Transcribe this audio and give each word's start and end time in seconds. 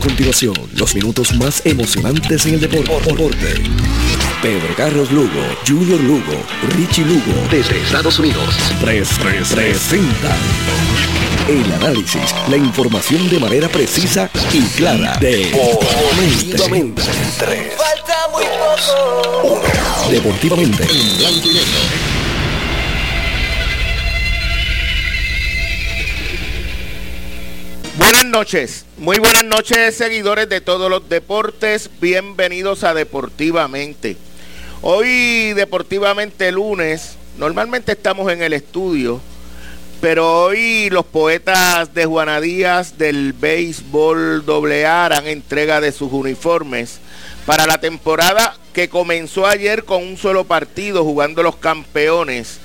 Continuación, 0.00 0.54
los 0.76 0.94
minutos 0.94 1.34
más 1.34 1.64
emocionantes 1.64 2.46
en 2.46 2.54
el 2.54 2.60
deporte. 2.60 2.94
Pedro 4.42 4.74
Carlos 4.76 5.10
Lugo, 5.10 5.28
Junior 5.66 6.00
Lugo, 6.00 6.42
Richie 6.76 7.04
Lugo, 7.04 7.48
desde 7.50 7.82
Estados 7.82 8.18
Unidos. 8.18 8.54
3 8.80 9.08
presenta 9.54 10.36
el 11.48 11.72
análisis, 11.72 12.34
la 12.48 12.56
información 12.56 13.28
de 13.28 13.38
manera 13.40 13.68
precisa 13.68 14.30
y 14.52 14.62
clara. 14.76 15.18
Deportivamente. 15.20 17.02
Falta 17.02 18.28
muy 18.32 18.44
poco. 18.44 19.62
Deportivamente. 20.10 20.82
En 20.84 21.18
blanco 21.18 21.50
y 21.50 21.54
negro. 21.54 22.19
Buenas 28.00 28.24
noches, 28.24 28.86
muy 28.96 29.18
buenas 29.18 29.44
noches 29.44 29.94
seguidores 29.94 30.48
de 30.48 30.62
todos 30.62 30.88
los 30.88 31.06
deportes, 31.10 31.90
bienvenidos 32.00 32.82
a 32.82 32.94
Deportivamente. 32.94 34.16
Hoy 34.80 35.52
Deportivamente 35.52 36.50
lunes, 36.50 37.16
normalmente 37.36 37.92
estamos 37.92 38.32
en 38.32 38.40
el 38.40 38.54
estudio, 38.54 39.20
pero 40.00 40.44
hoy 40.44 40.88
los 40.88 41.04
poetas 41.04 41.92
de 41.92 42.06
Juana 42.06 42.40
Díaz 42.40 42.96
del 42.96 43.34
béisbol 43.34 44.46
AA 44.48 45.04
harán 45.04 45.26
entrega 45.26 45.82
de 45.82 45.92
sus 45.92 46.10
uniformes 46.10 47.00
para 47.44 47.66
la 47.66 47.82
temporada 47.82 48.56
que 48.72 48.88
comenzó 48.88 49.46
ayer 49.46 49.84
con 49.84 50.02
un 50.02 50.16
solo 50.16 50.44
partido 50.44 51.04
jugando 51.04 51.42
los 51.42 51.56
campeones 51.56 52.60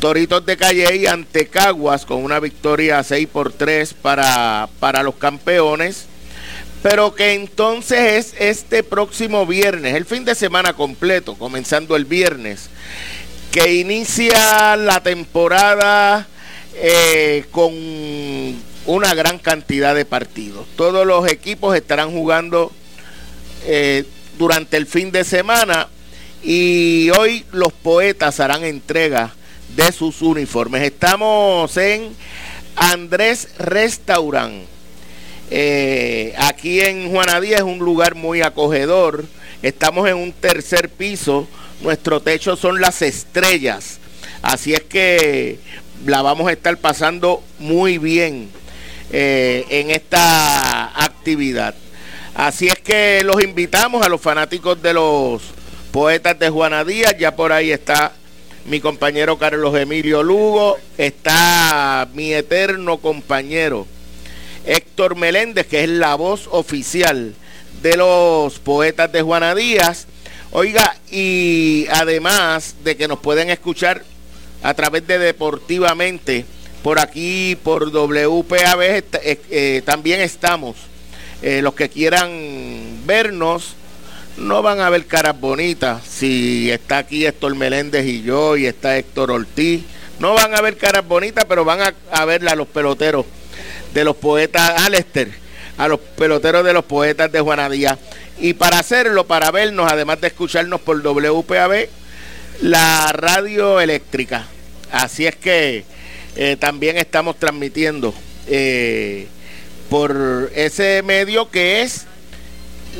Toritos 0.00 0.46
de 0.46 0.56
Calle 0.56 1.08
ante 1.10 1.46
Caguas 1.48 2.06
con 2.06 2.24
una 2.24 2.40
victoria 2.40 3.02
6 3.02 3.28
por 3.30 3.52
3 3.52 3.92
para, 3.92 4.70
para 4.80 5.02
los 5.02 5.16
campeones. 5.16 6.06
Pero 6.82 7.14
que 7.14 7.34
entonces 7.34 8.32
es 8.32 8.34
este 8.38 8.82
próximo 8.82 9.44
viernes, 9.44 9.94
el 9.94 10.06
fin 10.06 10.24
de 10.24 10.34
semana 10.34 10.72
completo, 10.72 11.34
comenzando 11.34 11.96
el 11.96 12.06
viernes, 12.06 12.70
que 13.52 13.74
inicia 13.74 14.74
la 14.76 15.02
temporada 15.02 16.26
eh, 16.76 17.44
con 17.50 17.74
una 18.86 19.12
gran 19.12 19.38
cantidad 19.38 19.94
de 19.94 20.06
partidos. 20.06 20.66
Todos 20.76 21.06
los 21.06 21.30
equipos 21.30 21.76
estarán 21.76 22.12
jugando 22.12 22.72
eh, 23.66 24.06
durante 24.38 24.78
el 24.78 24.86
fin 24.86 25.12
de 25.12 25.24
semana 25.24 25.88
y 26.42 27.10
hoy 27.10 27.44
los 27.52 27.74
poetas 27.74 28.40
harán 28.40 28.64
entrega 28.64 29.34
de 29.76 29.92
sus 29.92 30.22
uniformes. 30.22 30.82
Estamos 30.82 31.76
en 31.76 32.14
Andrés 32.76 33.48
Restaurant. 33.58 34.64
Eh, 35.50 36.34
aquí 36.38 36.80
en 36.80 37.10
Juanadía 37.10 37.56
es 37.56 37.62
un 37.62 37.78
lugar 37.78 38.14
muy 38.14 38.42
acogedor. 38.42 39.24
Estamos 39.62 40.08
en 40.08 40.16
un 40.16 40.32
tercer 40.32 40.88
piso. 40.88 41.46
Nuestro 41.82 42.20
techo 42.20 42.56
son 42.56 42.80
las 42.80 43.02
estrellas. 43.02 43.98
Así 44.42 44.74
es 44.74 44.82
que 44.82 45.58
la 46.06 46.22
vamos 46.22 46.48
a 46.48 46.52
estar 46.52 46.76
pasando 46.78 47.42
muy 47.58 47.98
bien 47.98 48.48
eh, 49.12 49.66
en 49.68 49.90
esta 49.90 51.02
actividad. 51.02 51.74
Así 52.34 52.68
es 52.68 52.78
que 52.78 53.22
los 53.24 53.42
invitamos 53.42 54.04
a 54.04 54.08
los 54.08 54.20
fanáticos 54.20 54.80
de 54.80 54.94
los 54.94 55.42
poetas 55.90 56.38
de 56.38 56.48
Juanadía. 56.48 57.16
Ya 57.18 57.34
por 57.34 57.52
ahí 57.52 57.70
está 57.70 58.12
mi 58.66 58.80
compañero 58.80 59.38
Carlos 59.38 59.76
Emilio 59.76 60.22
Lugo, 60.22 60.76
está 60.98 62.08
mi 62.14 62.32
eterno 62.32 62.98
compañero 62.98 63.86
Héctor 64.64 65.16
Meléndez, 65.16 65.66
que 65.66 65.84
es 65.84 65.88
la 65.88 66.14
voz 66.14 66.48
oficial 66.50 67.34
de 67.82 67.96
los 67.96 68.58
poetas 68.58 69.10
de 69.10 69.22
Juana 69.22 69.54
Díaz. 69.54 70.06
Oiga, 70.52 70.96
y 71.10 71.86
además 71.92 72.76
de 72.84 72.96
que 72.96 73.08
nos 73.08 73.18
pueden 73.20 73.50
escuchar 73.50 74.04
a 74.62 74.74
través 74.74 75.06
de 75.06 75.18
Deportivamente, 75.18 76.44
por 76.82 76.98
aquí, 76.98 77.56
por 77.62 77.90
WPAB, 77.90 78.82
eh, 78.82 79.04
eh, 79.22 79.82
también 79.84 80.20
estamos. 80.20 80.76
Eh, 81.42 81.62
los 81.62 81.74
que 81.74 81.88
quieran 81.88 83.00
vernos, 83.06 83.74
no 84.40 84.62
van 84.62 84.80
a 84.80 84.90
ver 84.90 85.06
caras 85.06 85.38
bonitas 85.38 86.02
si 86.04 86.70
está 86.70 86.98
aquí 86.98 87.26
Héctor 87.26 87.54
Meléndez 87.54 88.06
y 88.06 88.22
yo 88.22 88.56
y 88.56 88.66
está 88.66 88.96
Héctor 88.96 89.30
Ortiz. 89.30 89.82
No 90.18 90.34
van 90.34 90.54
a 90.54 90.60
ver 90.60 90.76
caras 90.76 91.06
bonitas, 91.06 91.44
pero 91.48 91.64
van 91.64 91.80
a, 91.80 91.94
a 92.10 92.24
verla 92.24 92.52
a 92.52 92.56
los 92.56 92.66
peloteros 92.66 93.26
de 93.94 94.04
los 94.04 94.16
poetas 94.16 94.82
Alester, 94.82 95.30
a 95.78 95.88
los 95.88 96.00
peloteros 96.00 96.64
de 96.64 96.72
los 96.72 96.84
poetas 96.84 97.30
de 97.30 97.40
Juanadía. 97.40 97.98
Y 98.38 98.54
para 98.54 98.78
hacerlo, 98.78 99.26
para 99.26 99.50
vernos, 99.50 99.90
además 99.90 100.20
de 100.20 100.28
escucharnos 100.28 100.80
por 100.80 101.02
WPAB, 101.02 101.88
la 102.62 103.12
radio 103.12 103.80
eléctrica. 103.80 104.46
Así 104.90 105.26
es 105.26 105.36
que 105.36 105.84
eh, 106.36 106.56
también 106.58 106.96
estamos 106.96 107.38
transmitiendo 107.38 108.14
eh, 108.46 109.26
por 109.88 110.50
ese 110.54 111.02
medio 111.02 111.50
que 111.50 111.82
es 111.82 112.06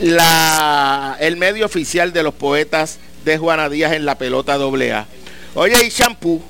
la, 0.01 1.17
el 1.21 1.37
medio 1.37 1.67
oficial 1.67 2.13
de 2.13 2.23
los 2.23 2.35
poetas 2.35 2.99
de 3.25 3.39
Juana 3.39 3.69
Díaz 3.69 3.93
en 3.93 4.05
la 4.05 4.17
pelota 4.17 4.55
AA. 4.55 5.07
Oye, 5.55 5.85
y 5.85 5.91
Champú, 5.91 6.43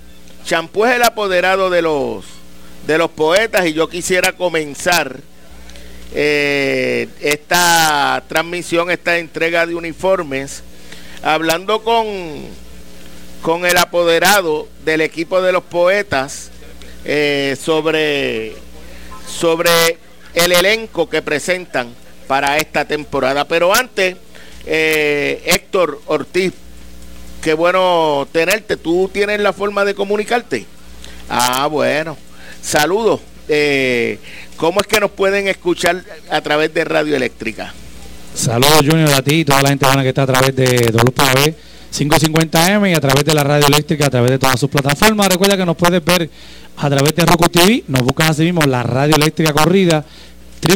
Champú 0.45 0.85
es 0.85 0.97
el 0.97 1.03
apoderado 1.03 1.71
de 1.71 1.83
los, 1.83 2.25
de 2.87 2.99
los 2.99 3.11
poetas 3.11 3.67
y 3.67 3.73
yo 3.73 3.89
quisiera 3.89 4.33
comenzar 4.33 5.21
eh, 6.13 7.09
esta 7.21 8.23
transmisión, 8.29 8.91
esta 8.91 9.19
entrega 9.19 9.67
de 9.67 9.75
uniformes, 9.75 10.63
hablando 11.23 11.83
con, 11.83 12.07
con 13.43 13.65
el 13.65 13.77
apoderado 13.77 14.69
del 14.85 15.01
equipo 15.01 15.41
de 15.41 15.53
los 15.53 15.63
poetas 15.63 16.51
eh, 17.05 17.57
sobre, 17.61 18.55
sobre 19.27 19.99
el 20.35 20.53
elenco 20.53 21.09
que 21.09 21.23
presentan 21.23 21.95
para 22.31 22.59
esta 22.59 22.85
temporada. 22.85 23.45
Pero 23.45 23.75
antes, 23.75 24.15
eh, 24.65 25.43
Héctor 25.47 26.01
Ortiz, 26.07 26.53
qué 27.43 27.55
bueno 27.55 28.29
tenerte. 28.31 28.77
¿Tú 28.77 29.11
tienes 29.13 29.41
la 29.41 29.53
forma 29.53 29.85
de 29.85 29.97
comunicarte? 29.97 30.65
Ah, 31.29 31.67
bueno. 31.67 32.17
Saludos. 32.63 33.19
Eh, 33.49 34.21
¿Cómo 34.57 34.81
es 34.81 34.87
que 34.87 35.01
nos 35.01 35.11
pueden 35.11 35.49
escuchar 35.49 36.05
a 36.31 36.41
través 36.41 36.73
de 36.73 36.85
Radio 36.85 37.17
Eléctrica? 37.17 37.75
Saludos 38.33 38.85
Junior 38.89 39.13
a 39.13 39.23
ti 39.23 39.41
y 39.41 39.45
toda 39.45 39.63
la 39.63 39.71
gente 39.71 39.87
buena 39.87 40.03
que 40.05 40.11
está 40.11 40.23
a 40.23 40.27
través 40.29 40.55
de 40.55 40.93
WPAB 40.93 41.53
550M 41.93 42.93
y 42.93 42.95
a 42.95 43.01
través 43.01 43.25
de 43.25 43.35
la 43.35 43.43
radio 43.43 43.67
eléctrica, 43.67 44.07
a 44.07 44.11
través 44.11 44.31
de 44.31 44.39
todas 44.39 44.61
sus 44.61 44.71
plataformas. 44.71 45.27
Recuerda 45.27 45.57
que 45.57 45.67
nos 45.67 45.77
puedes 45.77 46.05
ver 46.05 46.31
a 46.77 46.89
través 46.89 47.13
de 47.13 47.27
Roku 47.27 47.49
TV, 47.49 47.83
nos 47.89 48.03
buscan 48.03 48.31
así 48.31 48.45
mismo 48.45 48.61
la 48.63 48.85
radio 48.85 49.17
eléctrica 49.17 49.53
corrida 49.53 50.05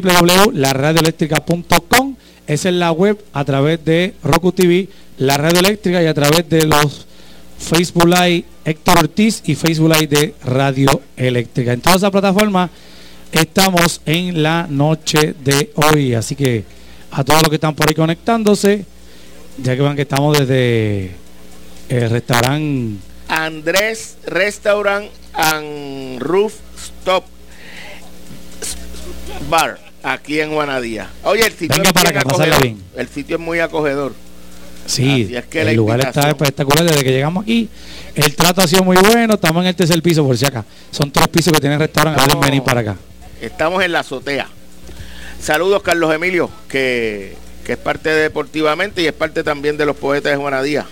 www.laradioeléctrica.com. 0.00 2.16
Esa 2.46 2.68
es 2.68 2.74
la 2.74 2.92
web 2.92 3.18
a 3.32 3.44
través 3.44 3.84
de 3.84 4.14
Roku 4.22 4.52
TV, 4.52 4.88
la 5.18 5.36
radio 5.36 5.58
eléctrica 5.60 6.02
y 6.02 6.06
a 6.06 6.14
través 6.14 6.48
de 6.48 6.66
los 6.66 7.06
Facebook 7.58 8.06
Live 8.06 8.44
Héctor 8.64 8.98
Ortiz 8.98 9.42
y 9.46 9.54
Facebook 9.54 9.94
Live 9.94 10.08
de 10.08 10.34
Radio 10.44 11.02
Eléctrica. 11.16 11.72
En 11.72 11.80
todas 11.80 11.98
esas 11.98 12.10
plataformas 12.10 12.70
estamos 13.32 14.00
en 14.06 14.42
la 14.42 14.66
noche 14.68 15.34
de 15.42 15.72
hoy. 15.74 16.14
Así 16.14 16.34
que 16.36 16.64
a 17.10 17.24
todos 17.24 17.42
los 17.42 17.48
que 17.48 17.56
están 17.56 17.74
por 17.74 17.88
ahí 17.88 17.94
conectándose, 17.94 18.84
ya 19.62 19.76
que 19.76 19.82
van 19.82 19.96
que 19.96 20.02
estamos 20.02 20.38
desde 20.38 21.12
el 21.88 22.10
restaurante 22.10 22.98
Andrés 23.28 24.18
Restaurant 24.26 25.08
and 25.32 26.20
Roof 26.20 26.54
Stop 26.76 27.24
Bar, 29.48 29.78
aquí 30.04 30.40
en 30.40 30.52
Juanadía. 30.52 31.08
Oye, 31.24 31.46
el 31.46 31.52
sitio, 31.52 31.82
es, 31.82 31.92
para 31.92 32.10
el 32.96 33.08
sitio 33.08 33.36
es 33.36 33.42
muy 33.42 33.58
acogedor. 33.58 34.12
Sí, 34.86 35.34
es 35.34 35.46
que 35.46 35.62
el 35.62 35.76
lugar 35.76 36.00
está 36.00 36.28
espectacular 36.28 36.84
desde 36.84 37.02
que 37.02 37.10
llegamos 37.10 37.42
aquí. 37.42 37.68
El 38.14 38.36
trato 38.36 38.60
ha 38.60 38.68
sido 38.68 38.84
muy 38.84 38.98
bueno. 38.98 39.34
Estamos 39.34 39.62
en 39.62 39.68
el 39.68 39.74
tercer 39.74 40.00
piso, 40.02 40.24
por 40.24 40.36
si 40.36 40.44
acá. 40.44 40.64
Son 40.90 41.10
tres 41.10 41.28
pisos 41.28 41.52
que 41.52 41.60
tienen 41.60 41.78
restaurante. 41.78 42.22
Pueden 42.22 42.40
venir 42.40 42.62
para 42.62 42.80
acá. 42.80 42.96
Estamos 43.40 43.82
en 43.82 43.92
la 43.92 44.00
azotea. 44.00 44.46
Saludos, 45.40 45.82
Carlos 45.82 46.14
Emilio, 46.14 46.50
que, 46.68 47.34
que 47.64 47.72
es 47.72 47.78
parte 47.78 48.10
de 48.10 48.22
Deportivamente 48.22 49.02
y 49.02 49.06
es 49.06 49.12
parte 49.12 49.42
también 49.42 49.76
de 49.76 49.86
los 49.86 49.96
poetas 49.96 50.32
de 50.32 50.36
Juanadía. 50.36 50.86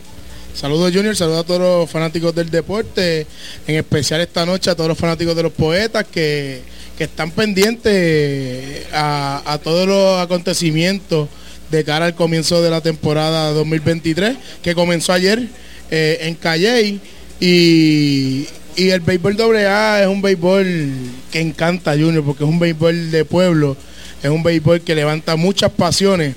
Saludos 0.54 0.92
Junior, 0.94 1.16
saludos 1.16 1.40
a 1.40 1.46
todos 1.46 1.60
los 1.60 1.90
fanáticos 1.90 2.34
del 2.34 2.50
deporte, 2.50 3.26
en 3.66 3.76
especial 3.76 4.20
esta 4.20 4.44
noche 4.44 4.68
a 4.68 4.74
todos 4.74 4.88
los 4.88 4.98
fanáticos 4.98 5.34
de 5.34 5.44
los 5.44 5.52
poetas 5.52 6.04
que 6.04 6.60
que 6.96 7.04
están 7.04 7.30
pendientes 7.30 8.86
a, 8.92 9.58
todos 9.62 9.86
los 9.86 10.20
acontecimientos 10.20 11.28
de 11.70 11.84
cara 11.84 12.06
al 12.06 12.14
comienzo 12.14 12.62
de 12.62 12.70
la 12.70 12.80
temporada 12.80 13.52
2023, 13.52 14.36
que 14.62 14.74
comenzó 14.74 15.12
ayer 15.12 15.48
eh, 15.90 16.18
en 16.22 16.34
Calley. 16.34 17.00
Y, 17.40 18.46
y 18.76 18.90
el 18.90 19.00
béisbol 19.00 19.36
AA 19.66 20.02
es 20.02 20.06
un 20.06 20.22
béisbol 20.22 20.92
que 21.30 21.40
encanta, 21.40 21.92
Junior, 21.92 22.24
porque 22.24 22.44
es 22.44 22.50
un 22.50 22.58
béisbol 22.58 23.10
de 23.10 23.24
pueblo. 23.24 23.76
es 24.22 24.30
un 24.30 24.42
béisbol 24.42 24.82
que 24.82 24.94
levanta 24.94 25.36
muchas 25.36 25.70
pasiones 25.72 26.36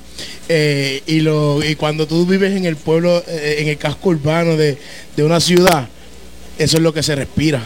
eh, 0.50 1.04
y, 1.06 1.20
lo, 1.20 1.64
y 1.64 1.76
cuando 1.76 2.08
tú 2.08 2.26
vives 2.26 2.56
en 2.56 2.66
el 2.66 2.76
pueblo, 2.76 3.24
eh, 3.28 3.58
en 3.60 3.68
el 3.68 3.78
casco 3.78 4.10
urbano 4.10 4.58
de, 4.58 4.78
de 5.16 5.24
una 5.24 5.40
ciudad, 5.40 5.88
eso 6.58 6.78
es 6.78 6.84
lo 6.84 6.94
que 6.94 7.04
se 7.04 7.16
respira. 7.16 7.64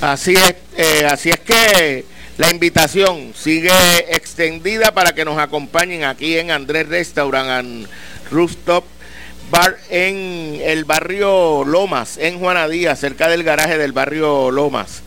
Así 0.00 0.32
es, 0.32 0.54
eh, 0.78 1.04
así 1.06 1.30
es 1.30 1.40
que 1.40 2.04
la 2.36 2.50
invitación 2.50 3.32
sigue 3.36 3.72
extendida 4.14 4.92
para 4.92 5.12
que 5.12 5.24
nos 5.24 5.36
acompañen 5.36 6.04
aquí 6.04 6.38
en 6.38 6.52
Andrés 6.52 6.88
Restaurant 6.88 7.50
and 7.50 7.88
Rooftop 8.30 8.84
Bar 9.50 9.76
en 9.90 10.60
el 10.62 10.84
barrio 10.84 11.64
Lomas, 11.64 12.16
en 12.16 12.38
Juanadía, 12.38 12.94
cerca 12.94 13.28
del 13.28 13.42
garaje 13.42 13.76
del 13.76 13.90
barrio 13.90 14.52
Lomas, 14.52 15.02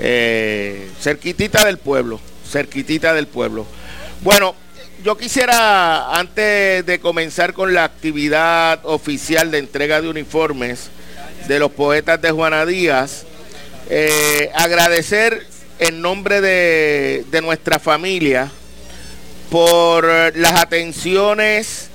eh, 0.00 0.90
cerquitita 1.00 1.64
del 1.64 1.78
pueblo, 1.78 2.20
cerquitita 2.46 3.14
del 3.14 3.26
pueblo. 3.26 3.66
Bueno, 4.20 4.54
yo 5.02 5.16
quisiera, 5.16 6.14
antes 6.18 6.84
de 6.84 6.98
comenzar 7.00 7.54
con 7.54 7.72
la 7.72 7.84
actividad 7.84 8.80
oficial 8.84 9.50
de 9.50 9.58
entrega 9.58 10.02
de 10.02 10.10
uniformes 10.10 10.90
de 11.48 11.58
los 11.58 11.70
poetas 11.70 12.20
de 12.20 12.32
Juana 12.32 12.66
Díaz, 12.66 13.25
eh, 13.88 14.50
agradecer 14.54 15.46
en 15.78 16.00
nombre 16.00 16.40
de, 16.40 17.24
de 17.30 17.42
nuestra 17.42 17.78
familia 17.78 18.50
por 19.50 20.04
las 20.36 20.52
atenciones, 20.60 21.90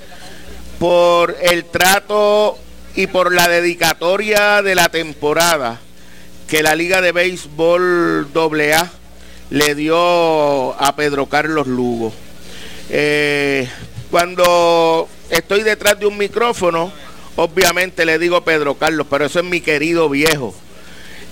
por 0.79 1.37
el 1.41 1.65
trato 1.65 2.57
y 2.95 3.07
por 3.07 3.33
la 3.33 3.47
dedicatoria 3.47 4.61
de 4.61 4.75
la 4.75 4.89
temporada 4.89 5.79
que 6.51 6.63
la 6.63 6.75
Liga 6.75 6.99
de 6.99 7.13
Béisbol 7.13 8.27
AA 8.35 8.91
le 9.51 9.73
dio 9.73 10.73
a 10.81 10.95
Pedro 10.97 11.27
Carlos 11.27 11.65
Lugo. 11.65 12.11
Eh, 12.89 13.69
cuando 14.09 15.07
estoy 15.29 15.63
detrás 15.63 15.97
de 15.97 16.07
un 16.07 16.17
micrófono, 16.17 16.91
obviamente 17.37 18.03
le 18.03 18.19
digo 18.19 18.43
Pedro 18.43 18.75
Carlos, 18.75 19.07
pero 19.09 19.25
eso 19.25 19.39
es 19.39 19.45
mi 19.45 19.61
querido 19.61 20.09
viejo. 20.09 20.53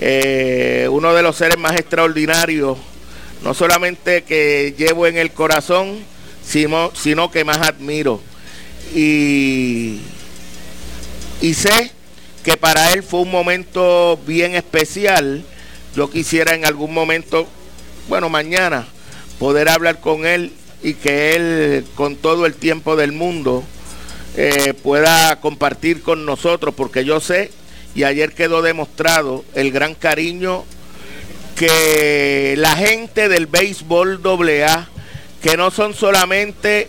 Eh, 0.01 0.87
uno 0.89 1.13
de 1.13 1.21
los 1.21 1.35
seres 1.35 1.57
más 1.57 1.73
extraordinarios, 1.73 2.77
no 3.43 3.53
solamente 3.53 4.23
que 4.23 4.73
llevo 4.77 5.07
en 5.07 5.17
el 5.17 5.31
corazón, 5.31 5.99
sino, 6.43 6.91
sino 6.95 7.31
que 7.31 7.43
más 7.43 7.57
admiro. 7.57 8.21
Y, 8.95 9.99
y 11.41 11.53
sé 11.53 11.91
que 12.43 12.57
para 12.57 12.93
él 12.93 13.03
fue 13.03 13.21
un 13.21 13.31
momento 13.31 14.19
bien 14.25 14.55
especial. 14.55 15.43
Yo 15.95 16.09
quisiera 16.09 16.55
en 16.55 16.65
algún 16.65 16.93
momento, 16.93 17.47
bueno, 18.07 18.29
mañana, 18.29 18.87
poder 19.37 19.69
hablar 19.69 19.99
con 19.99 20.25
él 20.25 20.53
y 20.81 20.93
que 20.93 21.35
él, 21.35 21.85
con 21.95 22.15
todo 22.15 22.45
el 22.45 22.53
tiempo 22.53 22.95
del 22.95 23.11
mundo, 23.11 23.63
eh, 24.37 24.73
pueda 24.73 25.39
compartir 25.41 26.01
con 26.01 26.25
nosotros, 26.25 26.73
porque 26.75 27.03
yo 27.03 27.19
sé 27.19 27.51
y 27.95 28.03
ayer 28.03 28.33
quedó 28.33 28.61
demostrado 28.61 29.43
el 29.55 29.71
gran 29.71 29.95
cariño 29.95 30.65
que 31.55 32.55
la 32.57 32.75
gente 32.75 33.27
del 33.27 33.47
béisbol 33.47 34.21
AA, 34.23 34.87
que 35.41 35.57
no 35.57 35.71
son 35.71 35.93
solamente 35.93 36.87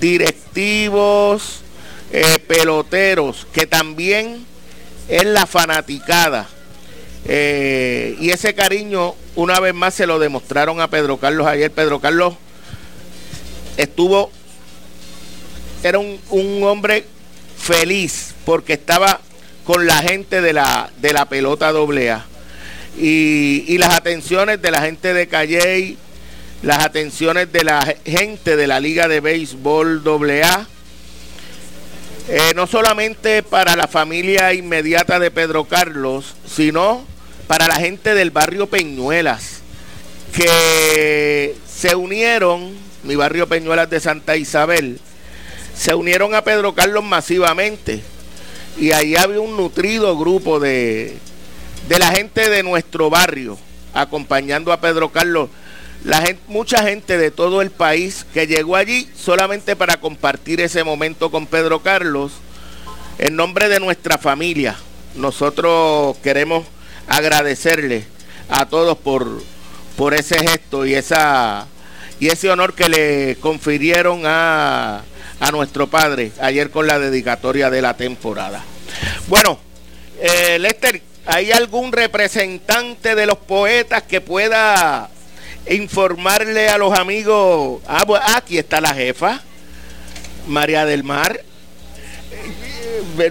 directivos, 0.00 1.62
eh, 2.12 2.38
peloteros, 2.46 3.46
que 3.52 3.66
también 3.66 4.46
es 5.08 5.24
la 5.24 5.46
fanaticada. 5.46 6.48
Eh, 7.24 8.16
y 8.20 8.30
ese 8.30 8.54
cariño 8.54 9.14
una 9.34 9.58
vez 9.58 9.74
más 9.74 9.94
se 9.94 10.06
lo 10.06 10.20
demostraron 10.20 10.80
a 10.80 10.88
Pedro 10.88 11.16
Carlos 11.16 11.46
ayer. 11.46 11.72
Pedro 11.72 12.00
Carlos 12.00 12.34
estuvo, 13.76 14.30
era 15.82 15.98
un, 15.98 16.20
un 16.30 16.62
hombre 16.62 17.04
feliz 17.58 18.34
porque 18.44 18.74
estaba 18.74 19.20
con 19.66 19.84
la 19.84 19.96
gente 19.96 20.40
de 20.40 20.52
la, 20.52 20.90
de 20.98 21.12
la 21.12 21.28
pelota 21.28 21.72
doble 21.72 22.10
A. 22.12 22.24
Y, 22.96 23.64
y, 23.66 23.78
las 23.78 23.92
atenciones 23.94 24.62
de 24.62 24.70
la 24.70 24.80
gente 24.80 25.12
de 25.12 25.26
Calley, 25.26 25.98
las 26.62 26.84
atenciones 26.84 27.52
de 27.52 27.64
la 27.64 27.96
gente 28.06 28.56
de 28.56 28.66
la 28.66 28.80
Liga 28.80 29.08
de 29.08 29.20
Béisbol 29.20 30.02
AA, 30.06 30.66
eh, 32.28 32.52
no 32.54 32.66
solamente 32.66 33.42
para 33.42 33.76
la 33.76 33.88
familia 33.88 34.54
inmediata 34.54 35.18
de 35.18 35.30
Pedro 35.30 35.64
Carlos, 35.64 36.34
sino 36.46 37.04
para 37.48 37.66
la 37.66 37.76
gente 37.76 38.14
del 38.14 38.30
barrio 38.30 38.68
Peñuelas, 38.68 39.60
que 40.32 41.56
se 41.68 41.94
unieron, 41.96 42.72
mi 43.02 43.16
barrio 43.16 43.48
Peñuelas 43.48 43.90
de 43.90 44.00
Santa 44.00 44.36
Isabel, 44.36 45.00
se 45.76 45.94
unieron 45.94 46.34
a 46.34 46.42
Pedro 46.42 46.74
Carlos 46.74 47.04
masivamente 47.04 48.02
y 48.78 48.92
ahí 48.92 49.16
había 49.16 49.40
un 49.40 49.56
nutrido 49.56 50.16
grupo 50.18 50.60
de, 50.60 51.18
de 51.88 51.98
la 51.98 52.10
gente 52.12 52.50
de 52.50 52.62
nuestro 52.62 53.08
barrio 53.10 53.58
acompañando 53.94 54.72
a 54.72 54.80
Pedro 54.80 55.10
Carlos. 55.10 55.48
La 56.04 56.22
mucha 56.46 56.82
gente 56.82 57.18
de 57.18 57.30
todo 57.30 57.62
el 57.62 57.70
país 57.70 58.26
que 58.32 58.46
llegó 58.46 58.76
allí 58.76 59.08
solamente 59.16 59.74
para 59.74 59.98
compartir 59.98 60.60
ese 60.60 60.84
momento 60.84 61.30
con 61.30 61.46
Pedro 61.46 61.80
Carlos. 61.80 62.32
En 63.18 63.34
nombre 63.34 63.68
de 63.68 63.80
nuestra 63.80 64.18
familia, 64.18 64.76
nosotros 65.14 66.16
queremos 66.18 66.66
agradecerle 67.08 68.04
a 68.48 68.66
todos 68.66 68.98
por, 68.98 69.42
por 69.96 70.12
ese 70.12 70.38
gesto 70.38 70.84
y, 70.84 70.94
esa, 70.94 71.66
y 72.20 72.28
ese 72.28 72.50
honor 72.50 72.74
que 72.74 72.88
le 72.88 73.36
confirieron 73.40 74.22
a, 74.26 75.02
a 75.40 75.50
nuestro 75.50 75.86
padre 75.86 76.32
ayer 76.40 76.70
con 76.70 76.86
la 76.86 76.98
dedicatoria 76.98 77.70
de 77.70 77.82
la 77.82 77.96
temporada. 77.96 78.64
Bueno, 79.28 79.58
eh, 80.20 80.58
Lester, 80.58 81.02
¿hay 81.26 81.52
algún 81.52 81.92
representante 81.92 83.14
de 83.14 83.26
los 83.26 83.38
poetas 83.38 84.02
que 84.02 84.20
pueda 84.20 85.10
informarle 85.68 86.68
a 86.68 86.78
los 86.78 86.98
amigos? 86.98 87.82
Ah, 87.86 88.04
pues, 88.06 88.22
aquí 88.34 88.58
está 88.58 88.80
la 88.80 88.94
jefa, 88.94 89.40
María 90.46 90.84
del 90.86 91.04
Mar. 91.04 91.40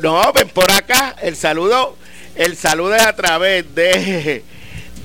No, 0.01 0.34
ven 0.34 0.50
por 0.50 0.69
acá. 0.72 1.16
El 1.22 1.36
saludo, 1.36 1.96
el 2.36 2.56
saludo 2.56 2.96
es 2.96 3.06
a 3.06 3.16
través 3.16 3.74
de 3.74 4.44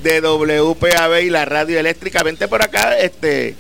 de 0.03 0.20
WPAB 0.20 1.23
y 1.23 1.31
la 1.31 1.44
radio 1.44 1.79
eléctrica. 1.79 2.23
Vente 2.23 2.49
por 2.49 2.62
acá, 2.62 2.99
este 2.99 3.55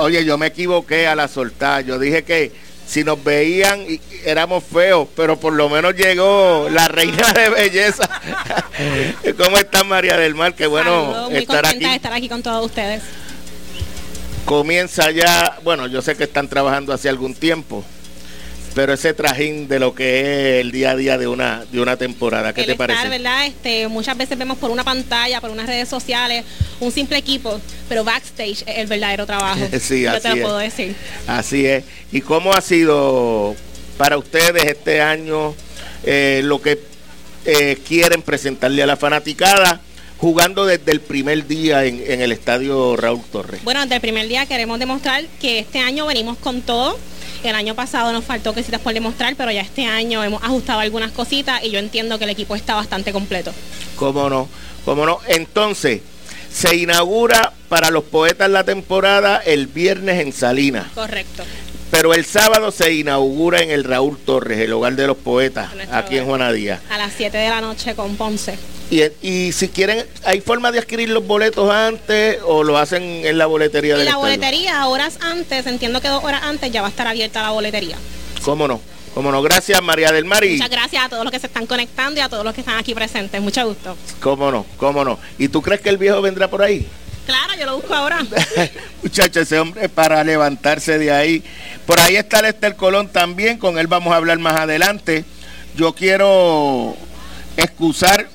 Oye, 0.00 0.24
yo 0.24 0.38
me 0.38 0.46
equivoqué 0.46 1.06
a 1.06 1.14
la 1.14 1.28
soltar. 1.28 1.84
Yo 1.84 1.98
dije 1.98 2.24
que 2.24 2.52
si 2.86 3.04
nos 3.04 3.22
veían 3.22 3.86
éramos 4.24 4.64
feos, 4.64 5.08
pero 5.14 5.38
por 5.38 5.52
lo 5.52 5.68
menos 5.68 5.94
llegó 5.94 6.68
la 6.70 6.88
reina 6.88 7.32
de 7.32 7.50
belleza. 7.50 8.08
¿Cómo 9.36 9.58
está 9.58 9.84
María 9.84 10.16
del 10.16 10.34
Mar? 10.34 10.54
Qué 10.54 10.66
bueno 10.66 11.28
muy 11.28 11.38
estar 11.38 11.66
aquí. 11.66 11.78
de 11.78 11.94
estar 11.94 12.12
aquí 12.12 12.28
con 12.28 12.42
todos 12.42 12.64
ustedes. 12.64 13.02
Comienza 14.44 15.10
ya, 15.10 15.58
bueno, 15.62 15.86
yo 15.86 16.00
sé 16.00 16.16
que 16.16 16.24
están 16.24 16.48
trabajando 16.48 16.94
hace 16.94 17.10
algún 17.10 17.34
tiempo, 17.34 17.84
pero 18.78 18.92
ese 18.92 19.12
trajín 19.12 19.66
de 19.66 19.80
lo 19.80 19.92
que 19.92 20.20
es 20.20 20.60
el 20.60 20.70
día 20.70 20.92
a 20.92 20.96
día 20.96 21.18
de 21.18 21.26
una 21.26 21.64
de 21.64 21.80
una 21.80 21.96
temporada, 21.96 22.52
¿qué 22.52 22.62
te 22.62 22.76
parece? 22.76 23.08
¿verdad? 23.08 23.44
Este, 23.44 23.88
muchas 23.88 24.16
veces 24.16 24.38
vemos 24.38 24.56
por 24.56 24.70
una 24.70 24.84
pantalla, 24.84 25.40
por 25.40 25.50
unas 25.50 25.66
redes 25.66 25.88
sociales, 25.88 26.44
un 26.78 26.92
simple 26.92 27.18
equipo, 27.18 27.60
pero 27.88 28.04
backstage 28.04 28.62
es 28.68 28.78
el 28.78 28.86
verdadero 28.86 29.26
trabajo. 29.26 29.58
sí, 29.80 30.02
Yo 30.02 30.12
así 30.12 30.20
te 30.20 30.28
lo 30.28 30.34
es. 30.36 30.42
puedo 30.42 30.58
decir. 30.58 30.94
Así 31.26 31.66
es. 31.66 31.82
¿Y 32.12 32.20
cómo 32.20 32.52
ha 32.52 32.60
sido 32.60 33.56
para 33.96 34.16
ustedes 34.16 34.62
este 34.66 35.00
año 35.00 35.56
eh, 36.04 36.42
lo 36.44 36.62
que 36.62 36.78
eh, 37.46 37.78
quieren 37.84 38.22
presentarle 38.22 38.84
a 38.84 38.86
la 38.86 38.96
fanaticada? 38.96 39.80
jugando 40.18 40.66
desde 40.66 40.90
el 40.90 41.00
primer 41.00 41.46
día 41.46 41.84
en, 41.84 42.02
en 42.04 42.20
el 42.20 42.32
estadio 42.32 42.96
Raúl 42.96 43.22
Torres. 43.30 43.62
Bueno, 43.62 43.82
desde 43.82 43.94
el 43.94 44.00
primer 44.00 44.26
día 44.26 44.46
queremos 44.46 44.80
demostrar 44.80 45.24
que 45.40 45.60
este 45.60 45.78
año 45.78 46.06
venimos 46.06 46.36
con 46.38 46.60
todo 46.60 46.98
el 47.42 47.54
año 47.54 47.74
pasado 47.74 48.12
nos 48.12 48.24
faltó 48.24 48.54
cositas 48.54 48.80
por 48.80 48.94
demostrar, 48.94 49.34
pero 49.36 49.50
ya 49.50 49.60
este 49.60 49.84
año 49.84 50.22
hemos 50.24 50.42
ajustado 50.42 50.80
algunas 50.80 51.12
cositas 51.12 51.62
y 51.62 51.70
yo 51.70 51.78
entiendo 51.78 52.18
que 52.18 52.24
el 52.24 52.30
equipo 52.30 52.56
está 52.56 52.74
bastante 52.74 53.12
completo. 53.12 53.52
¿Cómo 53.96 54.28
no? 54.28 54.48
¿Cómo 54.84 55.06
no? 55.06 55.18
Entonces, 55.28 56.00
se 56.52 56.76
inaugura 56.76 57.52
para 57.68 57.90
los 57.90 58.04
poetas 58.04 58.50
la 58.50 58.64
temporada 58.64 59.38
el 59.44 59.66
viernes 59.66 60.20
en 60.20 60.32
Salinas. 60.32 60.86
Correcto. 60.94 61.44
Pero 61.90 62.12
el 62.12 62.24
sábado 62.24 62.70
se 62.70 62.92
inaugura 62.92 63.60
en 63.60 63.70
el 63.70 63.84
Raúl 63.84 64.18
Torres, 64.18 64.58
el 64.58 64.72
hogar 64.72 64.94
de 64.94 65.06
los 65.06 65.16
poetas, 65.16 65.70
aquí 65.90 66.18
en 66.18 66.26
Juanadía. 66.26 66.80
A 66.90 66.98
las 66.98 67.12
7 67.16 67.36
de 67.36 67.48
la 67.48 67.60
noche 67.60 67.94
con 67.94 68.16
Ponce. 68.16 68.58
Y, 68.90 69.02
y, 69.20 69.52
si 69.52 69.68
quieren, 69.68 70.06
¿hay 70.24 70.40
forma 70.40 70.72
de 70.72 70.78
adquirir 70.78 71.10
los 71.10 71.26
boletos 71.26 71.70
antes 71.70 72.38
o 72.46 72.64
lo 72.64 72.78
hacen 72.78 73.02
en 73.02 73.36
la 73.36 73.44
boletería 73.46 73.92
En 73.92 73.98
del 73.98 74.06
la 74.06 74.12
estadio? 74.12 74.36
boletería, 74.36 74.86
horas 74.86 75.18
antes, 75.20 75.66
entiendo 75.66 76.00
que 76.00 76.08
dos 76.08 76.24
horas 76.24 76.42
antes 76.44 76.72
ya 76.72 76.80
va 76.80 76.88
a 76.88 76.90
estar 76.90 77.06
abierta 77.06 77.42
la 77.42 77.50
boletería. 77.50 77.96
¿Cómo 78.42 78.66
no? 78.66 78.80
¿Cómo 79.14 79.30
no? 79.30 79.42
Gracias, 79.42 79.82
María 79.82 80.10
del 80.12 80.24
Mar. 80.24 80.42
Y... 80.44 80.52
Muchas 80.52 80.70
gracias 80.70 81.04
a 81.04 81.08
todos 81.08 81.24
los 81.24 81.32
que 81.32 81.38
se 81.38 81.48
están 81.48 81.66
conectando 81.66 82.20
y 82.20 82.22
a 82.22 82.28
todos 82.28 82.44
los 82.44 82.54
que 82.54 82.60
están 82.60 82.78
aquí 82.78 82.94
presentes. 82.94 83.40
Mucho 83.42 83.66
gusto. 83.66 83.96
¿Cómo 84.20 84.50
no? 84.50 84.64
¿Cómo 84.76 85.04
no? 85.04 85.18
¿Y 85.38 85.48
tú 85.48 85.60
crees 85.60 85.80
que 85.80 85.90
el 85.90 85.98
viejo 85.98 86.22
vendrá 86.22 86.48
por 86.48 86.62
ahí? 86.62 86.86
Claro, 87.26 87.52
yo 87.58 87.66
lo 87.66 87.76
busco 87.76 87.92
ahora. 87.94 88.24
Muchachos, 89.02 89.42
ese 89.42 89.58
hombre 89.58 89.88
para 89.90 90.24
levantarse 90.24 90.98
de 90.98 91.10
ahí. 91.10 91.42
Por 91.84 92.00
ahí 92.00 92.16
está 92.16 92.40
Lester 92.40 92.74
Colón 92.74 93.08
también, 93.08 93.58
con 93.58 93.78
él 93.78 93.86
vamos 93.86 94.14
a 94.14 94.16
hablar 94.16 94.38
más 94.38 94.58
adelante. 94.58 95.24
Yo 95.76 95.92
quiero 95.94 96.96
excusar, 97.58 98.28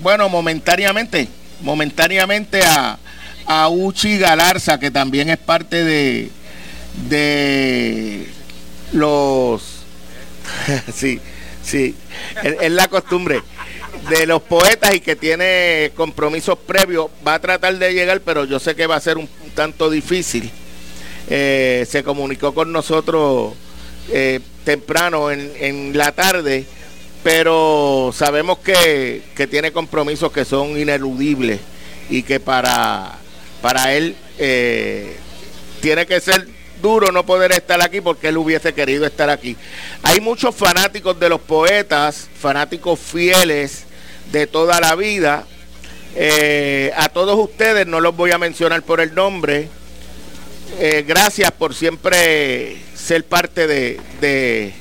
bueno, 0.00 0.28
momentáneamente, 0.28 1.28
momentáneamente 1.60 2.62
a, 2.62 2.98
a 3.46 3.68
Uchi 3.68 4.18
Galarza, 4.18 4.78
que 4.78 4.90
también 4.90 5.30
es 5.30 5.38
parte 5.38 5.84
de, 5.84 6.30
de 7.08 8.26
los... 8.92 9.62
sí, 10.94 11.20
sí, 11.62 11.94
es, 12.42 12.70
la 12.72 12.88
costumbre 12.88 13.42
de 14.08 14.26
los 14.26 14.42
poetas 14.42 14.94
y 14.94 15.00
que 15.00 15.16
tiene 15.16 15.92
compromisos 15.94 16.58
previos, 16.58 17.08
va 17.26 17.34
a 17.34 17.38
tratar 17.40 17.76
de 17.76 17.92
llegar, 17.92 18.20
pero 18.22 18.44
yo 18.44 18.58
sé 18.58 18.74
que 18.74 18.86
va 18.86 18.96
a 18.96 19.00
ser 19.00 19.18
un, 19.18 19.28
tanto 19.54 19.90
difícil. 19.90 20.50
Eh, 21.28 21.86
se 21.88 22.02
comunicó 22.02 22.54
con 22.54 22.72
nosotros 22.72 23.54
eh, 24.10 24.40
temprano 24.64 25.30
en, 25.30 25.52
en, 25.60 25.96
la 25.96 26.12
tarde, 26.12 26.66
pero 27.22 28.12
sabemos 28.14 28.58
que, 28.58 29.22
que, 29.34 29.46
tiene 29.46 29.72
compromisos 29.72 30.32
que 30.32 30.44
son 30.44 30.78
ineludibles 30.78 31.60
y 32.08 32.22
que 32.22 32.40
para, 32.40 33.18
para 33.60 33.94
él 33.94 34.16
eh, 34.38 35.16
tiene 35.80 36.06
que 36.06 36.20
ser 36.20 36.46
duro 36.80 37.12
no 37.12 37.26
poder 37.26 37.52
estar 37.52 37.80
aquí 37.82 38.00
porque 38.00 38.28
él 38.28 38.38
hubiese 38.38 38.72
querido 38.72 39.04
estar 39.06 39.28
aquí. 39.28 39.56
Hay 40.02 40.20
muchos 40.20 40.54
fanáticos 40.54 41.18
de 41.20 41.28
los 41.28 41.40
poetas, 41.40 42.28
fanáticos 42.38 42.98
fieles 42.98 43.84
de 44.32 44.46
toda 44.46 44.80
la 44.80 44.94
vida. 44.94 45.46
Eh, 46.16 46.92
a 46.96 47.08
todos 47.10 47.38
ustedes, 47.38 47.86
no 47.86 48.00
los 48.00 48.16
voy 48.16 48.32
a 48.32 48.38
mencionar 48.38 48.82
por 48.82 49.00
el 49.00 49.14
nombre. 49.14 49.68
Eh, 50.78 51.04
gracias 51.06 51.50
por 51.52 51.74
siempre 51.74 52.78
ser 52.94 53.24
parte 53.24 53.66
de, 53.66 54.00
de 54.20 54.72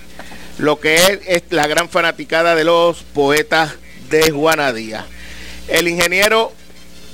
lo 0.60 0.80
que 0.80 0.96
es, 0.96 1.20
es, 1.26 1.44
la 1.50 1.68
gran 1.68 1.90
fanaticada 1.90 2.54
de 2.54 2.66
los 2.66 3.04
poetas 3.04 3.76
de 4.10 4.30
Juana 4.30 4.74
Díaz. 4.74 5.06
El 5.68 5.88
ingeniero 5.88 6.52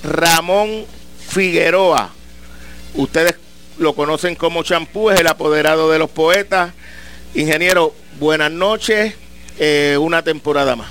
Ramón 0.03 0.85
Figueroa, 1.29 2.11
ustedes 2.95 3.35
lo 3.77 3.93
conocen 3.93 4.35
como 4.35 4.63
Champú, 4.63 5.11
es 5.11 5.19
el 5.19 5.27
apoderado 5.27 5.91
de 5.91 5.99
los 5.99 6.09
poetas. 6.09 6.73
Ingeniero, 7.35 7.93
buenas 8.19 8.51
noches, 8.51 9.13
eh, 9.59 9.97
una 9.99 10.23
temporada 10.23 10.75
más. 10.75 10.87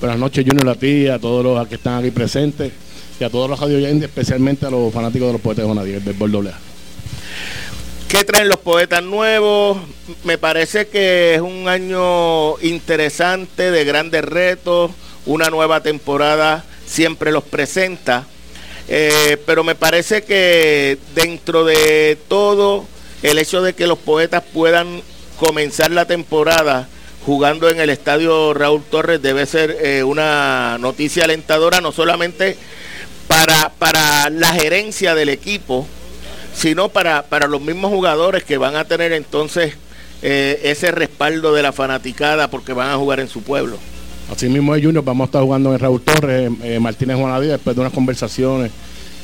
Buenas 0.00 0.18
noches, 0.18 0.44
Junior, 0.44 0.68
a 0.68 1.14
a 1.14 1.18
todos 1.18 1.44
los 1.44 1.68
que 1.68 1.76
están 1.76 2.00
aquí 2.00 2.10
presentes 2.10 2.72
y 3.20 3.24
a 3.24 3.30
todos 3.30 3.48
los 3.48 3.60
radio 3.60 3.86
especialmente 3.86 4.66
a 4.66 4.70
los 4.70 4.92
fanáticos 4.92 5.28
de 5.28 5.32
los 5.34 5.40
poetas 5.40 5.64
de 5.64 5.68
Jonadí, 5.68 5.92
del 5.92 6.00
béisbol 6.00 6.32
doble 6.32 6.71
¿Qué 8.12 8.24
traen 8.24 8.50
los 8.50 8.58
poetas 8.58 9.02
nuevos? 9.02 9.78
Me 10.24 10.36
parece 10.36 10.86
que 10.86 11.34
es 11.34 11.40
un 11.40 11.66
año 11.66 12.58
interesante, 12.58 13.70
de 13.70 13.84
grandes 13.86 14.22
retos, 14.22 14.90
una 15.24 15.48
nueva 15.48 15.82
temporada 15.82 16.62
siempre 16.84 17.32
los 17.32 17.42
presenta, 17.42 18.26
eh, 18.86 19.38
pero 19.46 19.64
me 19.64 19.74
parece 19.74 20.24
que 20.24 20.98
dentro 21.14 21.64
de 21.64 22.18
todo, 22.28 22.84
el 23.22 23.38
hecho 23.38 23.62
de 23.62 23.72
que 23.72 23.86
los 23.86 23.98
poetas 23.98 24.42
puedan 24.52 25.00
comenzar 25.38 25.90
la 25.90 26.04
temporada 26.04 26.90
jugando 27.24 27.70
en 27.70 27.80
el 27.80 27.88
estadio 27.88 28.52
Raúl 28.52 28.82
Torres 28.90 29.22
debe 29.22 29.46
ser 29.46 29.78
eh, 29.80 30.04
una 30.04 30.76
noticia 30.78 31.24
alentadora, 31.24 31.80
no 31.80 31.92
solamente 31.92 32.58
para, 33.26 33.70
para 33.78 34.28
la 34.28 34.52
gerencia 34.52 35.14
del 35.14 35.30
equipo, 35.30 35.88
sino 36.54 36.88
para, 36.88 37.22
para 37.22 37.46
los 37.46 37.60
mismos 37.60 37.90
jugadores 37.90 38.44
que 38.44 38.58
van 38.58 38.76
a 38.76 38.84
tener 38.84 39.12
entonces 39.12 39.74
eh, 40.22 40.60
ese 40.64 40.92
respaldo 40.92 41.52
de 41.52 41.62
la 41.62 41.72
fanaticada 41.72 42.48
porque 42.48 42.72
van 42.72 42.90
a 42.90 42.96
jugar 42.96 43.18
en 43.18 43.28
su 43.28 43.42
pueblo. 43.42 43.76
Así 44.30 44.48
mismo 44.48 44.74
es 44.74 44.84
Junior, 44.84 45.04
vamos 45.04 45.24
a 45.24 45.26
estar 45.26 45.42
jugando 45.42 45.72
en 45.72 45.80
Raúl 45.80 46.00
Torres, 46.00 46.50
eh, 46.62 46.78
Martínez 46.78 47.16
Juanadía, 47.16 47.52
después 47.52 47.74
de 47.74 47.80
unas 47.80 47.92
conversaciones 47.92 48.70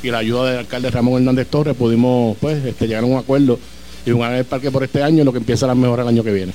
y 0.02 0.10
la 0.10 0.18
ayuda 0.18 0.50
del 0.50 0.58
alcalde 0.58 0.90
Ramón 0.90 1.22
Hernández 1.22 1.46
Torres, 1.48 1.76
pudimos 1.76 2.36
pues 2.38 2.64
este, 2.64 2.86
llegar 2.86 3.04
a 3.04 3.06
un 3.06 3.16
acuerdo 3.16 3.58
y 4.04 4.10
jugar 4.10 4.32
en 4.32 4.38
el 4.38 4.44
parque 4.44 4.70
por 4.70 4.82
este 4.82 5.02
año, 5.02 5.24
lo 5.24 5.32
que 5.32 5.38
empieza 5.38 5.70
a 5.70 5.74
mejorar 5.74 6.04
el 6.04 6.08
año 6.08 6.24
que 6.24 6.32
viene. 6.32 6.52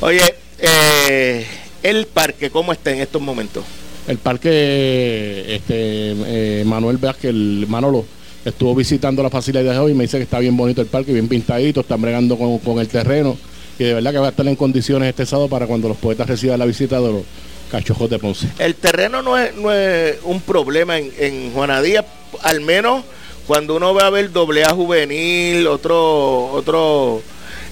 Oye, 0.00 0.34
eh, 0.58 1.46
el 1.82 2.06
parque, 2.06 2.50
¿cómo 2.50 2.72
está 2.72 2.90
en 2.90 3.00
estos 3.00 3.22
momentos? 3.22 3.64
El 4.06 4.18
parque, 4.18 5.54
este, 5.54 6.62
Manuel 6.66 6.98
Vázquez, 6.98 7.30
el 7.30 7.64
Manolo, 7.68 8.04
estuvo 8.44 8.74
visitando 8.74 9.22
la 9.22 9.30
facilidad 9.30 9.72
de 9.72 9.78
hoy 9.78 9.92
y 9.92 9.94
me 9.94 10.04
dice 10.04 10.18
que 10.18 10.24
está 10.24 10.38
bien 10.38 10.56
bonito 10.56 10.80
el 10.80 10.88
parque, 10.88 11.12
bien 11.12 11.28
pintadito, 11.28 11.80
están 11.80 12.00
bregando 12.02 12.36
con, 12.36 12.58
con, 12.58 12.78
el 12.78 12.88
terreno 12.88 13.36
y 13.78 13.84
de 13.84 13.94
verdad 13.94 14.12
que 14.12 14.18
va 14.18 14.26
a 14.26 14.30
estar 14.30 14.46
en 14.46 14.56
condiciones 14.56 15.08
este 15.08 15.26
sábado 15.26 15.48
para 15.48 15.66
cuando 15.66 15.88
los 15.88 15.96
poetas 15.96 16.28
reciban 16.28 16.58
la 16.58 16.66
visita 16.66 17.00
de 17.00 17.12
los 17.12 17.22
cachojos 17.70 18.08
de 18.10 18.18
Ponce. 18.18 18.48
El 18.58 18.74
terreno 18.74 19.22
no 19.22 19.38
es, 19.38 19.54
no 19.56 19.72
es 19.72 20.16
un 20.24 20.40
problema 20.40 20.98
en, 20.98 21.12
en 21.18 21.52
Juanadía, 21.52 22.04
al 22.42 22.60
menos 22.60 23.04
cuando 23.46 23.76
uno 23.76 23.94
va 23.94 24.06
a 24.06 24.10
ver 24.10 24.32
doble 24.32 24.64
A 24.64 24.70
juvenil, 24.70 25.66
otro, 25.66 26.46
otro 26.52 27.22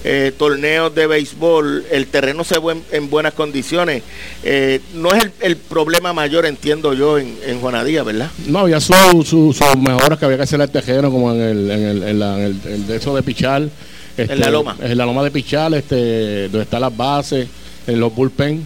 eh, 0.03 0.33
torneos 0.37 0.93
de 0.93 1.07
béisbol, 1.07 1.85
el 1.91 2.07
terreno 2.07 2.43
se 2.43 2.59
ve 2.59 2.73
en, 2.73 2.83
en 2.91 3.09
buenas 3.09 3.33
condiciones. 3.33 4.03
Eh, 4.43 4.81
no 4.93 5.13
es 5.13 5.23
el, 5.23 5.31
el, 5.39 5.57
problema 5.57 6.11
mayor, 6.13 6.45
entiendo 6.45 6.93
yo, 6.93 7.17
en, 7.17 7.37
en 7.45 7.61
Juanadía, 7.61 8.03
¿verdad? 8.03 8.29
No, 8.47 8.59
había 8.59 8.79
sus 8.79 8.95
su, 9.27 9.53
su 9.53 9.77
mejoras 9.77 10.19
que 10.19 10.25
había 10.25 10.37
que 10.37 10.43
hacer 10.43 10.61
al 10.61 10.69
terreno, 10.69 11.09
como 11.09 11.33
en 11.33 11.41
el, 11.41 11.71
en 11.71 11.83
el, 11.83 12.03
en 12.03 12.19
la, 12.19 12.35
en 12.37 12.43
el, 12.43 12.61
el 12.65 12.87
de 12.87 12.97
eso 12.97 13.15
de 13.15 13.23
Pichal. 13.23 13.71
Este, 14.17 14.33
en 14.33 14.39
la 14.39 14.51
loma. 14.51 14.75
En 14.79 14.97
la 14.97 15.05
loma 15.05 15.23
de 15.23 15.31
Pichal, 15.31 15.73
este, 15.73 16.43
donde 16.43 16.63
están 16.63 16.81
las 16.81 16.95
bases, 16.95 17.47
en 17.87 17.99
los 17.99 18.13
bullpen. 18.13 18.65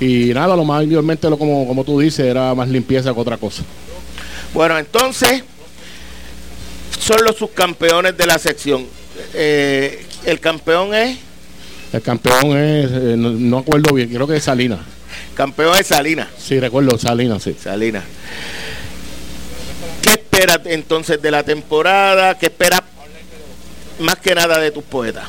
Y 0.00 0.32
nada, 0.32 0.56
lo 0.56 0.64
más 0.64 0.84
mayormente, 0.84 1.28
lo, 1.28 1.38
como, 1.38 1.66
como 1.66 1.84
tú 1.84 2.00
dices, 2.00 2.26
era 2.26 2.54
más 2.54 2.68
limpieza 2.68 3.12
que 3.12 3.20
otra 3.20 3.36
cosa. 3.36 3.62
Bueno, 4.54 4.78
entonces, 4.78 5.44
son 6.98 7.18
los 7.24 7.36
subcampeones 7.36 8.16
de 8.16 8.26
la 8.26 8.38
sección. 8.38 8.86
Eh, 9.34 10.06
el 10.24 10.40
campeón 10.40 10.94
es. 10.94 11.18
El 11.92 12.02
campeón 12.02 12.56
es, 12.56 12.90
eh, 12.90 13.14
no, 13.16 13.30
no, 13.30 13.58
acuerdo 13.58 13.94
bien, 13.94 14.08
creo 14.08 14.26
que 14.26 14.36
es 14.36 14.44
Salinas. 14.44 14.80
Campeón 15.34 15.76
es 15.78 15.88
Salinas. 15.88 16.28
Sí, 16.38 16.60
recuerdo, 16.60 16.96
Salinas, 16.98 17.42
sí. 17.42 17.56
Salinas. 17.60 18.04
¿Qué 20.02 20.10
esperas 20.10 20.60
entonces 20.66 21.20
de 21.20 21.30
la 21.30 21.42
temporada? 21.42 22.38
¿Qué 22.38 22.46
esperas 22.46 22.82
más 23.98 24.16
que 24.16 24.34
nada 24.34 24.58
de 24.58 24.70
tus 24.70 24.84
poetas? 24.84 25.24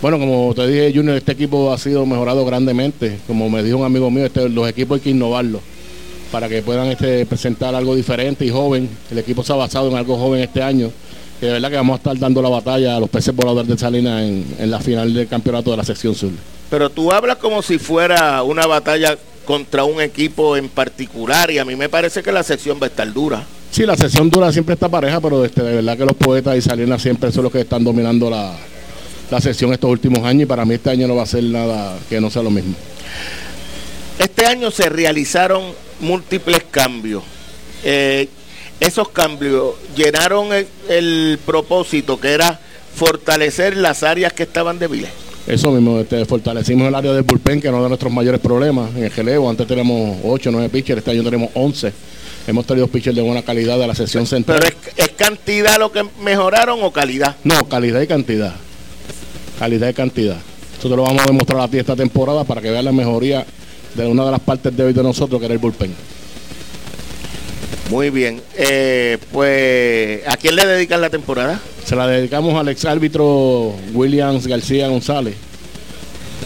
Bueno, 0.00 0.18
como 0.18 0.54
te 0.54 0.66
dije, 0.66 0.92
Junior, 0.94 1.16
este 1.16 1.32
equipo 1.32 1.72
ha 1.72 1.78
sido 1.78 2.06
mejorado 2.06 2.44
grandemente. 2.44 3.18
Como 3.26 3.50
me 3.50 3.62
dijo 3.62 3.78
un 3.78 3.84
amigo 3.84 4.10
mío, 4.10 4.26
este, 4.26 4.48
los 4.48 4.68
equipos 4.68 4.96
hay 4.96 5.02
que 5.02 5.10
innovarlos 5.10 5.60
para 6.30 6.48
que 6.48 6.62
puedan 6.62 6.86
este, 6.86 7.26
presentar 7.26 7.74
algo 7.74 7.94
diferente 7.94 8.44
y 8.44 8.50
joven. 8.50 8.88
El 9.10 9.18
equipo 9.18 9.42
se 9.42 9.52
ha 9.52 9.56
basado 9.56 9.90
en 9.90 9.96
algo 9.96 10.16
joven 10.16 10.40
este 10.40 10.62
año 10.62 10.92
que 11.40 11.46
de 11.46 11.52
verdad 11.52 11.70
que 11.70 11.76
vamos 11.76 11.94
a 11.94 11.96
estar 11.96 12.18
dando 12.18 12.42
la 12.42 12.50
batalla 12.50 12.96
a 12.96 13.00
los 13.00 13.08
peces 13.08 13.34
voladores 13.34 13.68
de 13.68 13.78
Salinas 13.78 14.22
en, 14.22 14.46
en, 14.58 14.70
la 14.70 14.78
final 14.78 15.12
del 15.12 15.26
campeonato 15.26 15.70
de 15.70 15.78
la 15.78 15.84
sección 15.84 16.14
sur. 16.14 16.30
Pero 16.68 16.90
tú 16.90 17.10
hablas 17.10 17.38
como 17.38 17.62
si 17.62 17.78
fuera 17.78 18.42
una 18.42 18.66
batalla 18.66 19.16
contra 19.44 19.84
un 19.84 20.00
equipo 20.00 20.56
en 20.56 20.68
particular 20.68 21.50
y 21.50 21.58
a 21.58 21.64
mí 21.64 21.74
me 21.76 21.88
parece 21.88 22.22
que 22.22 22.30
la 22.30 22.42
sección 22.42 22.78
va 22.80 22.86
a 22.86 22.90
estar 22.90 23.10
dura. 23.12 23.42
Sí, 23.70 23.86
la 23.86 23.96
sección 23.96 24.28
dura 24.28 24.52
siempre 24.52 24.74
está 24.74 24.88
pareja, 24.88 25.20
pero 25.20 25.44
este, 25.44 25.62
de 25.62 25.76
verdad 25.76 25.96
que 25.96 26.04
los 26.04 26.14
poetas 26.16 26.56
y 26.56 26.60
Salinas 26.60 27.00
siempre 27.00 27.32
son 27.32 27.44
los 27.44 27.52
que 27.52 27.60
están 27.60 27.82
dominando 27.82 28.28
la, 28.28 28.56
la 29.30 29.40
sección 29.40 29.72
estos 29.72 29.90
últimos 29.90 30.24
años 30.24 30.42
y 30.42 30.46
para 30.46 30.64
mí 30.64 30.74
este 30.74 30.90
año 30.90 31.08
no 31.08 31.16
va 31.16 31.22
a 31.22 31.26
ser 31.26 31.44
nada 31.44 31.98
que 32.08 32.20
no 32.20 32.30
sea 32.30 32.42
lo 32.42 32.50
mismo. 32.50 32.74
Este 34.18 34.44
año 34.44 34.70
se 34.70 34.88
realizaron 34.88 35.62
múltiples 36.00 36.64
cambios. 36.70 37.22
Eh, 37.82 38.28
esos 38.80 39.10
cambios 39.10 39.74
llenaron 39.94 40.52
el, 40.52 40.66
el, 40.88 41.38
propósito 41.44 42.18
que 42.18 42.32
era 42.32 42.58
fortalecer 42.94 43.76
las 43.76 44.02
áreas 44.02 44.32
que 44.32 44.44
estaban 44.44 44.78
débiles. 44.78 45.10
Eso 45.46 45.70
mismo, 45.70 46.00
este, 46.00 46.24
fortalecimos 46.24 46.88
el 46.88 46.94
área 46.94 47.12
del 47.12 47.22
bullpen, 47.22 47.60
que 47.60 47.68
es 47.68 47.72
uno 47.72 47.82
de 47.82 47.88
nuestros 47.88 48.12
mayores 48.12 48.40
problemas. 48.40 48.94
En 48.96 49.04
el 49.04 49.10
geleo, 49.10 49.48
antes 49.48 49.66
tenemos 49.66 50.18
8 50.24 50.50
9 50.50 50.68
pitchers, 50.68 50.98
este 50.98 51.10
año 51.10 51.22
tenemos 51.22 51.50
11. 51.54 51.92
Hemos 52.46 52.66
tenido 52.66 52.88
pitchers 52.88 53.16
de 53.16 53.22
buena 53.22 53.42
calidad 53.42 53.78
de 53.78 53.86
la 53.86 53.94
sesión 53.94 54.26
central. 54.26 54.60
¿Pero 54.60 54.76
es, 54.76 55.08
es, 55.08 55.08
cantidad 55.10 55.78
lo 55.78 55.92
que 55.92 56.04
mejoraron 56.22 56.82
o 56.82 56.92
calidad? 56.92 57.36
No, 57.44 57.68
calidad 57.68 58.00
y 58.00 58.06
cantidad. 58.06 58.54
Calidad 59.58 59.88
y 59.88 59.94
cantidad. 59.94 60.38
Nosotros 60.76 60.96
lo 60.96 61.02
vamos 61.02 61.22
a 61.22 61.26
demostrar 61.26 61.60
a 61.60 61.68
ti 61.68 61.78
esta 61.78 61.94
temporada 61.96 62.44
para 62.44 62.62
que 62.62 62.70
vean 62.70 62.84
la 62.86 62.92
mejoría 62.92 63.44
de 63.94 64.06
una 64.06 64.24
de 64.24 64.30
las 64.30 64.40
partes 64.40 64.74
débiles 64.74 64.96
de 64.96 65.02
nosotros, 65.02 65.38
que 65.38 65.44
era 65.44 65.54
el 65.54 65.60
bullpen. 65.60 65.94
Muy 67.90 68.10
bien. 68.10 68.40
Eh, 68.56 69.18
pues, 69.32 70.26
¿a 70.28 70.36
quién 70.36 70.54
le 70.54 70.64
dedican 70.64 71.00
la 71.00 71.10
temporada? 71.10 71.60
Se 71.84 71.96
la 71.96 72.06
dedicamos 72.06 72.54
al 72.54 72.68
ex 72.68 72.84
árbitro 72.84 73.74
Williams 73.92 74.46
García 74.46 74.86
González. 74.86 75.34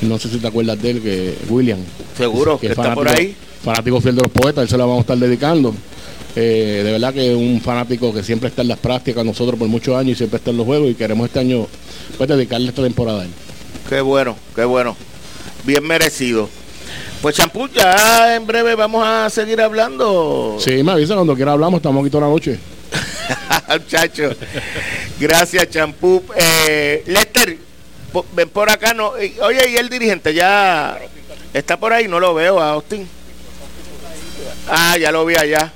No 0.00 0.18
sé 0.18 0.30
si 0.30 0.38
te 0.38 0.46
acuerdas 0.46 0.80
de 0.80 0.90
él, 0.90 1.02
que 1.02 1.34
William. 1.50 1.80
Seguro, 2.16 2.58
que, 2.58 2.68
que 2.68 2.72
está 2.72 2.94
por 2.94 3.08
ahí. 3.08 3.36
Fanático 3.62 4.00
fiel 4.00 4.16
de 4.16 4.22
los 4.22 4.32
poetas, 4.32 4.62
él 4.62 4.68
se 4.70 4.78
la 4.78 4.84
vamos 4.86 4.98
a 4.98 5.00
estar 5.02 5.18
dedicando. 5.18 5.74
Eh, 6.34 6.80
de 6.82 6.92
verdad 6.92 7.12
que 7.12 7.30
es 7.30 7.36
un 7.36 7.60
fanático 7.60 8.12
que 8.12 8.22
siempre 8.22 8.48
está 8.48 8.62
en 8.62 8.68
las 8.68 8.78
prácticas 8.78 9.24
nosotros 9.24 9.58
por 9.58 9.68
muchos 9.68 9.96
años 9.96 10.12
y 10.12 10.14
siempre 10.16 10.38
está 10.38 10.50
en 10.50 10.56
los 10.56 10.66
juegos 10.66 10.90
y 10.90 10.94
queremos 10.94 11.26
este 11.26 11.40
año 11.40 11.66
pues, 12.16 12.28
dedicarle 12.28 12.70
esta 12.70 12.82
temporada 12.82 13.20
a 13.20 13.24
él. 13.24 13.30
Qué 13.88 14.00
bueno, 14.00 14.34
qué 14.56 14.64
bueno. 14.64 14.96
Bien 15.64 15.86
merecido. 15.86 16.48
Pues 17.24 17.36
champú, 17.36 17.66
ya 17.68 18.36
en 18.36 18.46
breve 18.46 18.74
vamos 18.74 19.02
a 19.02 19.30
seguir 19.30 19.58
hablando. 19.58 20.58
Sí, 20.60 20.82
me 20.82 20.92
avisa 20.92 21.14
cuando 21.14 21.34
quiera 21.34 21.52
hablamos, 21.52 21.78
estamos 21.78 22.02
aquí 22.02 22.10
toda 22.10 22.26
la 22.26 22.30
noche. 22.34 22.58
Muchachos, 23.70 24.36
gracias 25.18 25.70
champú. 25.70 26.22
Eh, 26.36 27.02
Lester, 27.06 27.56
ven 28.34 28.48
por 28.50 28.68
acá. 28.68 28.92
no 28.92 29.16
eh, 29.16 29.32
Oye, 29.40 29.70
y 29.70 29.76
el 29.76 29.88
dirigente 29.88 30.34
ya 30.34 30.98
está 31.54 31.78
por 31.78 31.94
ahí, 31.94 32.08
no 32.08 32.20
lo 32.20 32.34
veo 32.34 32.60
a 32.60 32.72
Austin. 32.72 33.08
Ah, 34.68 34.98
ya 34.98 35.10
lo 35.10 35.24
vi 35.24 35.36
allá. 35.36 35.72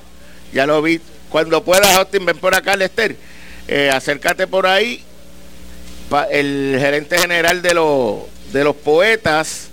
Ya 0.53 0.67
lo 0.67 0.83
vi. 0.83 1.01
Cuando 1.31 1.63
puedas, 1.63 1.97
Austin, 1.97 2.27
ven 2.27 2.37
por 2.37 2.53
acá, 2.53 2.75
Lester. 2.75 3.15
Eh, 3.67 3.89
acércate 3.91 4.45
por 4.45 4.67
ahí. 4.67 5.03
Pa- 6.11 6.25
el 6.25 6.77
gerente 6.79 7.17
general 7.17 7.63
de, 7.63 7.73
los 7.73 8.17
de 8.53 8.63
los 8.63 8.75
poetas 8.75 9.68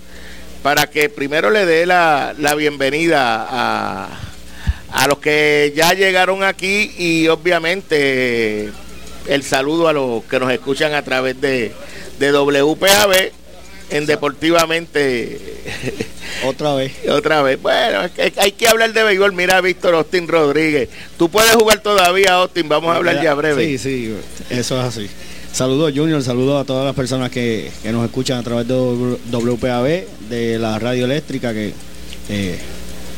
para 0.67 0.91
que 0.91 1.09
primero 1.09 1.49
le 1.51 1.65
dé 1.65 1.87
la, 1.87 2.35
la 2.39 2.57
bienvenida 2.57 3.47
a, 3.49 4.09
a 4.91 5.07
los 5.07 5.19
que 5.19 5.73
ya 5.77 5.93
llegaron 5.93 6.43
aquí 6.43 6.93
y 6.99 7.29
obviamente 7.29 8.73
el 9.29 9.45
saludo 9.45 9.87
a 9.87 9.93
los 9.93 10.25
que 10.25 10.41
nos 10.41 10.51
escuchan 10.51 10.93
a 10.95 11.03
través 11.03 11.41
de, 11.41 11.71
de 12.19 12.33
WPAB 12.33 13.31
en 13.91 14.07
Deportivamente 14.07 15.39
Otra 16.45 16.75
vez. 16.75 16.93
otra 17.09 17.43
vez. 17.43 17.63
Bueno, 17.63 18.03
es 18.03 18.11
que 18.11 18.33
hay 18.37 18.51
que 18.51 18.67
hablar 18.67 18.93
de 18.93 19.05
béisbol. 19.05 19.35
Mira, 19.35 19.61
Víctor 19.61 19.95
Austin 19.95 20.27
Rodríguez. 20.27 20.89
Tú 21.17 21.31
puedes 21.31 21.55
jugar 21.55 21.79
todavía, 21.79 22.35
Austin. 22.35 22.69
Vamos 22.69 22.93
a 22.93 22.97
hablar 22.97 23.23
ya 23.23 23.35
breve. 23.35 23.65
Sí, 23.65 23.79
sí, 23.79 24.17
eso 24.51 24.81
es 24.81 24.85
así. 24.85 25.09
Saludos 25.57 25.95
Junior, 25.97 26.23
saludos 26.23 26.61
a 26.61 26.67
todas 26.67 26.85
las 26.85 26.95
personas 26.95 27.31
que, 27.31 27.73
que 27.83 27.91
nos 27.91 28.05
escuchan 28.05 28.39
a 28.39 28.43
través 28.43 28.69
de 28.69 28.75
WPAB, 28.75 30.05
de 30.29 30.59
la 30.59 30.79
radio 30.79 31.07
eléctrica, 31.07 31.55
que 31.55 31.73
eh, 32.29 32.59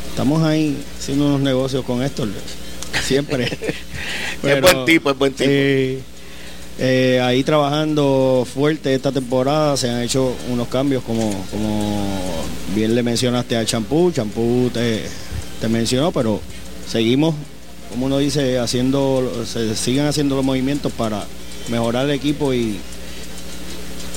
estamos 0.09 0.45
ahí 0.45 0.79
haciendo 0.97 1.27
unos 1.27 1.41
negocios 1.41 1.85
con 1.85 2.01
Héctor, 2.01 2.29
siempre. 3.03 3.47
Es 4.45 4.61
buen 4.61 4.85
tipo, 4.87 5.11
es 5.11 5.19
buen 5.19 5.33
tipo. 5.33 5.51
sí, 5.51 5.99
eh, 6.79 7.21
ahí 7.21 7.43
trabajando 7.43 8.47
fuerte 8.55 8.95
esta 8.95 9.11
temporada, 9.11 9.77
se 9.77 9.91
han 9.91 10.01
hecho 10.03 10.33
unos 10.49 10.69
cambios 10.69 11.03
como, 11.03 11.45
como 11.51 12.07
bien 12.73 12.95
le 12.95 13.03
mencionaste 13.03 13.57
al 13.57 13.67
champú, 13.67 14.13
champú 14.13 14.71
te, 14.73 15.03
te 15.61 15.67
mencionó, 15.67 16.13
pero 16.13 16.41
seguimos, 16.89 17.35
como 17.91 18.07
uno 18.07 18.19
dice, 18.19 18.61
haciendo, 18.61 19.45
se 19.45 19.75
siguen 19.75 20.07
haciendo 20.07 20.37
los 20.37 20.45
movimientos 20.45 20.93
para 20.93 21.27
mejorar 21.71 22.05
el 22.07 22.13
equipo 22.13 22.53
y 22.55 22.79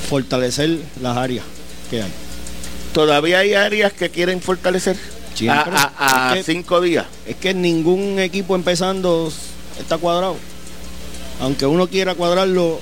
fortalecer 0.08 0.78
las 1.00 1.16
áreas 1.16 1.44
que 1.90 2.02
hay. 2.02 2.10
Todavía 2.92 3.38
hay 3.38 3.54
áreas 3.54 3.92
que 3.92 4.10
quieren 4.10 4.40
fortalecer. 4.40 4.96
Siempre. 5.34 5.72
A, 5.74 5.92
a- 5.98 6.30
a 6.32 6.36
Es 6.38 6.44
que- 6.44 6.52
cinco 6.52 6.80
días. 6.80 7.06
Es 7.26 7.36
que 7.36 7.54
ningún 7.54 8.18
equipo 8.18 8.54
empezando 8.54 9.32
está 9.80 9.96
cuadrado. 9.98 10.36
Aunque 11.40 11.64
uno 11.64 11.86
quiera 11.88 12.14
cuadrarlo, 12.14 12.78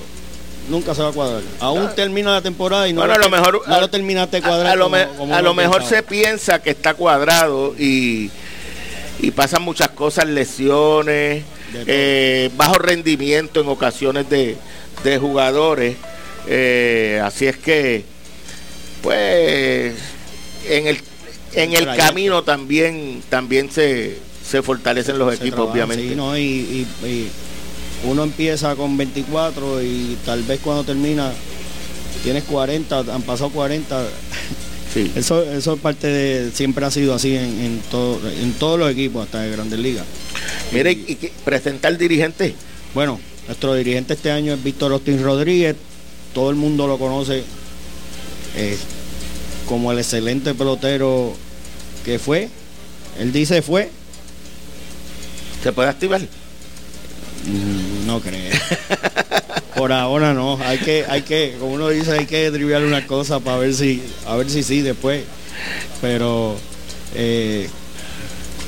nunca 0.69 0.95
se 0.95 1.03
va 1.03 1.11
a 1.11 1.13
cuadrar. 1.13 1.43
Aún 1.61 1.89
termina 1.95 2.33
la 2.33 2.43
temporada 2.43 2.89
y 2.89 2.93
no, 2.93 3.01
Bueno, 3.01 3.15
a 3.15 3.19
lo 3.19 3.31
mejor 3.31 3.63
no 3.67 3.75
a- 3.75 3.81
lo 3.81 3.89
terminaste 3.89 4.41
de 4.41 4.47
a- 4.49 4.75
lo, 4.75 4.85
como- 4.85 4.97
me- 4.97 5.07
como 5.17 5.35
a 5.35 5.39
uno 5.39 5.43
lo 5.49 5.55
mejor 5.55 5.79
pensaba. 5.79 5.97
se 5.97 6.03
piensa 6.03 6.59
que 6.61 6.71
está 6.71 6.95
cuadrado 6.95 7.75
y, 7.79 8.31
y 9.21 9.31
pasan 9.31 9.63
muchas 9.63 9.91
cosas, 9.91 10.27
lesiones. 10.27 11.45
Eh, 11.87 12.51
bajo 12.57 12.75
rendimiento 12.79 13.61
en 13.61 13.69
ocasiones 13.69 14.29
de, 14.31 14.57
de 15.05 15.19
jugadores. 15.19 15.97
Eh, 16.47 17.21
así 17.25 17.47
es 17.47 17.57
que, 17.57 18.05
pues, 19.03 19.95
en 20.69 20.87
el, 20.87 20.99
en 21.55 21.73
el 21.75 21.87
camino 21.97 22.43
también, 22.43 23.23
también 23.29 23.71
se, 23.71 24.19
se 24.49 24.63
fortalecen 24.63 25.19
los 25.19 25.35
Se 25.37 25.43
equipos, 25.43 25.71
obviamente. 25.71 26.09
sí, 26.09 26.15
¿no? 26.15 26.37
y, 26.37 26.43
y- 26.43 27.07
y 27.07 27.29
uno 28.05 28.23
empieza 28.25 28.75
con 28.77 28.97
24 28.97 29.83
y 29.83 30.17
tal 30.25 30.43
vez 30.45 30.61
cuando 30.61 30.85
termina 30.85 31.33
tienes 32.23 32.45
40, 32.45 32.99
han 33.01 33.23
pasado 33.23 33.51
40. 33.51 34.07
Sí. 34.93 35.11
Eso, 35.15 35.43
eso 35.45 35.75
es 35.75 35.81
parte 35.81 36.09
de, 36.09 36.51
siempre 36.53 36.85
ha 36.85 36.91
sido 36.91 37.15
así 37.15 37.37
en, 37.37 37.61
en, 37.61 37.81
todo, 37.91 38.21
en 38.29 38.53
todos 38.55 38.79
los 38.79 38.91
equipos, 38.91 39.25
hasta 39.25 39.41
de 39.43 39.51
Grandes 39.53 39.79
Ligas. 39.79 40.05
Mire, 40.73 40.91
y, 40.93 41.15
que- 41.15 41.33
presenta 41.45 41.87
al 41.89 41.97
dirigente. 41.97 42.55
Bueno, 42.93 43.21
nuestro 43.47 43.75
dirigente 43.75 44.15
este 44.15 44.33
año 44.33 44.53
es 44.55 44.63
Víctor 44.65 44.91
Austin 44.93 45.23
Rodríguez, 45.23 45.77
todo 46.35 46.51
el 46.51 46.57
mundo 46.57 46.87
lo 46.89 46.99
conoce 46.99 47.45
eh, 48.57 48.77
como 49.67 49.93
el 49.93 49.99
excelente 49.99 50.55
pelotero 50.55 51.35
que 52.05 52.19
fue. 52.19 52.49
Él 53.19 53.33
dice 53.33 53.63
fue, 53.63 53.91
¿Se 55.63 55.73
puede 55.73 55.89
activar? 55.91 56.21
Mm, 57.47 58.07
No 58.07 58.21
creo. 58.21 58.51
Por 59.81 59.93
ahora 59.95 60.35
no. 60.35 60.59
Hay 60.63 60.77
que, 60.77 61.07
hay 61.09 61.23
que, 61.23 61.57
como 61.59 61.73
uno 61.73 61.89
dice, 61.89 62.13
hay 62.13 62.27
que 62.27 62.51
triviar 62.51 62.83
una 62.85 63.07
cosa 63.07 63.41
para 63.41 63.57
ver 63.57 63.73
si, 63.73 64.03
a 64.27 64.37
ver 64.37 64.51
si 64.51 64.63
sí 64.63 64.83
después. 64.83 65.23
Pero 66.03 66.55
eh, 67.15 67.67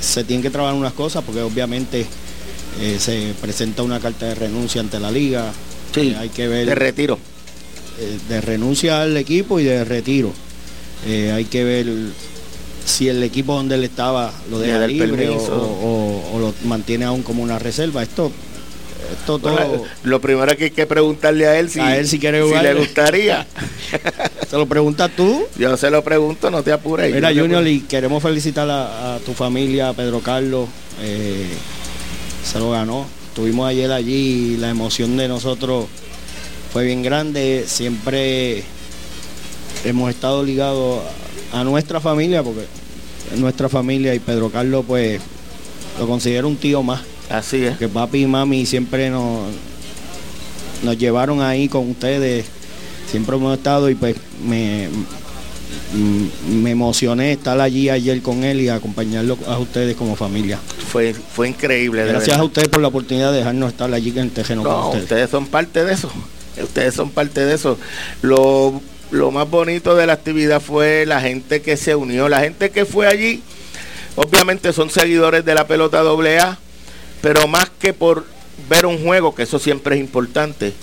se 0.01 0.25
tienen 0.25 0.43
que 0.43 0.49
trabajar 0.49 0.75
unas 0.75 0.95
cosas 0.95 1.23
porque 1.23 1.43
obviamente 1.43 2.07
eh, 2.81 2.97
se 2.99 3.35
presenta 3.43 3.83
una 3.83 4.01
carta 4.01 4.25
de 4.25 4.35
renuncia 4.37 4.81
ante 4.81 4.99
la 4.99 5.11
liga. 5.11 5.53
Sí. 5.95 6.01
Eh, 6.13 6.17
hay 6.19 6.31
que 6.31 6.49
ver 6.49 6.65
De 6.67 6.75
retiro. 6.75 7.19
de 8.31 8.41
renuncia 8.41 9.03
al 9.03 9.15
equipo 9.19 9.61
y 9.61 9.65
de 9.65 9.85
retiro. 9.85 10.33
Hay 11.07 11.45
que 11.45 11.63
ver 11.63 11.87
si 12.87 13.09
el 13.11 13.23
equipo 13.23 13.55
donde 13.55 13.75
él 13.75 13.85
estaba 13.85 14.33
lo 14.51 14.59
deja 14.59 14.87
libre 14.87 15.29
o- 15.29 16.23
o 16.33 16.39
lo 16.39 16.55
mantiene 16.67 17.05
aún 17.05 17.23
como 17.23 17.43
una 17.43 17.59
reserva. 17.59 18.03
Esto, 18.03 18.33
esto 19.13 19.39
todo 19.39 19.53
Bueno, 19.53 19.85
lo 20.03 20.21
primero 20.21 20.57
que 20.57 20.65
hay 20.65 20.71
que 20.71 20.87
preguntarle 20.87 21.47
a 21.47 21.59
él 21.59 21.71
si, 21.71 21.81
A 21.81 21.97
él 21.97 22.09
si 22.09 22.19
quiere 22.19 22.43
si 22.47 22.63
le 22.63 22.75
gustaría. 22.75 23.47
se 24.49 24.57
lo 24.57 24.67
preguntas 24.67 25.11
tú. 25.17 25.47
Yo 25.57 25.77
se 25.77 25.91
lo 25.91 26.03
pregunto, 26.03 26.51
no 26.51 26.63
te 26.63 26.73
apures. 26.73 27.15
Mira, 27.15 27.29
te 27.29 27.41
Junior, 27.41 27.67
y 27.67 27.81
queremos 27.81 28.23
felicitar 28.23 28.69
a, 28.69 29.15
a 29.15 29.19
tu 29.21 29.33
familia, 29.35 29.91
a 29.91 29.93
Pedro 29.95 30.21
Carlos. 30.21 30.69
eh, 31.01 31.47
se 32.45 32.59
lo 32.59 32.71
ganó. 32.71 33.07
Estuvimos 33.29 33.69
ayer 33.69 33.91
allí 33.91 34.55
y 34.55 34.57
la 34.59 34.69
emoción 34.69 35.17
de 35.17 35.29
nosotros 35.29 35.87
fue 36.73 36.85
bien 36.85 37.03
grande. 37.03 37.65
Siempre 37.67 38.63
hemos 39.85 40.11
estado 40.11 40.45
ligados 40.45 41.03
a, 41.53 41.65
nuestra 41.65 42.01
familia, 42.01 42.43
porque 42.43 42.67
es 43.33 43.39
nuestra 43.39 43.69
familia 43.69 44.15
y 44.15 44.19
Pedro 44.19 44.51
Carlos, 44.51 44.85
pues, 44.87 45.21
lo 45.99 46.07
considero 46.07 46.49
un 46.49 46.57
tío 46.57 46.83
más. 46.83 47.01
Así 47.29 47.65
es. 47.65 47.79
Que 47.79 47.89
papi 47.89 48.23
y 48.23 48.27
mami 48.27 48.67
siempre 48.67 49.11
nos, 49.11 49.49
nos 50.83 50.99
llevaron 50.99 51.41
ahí 51.41 51.69
con 51.69 51.91
ustedes. 51.91 52.47
Siempre 53.11 53.37
hemos 53.37 53.57
estado 53.57 53.91
y 53.91 53.95
pues 53.95 54.17
me, 54.47 54.89
me 56.49 56.71
emocioné 56.71 57.33
estar 57.33 57.61
allí 57.61 57.91
ayer 57.91 58.23
con 58.23 58.45
él 58.45 58.61
y 58.61 58.69
acompañarlo 58.69 59.39
a 59.47 59.59
ustedes 59.59 59.97
como 59.97 60.17
familia. 60.17 60.59
Fue, 60.91 61.15
fue 61.15 61.49
increíble. 61.49 62.05
de 62.05 62.13
Gracias 62.13 62.39
a 62.39 62.45
ustedes 62.45 62.69
por 62.69 62.81
la 62.81 62.89
oportunidad 62.89 63.33
de 63.33 63.39
dejarnos 63.39 63.73
estar 63.73 63.93
allí 63.93 64.11
en 64.11 64.19
el 64.19 64.31
terreno 64.31 64.63
con 64.63 64.75
ustedes. 64.85 65.03
ustedes 65.05 65.31
son 65.31 65.47
parte 65.47 65.85
de 65.85 65.93
eso. 65.93 66.11
Ustedes 66.63 66.95
son 66.95 67.11
parte 67.11 67.45
de 67.45 67.55
eso. 67.55 67.79
Lo, 68.21 68.81
lo 69.11 69.31
más 69.31 69.49
bonito 69.49 69.95
de 69.95 70.07
la 70.07 70.15
actividad 70.15 70.61
fue 70.61 71.07
la 71.07 71.21
gente 71.21 71.63
que 71.63 71.77
se 71.77 71.95
unió, 71.95 72.29
la 72.29 72.41
gente 72.41 72.71
que 72.71 72.85
fue 72.85 73.07
allí. 73.07 73.43
Obviamente 74.17 74.73
son 74.73 74.91
seguidores 74.91 75.45
de 75.45 75.55
la 75.55 75.67
pelota 75.67 76.01
AA, 76.01 76.59
pero 77.23 77.49
más 77.49 77.71
que 77.71 77.95
por 77.95 78.27
ver 78.69 78.85
un 78.85 79.03
juego, 79.03 79.35
que 79.35 79.45
eso 79.45 79.59
siempre 79.59 79.95
es 79.95 80.01
importante, 80.03 80.75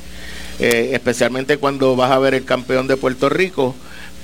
eh, 0.60 0.91
especialmente 0.93 1.58
cuando 1.58 1.95
vas 1.95 2.12
a 2.12 2.19
ver 2.19 2.34
el 2.34 2.45
campeón 2.45 2.88
de 2.88 2.97
Puerto 2.97 3.30
Rico, 3.30 3.75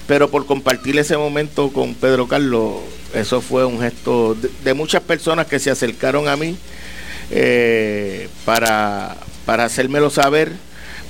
pero 0.08 0.32
por 0.32 0.45
compartir 0.45 0.97
ese 0.97 1.17
momento 1.17 1.71
con 1.71 1.93
Pedro 1.93 2.28
Carlos, 2.28 2.78
eso 3.13 3.41
fue 3.41 3.65
un 3.65 3.80
gesto 3.80 4.36
de, 4.36 4.49
de 4.63 4.73
muchas 4.73 5.01
personas 5.04 5.45
que 5.47 5.60
se 5.60 5.69
acercaron 5.69 6.28
a 6.28 6.36
mí 6.36 6.58
eh, 7.32 8.30
para, 8.45 9.17
para 9.45 9.65
hacérmelo 9.65 10.10
saber. 10.10 10.51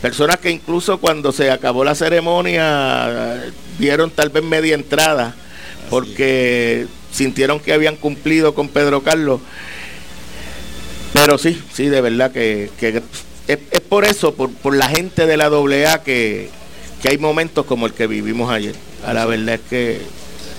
Personas 0.02 0.38
que 0.38 0.52
incluso 0.52 1.00
cuando 1.00 1.32
se 1.32 1.52
acabó 1.52 1.84
la 1.84 1.96
ceremonia 1.96 3.44
dieron 3.80 4.12
tal 4.12 4.30
vez 4.30 4.44
media 4.44 4.76
entrada 4.76 5.36
porque 5.90 6.88
sintieron 7.12 7.60
que 7.60 7.74
habían 7.74 7.96
cumplido 7.96 8.54
con 8.54 8.70
Pedro 8.70 9.02
Carlos. 9.02 9.42
Pero 11.26 11.38
sí, 11.40 11.60
sí, 11.74 11.88
de 11.90 12.02
verdad 12.02 12.32
que, 12.32 12.70
que 12.80 13.02
es, 13.48 13.60
es 13.72 13.82
por 13.82 14.06
eso, 14.06 14.34
por, 14.36 14.52
por 14.52 14.76
la 14.76 14.88
gente 14.88 15.26
de 15.26 15.38
la 15.38 15.46
AA 15.48 16.04
que, 16.04 16.50
que 17.02 17.10
hay 17.10 17.18
momentos 17.18 17.66
como 17.66 17.86
el 17.88 17.94
que 17.94 18.06
vivimos 18.08 18.52
ayer. 18.52 18.76
A 19.06 19.14
la 19.14 19.26
verdad 19.26 19.56
es 19.56 19.62
que 19.70 20.02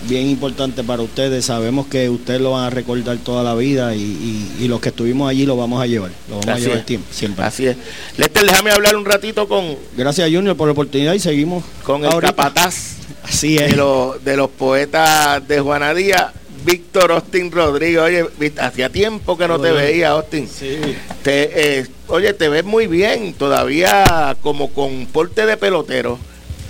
bien 0.08 0.28
importante 0.28 0.82
para 0.84 1.02
ustedes. 1.02 1.44
Sabemos 1.46 1.86
que 1.86 2.08
ustedes 2.10 2.40
lo 2.40 2.52
van 2.52 2.64
a 2.64 2.70
recordar 2.70 3.16
toda 3.18 3.42
la 3.42 3.54
vida 3.54 3.94
y, 3.94 4.00
y- 4.00 4.64
y 4.64 4.68
los 4.68 4.80
que 4.80 4.88
estuvimos 4.90 5.28
allí 5.30 5.46
lo 5.46 5.56
vamos 5.56 5.80
a 5.82 5.86
llevar. 5.86 6.10
Lo 6.28 6.38
vamos 6.40 6.48
a 6.54 6.58
llevar 6.58 6.78
es. 6.78 6.86
tiempo, 6.86 7.06
siempre. 7.12 7.44
Así 7.44 7.66
es. 7.66 7.76
Lester, 8.16 8.44
déjame 8.44 8.70
hablar 8.72 8.96
un 8.96 9.04
ratito 9.04 9.48
con, 9.48 9.76
Gracias 9.96 10.28
Junior 10.32 10.56
por 10.56 10.66
la 10.68 10.72
oportunidad 10.72 11.14
y 11.14 11.20
seguimos 11.20 11.64
con 11.84 12.04
el 12.04 12.10
ahorita. 12.12 12.34
capataz 12.34 12.96
Así 13.24 13.54
de 13.56 13.66
es. 13.66 13.76
los, 13.76 14.22
de 14.24 14.36
los 14.36 14.50
poetas 14.50 15.46
de 15.48 15.58
Juana 15.60 15.92
Díaz, 15.94 16.32
Víctor 16.66 17.12
Austin 17.12 17.50
Rodríguez. 17.52 18.00
Oye, 18.00 18.24
hacía 18.58 18.90
tiempo 18.90 19.38
que 19.38 19.46
no 19.48 19.58
te 19.60 19.70
veía, 19.70 20.10
Austin. 20.10 20.48
Sí, 20.48 20.76
Te, 21.22 21.78
eh, 21.78 21.86
oye, 22.08 22.32
te 22.34 22.48
ves 22.48 22.64
muy 22.64 22.88
bien, 22.88 23.32
todavía 23.34 24.36
como 24.42 24.68
con 24.70 25.06
porte 25.06 25.46
de 25.46 25.56
pelotero. 25.56 26.18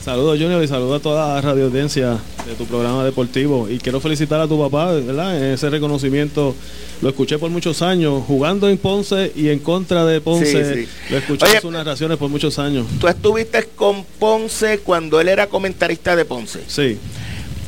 saludos 0.04 0.38
Junior 0.38 0.62
y 0.62 0.68
saludos 0.68 1.00
a 1.00 1.02
toda 1.02 1.34
la 1.34 1.40
radio 1.40 1.64
audiencia 1.64 2.18
de 2.46 2.54
tu 2.56 2.66
programa 2.66 3.04
deportivo. 3.04 3.68
Y 3.70 3.78
quiero 3.78 3.98
felicitar 4.00 4.38
a 4.40 4.46
tu 4.46 4.60
papá, 4.60 4.92
¿verdad? 4.92 5.36
En 5.36 5.54
ese 5.54 5.70
reconocimiento 5.70 6.54
lo 7.00 7.08
escuché 7.08 7.38
por 7.38 7.50
muchos 7.50 7.80
años, 7.82 8.22
jugando 8.26 8.68
en 8.68 8.76
Ponce 8.78 9.32
y 9.34 9.48
en 9.48 9.58
contra 9.60 10.04
de 10.04 10.20
Ponce. 10.20 10.74
Sí, 10.74 10.84
sí. 10.84 10.88
Lo 11.10 11.16
escuché 11.18 11.46
Oye, 11.46 11.54
en 11.56 11.60
sus 11.62 11.72
narraciones 11.72 12.18
por 12.18 12.28
muchos 12.28 12.58
años. 12.58 12.86
Tú 13.00 13.08
estuviste 13.08 13.64
con 13.74 14.04
Ponce 14.18 14.78
cuando 14.80 15.20
él 15.20 15.28
era 15.28 15.46
comentarista 15.46 16.14
de 16.14 16.24
Ponce, 16.26 16.60
Sí, 16.68 16.98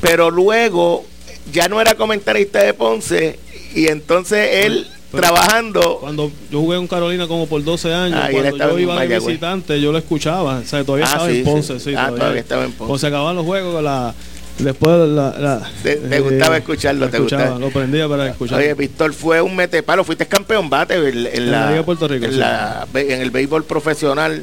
pero 0.01 0.31
luego 0.31 1.05
ya 1.53 1.69
no 1.69 1.81
era 1.81 1.95
comentarista 1.95 2.63
de 2.63 2.75
Ponce 2.75 3.39
y 3.75 3.87
entonces 3.89 4.65
él 4.67 4.87
Pero- 5.11 5.23
trabajando 5.23 5.99
cuando 6.01 6.31
yo 6.51 6.61
jugué 6.61 6.77
en 6.79 6.87
Carolina 6.87 7.27
como 7.27 7.47
por 7.47 7.63
12 7.65 7.93
años, 7.95 8.19
Ah, 8.23 8.29
cuando 8.31 8.57
yo 8.57 8.79
iba 8.79 9.01
de 9.05 9.19
visitante, 9.19 9.81
yo 9.81 9.91
lo 9.93 9.99
escuchaba. 9.99 10.59
O 10.59 10.65
sea, 10.65 10.85
todavía 10.85 11.07
Ah, 11.07 11.11
estaba 11.13 11.31
sí, 11.31 11.39
en 11.39 11.45
Ponce, 11.45 11.79
sí. 11.81 11.91
sí. 11.91 11.95
Ah, 11.97 12.11
todavía 12.15 12.41
estaba 12.41 12.63
en 12.65 12.73
Ponce. 12.73 12.79
Cuando 12.79 12.99
se 12.99 13.07
acababan 13.07 13.37
los 13.37 13.45
juegos, 13.47 13.83
la, 13.83 14.15
después 14.59 15.09
la... 15.09 15.35
la- 15.39 15.71
Te- 15.83 15.97
te 15.97 16.21
gustaba 16.21 16.57
escucharlo, 16.59 17.07
lo 17.07 17.11
te 17.11 17.17
escuchaba, 17.17 17.43
gustaba. 17.45 17.61
Lo 17.61 17.71
prendía 17.71 18.09
para 18.09 18.29
escuchar. 18.29 18.59
Oye, 18.59 18.75
Víctor 18.75 19.15
fue 19.15 19.41
un 19.41 19.57
metepalo, 19.57 20.05
fuiste 20.05 20.27
campeón 20.27 20.69
bate 20.69 20.95
en, 20.95 21.27
en 21.27 21.51
la 21.51 21.61
la, 21.61 21.67
Liga 21.67 21.77
de 21.79 21.83
Puerto 21.85 22.07
Rico, 22.09 22.27
en, 22.27 22.33
sí. 22.33 22.39
la- 22.39 22.87
en 22.95 23.21
el 23.23 23.31
béisbol 23.31 23.65
profesional. 23.65 24.43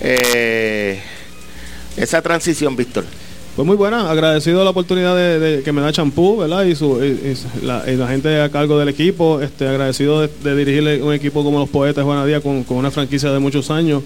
Eh, 0.00 1.00
esa 1.96 2.22
transición, 2.22 2.76
Víctor. 2.76 3.04
Pues 3.58 3.66
muy 3.66 3.76
buena, 3.76 4.08
agradecido 4.08 4.62
la 4.62 4.70
oportunidad 4.70 5.16
de, 5.16 5.62
que 5.64 5.72
me 5.72 5.80
da 5.80 5.90
Champú, 5.90 6.36
¿verdad? 6.36 6.64
Y, 6.64 6.76
la, 7.66 8.06
gente 8.06 8.40
a 8.40 8.50
cargo 8.50 8.78
del 8.78 8.88
equipo, 8.88 9.40
este, 9.40 9.66
agradecido 9.66 10.20
de, 10.20 10.30
de 10.44 10.54
dirigirle 10.54 11.02
un 11.02 11.12
equipo 11.12 11.42
como 11.42 11.58
los 11.58 11.68
Poetas 11.68 11.96
de 11.96 12.02
Juana 12.04 12.24
Díaz 12.24 12.40
con, 12.40 12.64
una 12.68 12.92
franquicia 12.92 13.32
de 13.32 13.40
muchos 13.40 13.72
años, 13.72 14.04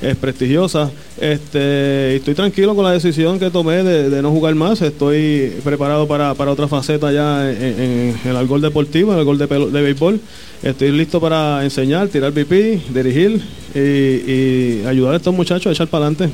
es 0.00 0.14
prestigiosa. 0.14 0.88
Este, 1.20 2.14
estoy 2.14 2.34
tranquilo 2.34 2.76
con 2.76 2.84
la 2.84 2.92
decisión 2.92 3.40
que 3.40 3.50
tomé 3.50 3.82
de, 3.82 4.22
no 4.22 4.30
jugar 4.30 4.54
más, 4.54 4.80
estoy 4.82 5.52
preparado 5.64 6.06
para, 6.06 6.30
otra 6.32 6.68
faceta 6.68 7.10
ya 7.10 7.50
en, 7.50 8.16
el 8.24 8.36
algol 8.36 8.60
deportivo, 8.60 9.14
en 9.14 9.18
el 9.18 9.24
gol 9.24 9.36
de, 9.36 9.46
béisbol. 9.82 10.20
Estoy 10.62 10.92
listo 10.92 11.20
para 11.20 11.64
enseñar, 11.64 12.06
tirar 12.06 12.30
pipí, 12.30 12.80
dirigir 12.94 13.42
y 13.74 14.86
ayudar 14.86 15.14
a 15.14 15.16
estos 15.16 15.34
muchachos 15.34 15.66
a 15.66 15.72
echar 15.72 15.88
para 15.88 16.06
adelante. 16.06 16.30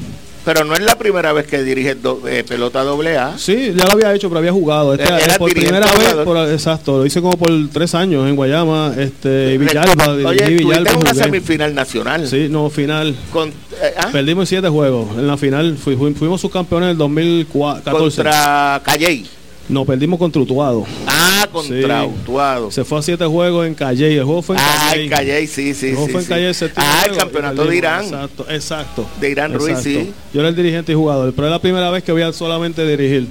Pero 0.48 0.64
no 0.64 0.72
es 0.72 0.80
la 0.80 0.96
primera 0.96 1.34
vez 1.34 1.46
que 1.46 1.62
diriges 1.62 2.00
do- 2.02 2.22
eh, 2.26 2.42
pelota 2.42 2.82
doble 2.82 3.18
A. 3.18 3.36
Sí, 3.36 3.74
ya 3.76 3.84
lo 3.84 3.92
había 3.92 4.14
hecho, 4.14 4.30
pero 4.30 4.38
había 4.38 4.50
jugado. 4.52 4.94
Este, 4.94 5.04
Era 5.06 5.34
eh, 5.34 5.38
por 5.38 5.52
primera 5.52 5.84
vez, 5.92 6.14
por- 6.24 6.48
exacto, 6.48 6.96
lo 6.96 7.04
hice 7.04 7.20
como 7.20 7.36
por 7.36 7.50
tres 7.70 7.94
años 7.94 8.26
en 8.26 8.34
Guayama, 8.34 8.94
este, 8.96 9.52
y 9.52 9.58
Villalba, 9.58 10.06
Oye, 10.08 10.38
tuviste 10.38 10.54
Villalba, 10.54 10.92
una 10.96 11.12
semifinal 11.12 11.74
nacional. 11.74 12.26
Sí, 12.26 12.46
no, 12.48 12.70
final. 12.70 13.14
Con, 13.30 13.50
eh, 13.50 13.52
ah, 13.98 14.08
Perdimos 14.10 14.48
siete 14.48 14.70
juegos. 14.70 15.18
En 15.18 15.26
la 15.26 15.36
final 15.36 15.76
fui- 15.76 15.96
fui- 15.96 16.14
fuimos 16.14 16.40
subcampeones 16.40 16.86
en 16.86 16.90
el 16.92 16.96
2014. 16.96 18.16
contra 18.22 18.80
Calley. 18.82 19.26
No, 19.68 19.84
perdimos 19.84 20.18
contra 20.18 20.40
Utuado. 20.40 20.86
Ah, 21.06 21.46
contra 21.52 22.02
Sí. 22.04 22.08
Utuado. 22.08 22.70
Se 22.70 22.84
fue 22.84 22.98
a 22.98 23.02
siete 23.02 23.24
juegos 23.26 23.66
en 23.66 23.74
Calle. 23.74 24.16
El 24.16 24.24
juego 24.24 24.40
fue 24.40 24.56
en 24.56 24.62
Ah, 24.62 24.86
Calle. 24.90 25.04
en 25.04 25.10
Calley, 25.10 25.46
sí, 25.46 25.74
sí, 25.74 25.88
El 25.88 25.92
juego 25.94 26.06
sí. 26.06 26.12
fue 26.12 26.20
en 26.20 26.24
sí. 26.26 26.28
Calle 26.30 26.48
el 26.48 26.54
séptimo 26.54 26.86
Ah, 26.88 27.04
el 27.06 27.16
campeonato 27.16 27.64
de. 27.66 27.76
Irán. 27.76 28.04
Exacto, 28.04 28.46
exacto. 28.48 29.06
De 29.20 29.30
Irán 29.30 29.52
Ruiz, 29.54 29.78
sí. 29.82 30.12
Yo 30.32 30.40
era 30.40 30.48
el 30.48 30.56
dirigente 30.56 30.92
y 30.92 30.94
jugador, 30.94 31.32
pero 31.34 31.48
es 31.48 31.52
la 31.52 31.60
primera 31.60 31.90
vez 31.90 32.02
que 32.02 32.12
voy 32.12 32.22
a 32.22 32.32
solamente 32.32 32.86
dirigir. 32.86 33.28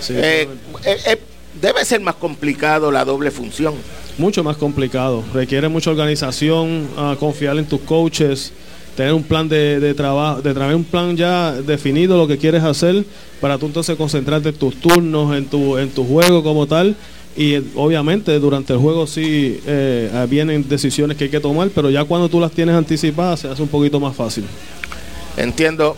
Sí, 0.00 0.14
Eh, 0.16 0.48
eh, 0.84 0.96
eh, 1.06 1.20
debe 1.60 1.84
ser 1.84 2.00
más 2.00 2.14
complicado 2.14 2.90
la 2.90 3.04
doble 3.04 3.30
función. 3.30 3.74
mucho 4.18 4.42
más 4.44 4.56
complicado. 4.56 5.22
Requiere 5.34 5.68
mucha 5.68 5.90
organización, 5.90 6.88
ah, 6.96 7.16
confiar 7.20 7.56
en 7.58 7.66
tus 7.66 7.80
coaches, 7.80 8.52
tener 8.96 9.12
un 9.14 9.22
plan 9.22 9.48
de, 9.48 9.80
de 9.80 9.94
trabajo, 9.94 10.42
de 10.42 10.52
traer 10.54 10.74
un 10.74 10.84
plan 10.84 11.16
ya 11.16 11.52
definido 11.52 12.16
lo 12.16 12.26
que 12.26 12.38
quieres 12.38 12.62
hacer 12.62 13.04
para 13.40 13.58
tú 13.58 13.66
entonces 13.66 13.96
concentrarte 13.96 14.50
en 14.50 14.54
tus 14.54 14.76
turnos, 14.76 15.36
en 15.36 15.46
tu, 15.46 15.78
en 15.78 15.88
tu 15.90 16.04
juego 16.04 16.42
como 16.42 16.66
tal. 16.66 16.94
Y 17.34 17.54
eh, 17.54 17.62
obviamente 17.76 18.38
durante 18.38 18.74
el 18.74 18.78
juego 18.78 19.06
sí 19.06 19.58
eh, 19.66 20.10
ah, 20.14 20.26
vienen 20.28 20.68
decisiones 20.68 21.16
que 21.16 21.24
hay 21.24 21.30
que 21.30 21.40
tomar, 21.40 21.70
pero 21.74 21.88
ya 21.88 22.04
cuando 22.04 22.28
tú 22.28 22.38
las 22.38 22.52
tienes 22.52 22.74
anticipadas 22.74 23.40
se 23.40 23.48
hace 23.48 23.62
un 23.62 23.68
poquito 23.68 23.98
más 23.98 24.14
fácil. 24.14 24.44
Entiendo. 25.36 25.96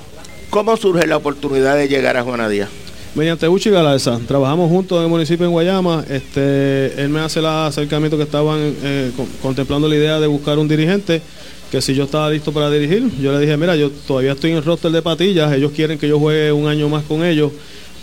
¿Cómo 0.50 0.76
surge 0.76 1.06
la 1.08 1.16
oportunidad 1.16 1.76
de 1.76 1.88
llegar 1.88 2.16
a 2.16 2.22
Juana 2.22 2.48
Díaz? 2.48 2.68
Mediante 3.16 3.48
Uchi 3.48 3.70
Galarza, 3.70 4.20
trabajamos 4.26 4.70
juntos 4.70 4.98
en 4.98 5.04
el 5.04 5.10
municipio 5.10 5.46
de 5.46 5.50
Guayama. 5.50 6.04
Este, 6.08 7.00
él 7.02 7.08
me 7.08 7.18
hace 7.20 7.40
el 7.40 7.46
acercamiento 7.46 8.16
que 8.16 8.22
estaban 8.22 8.58
eh, 8.60 9.10
con- 9.16 9.26
contemplando 9.42 9.88
la 9.88 9.96
idea 9.96 10.20
de 10.20 10.28
buscar 10.28 10.58
un 10.58 10.68
dirigente, 10.68 11.20
que 11.74 11.82
si 11.82 11.92
yo 11.92 12.04
estaba 12.04 12.30
listo 12.30 12.52
para 12.52 12.70
dirigir, 12.70 13.10
yo 13.20 13.32
le 13.32 13.40
dije, 13.40 13.56
mira, 13.56 13.74
yo 13.74 13.90
todavía 13.90 14.30
estoy 14.30 14.52
en 14.52 14.58
el 14.58 14.64
roster 14.64 14.92
de 14.92 15.02
patillas, 15.02 15.52
ellos 15.52 15.72
quieren 15.74 15.98
que 15.98 16.06
yo 16.06 16.20
juegue 16.20 16.52
un 16.52 16.68
año 16.68 16.88
más 16.88 17.02
con 17.02 17.24
ellos, 17.24 17.50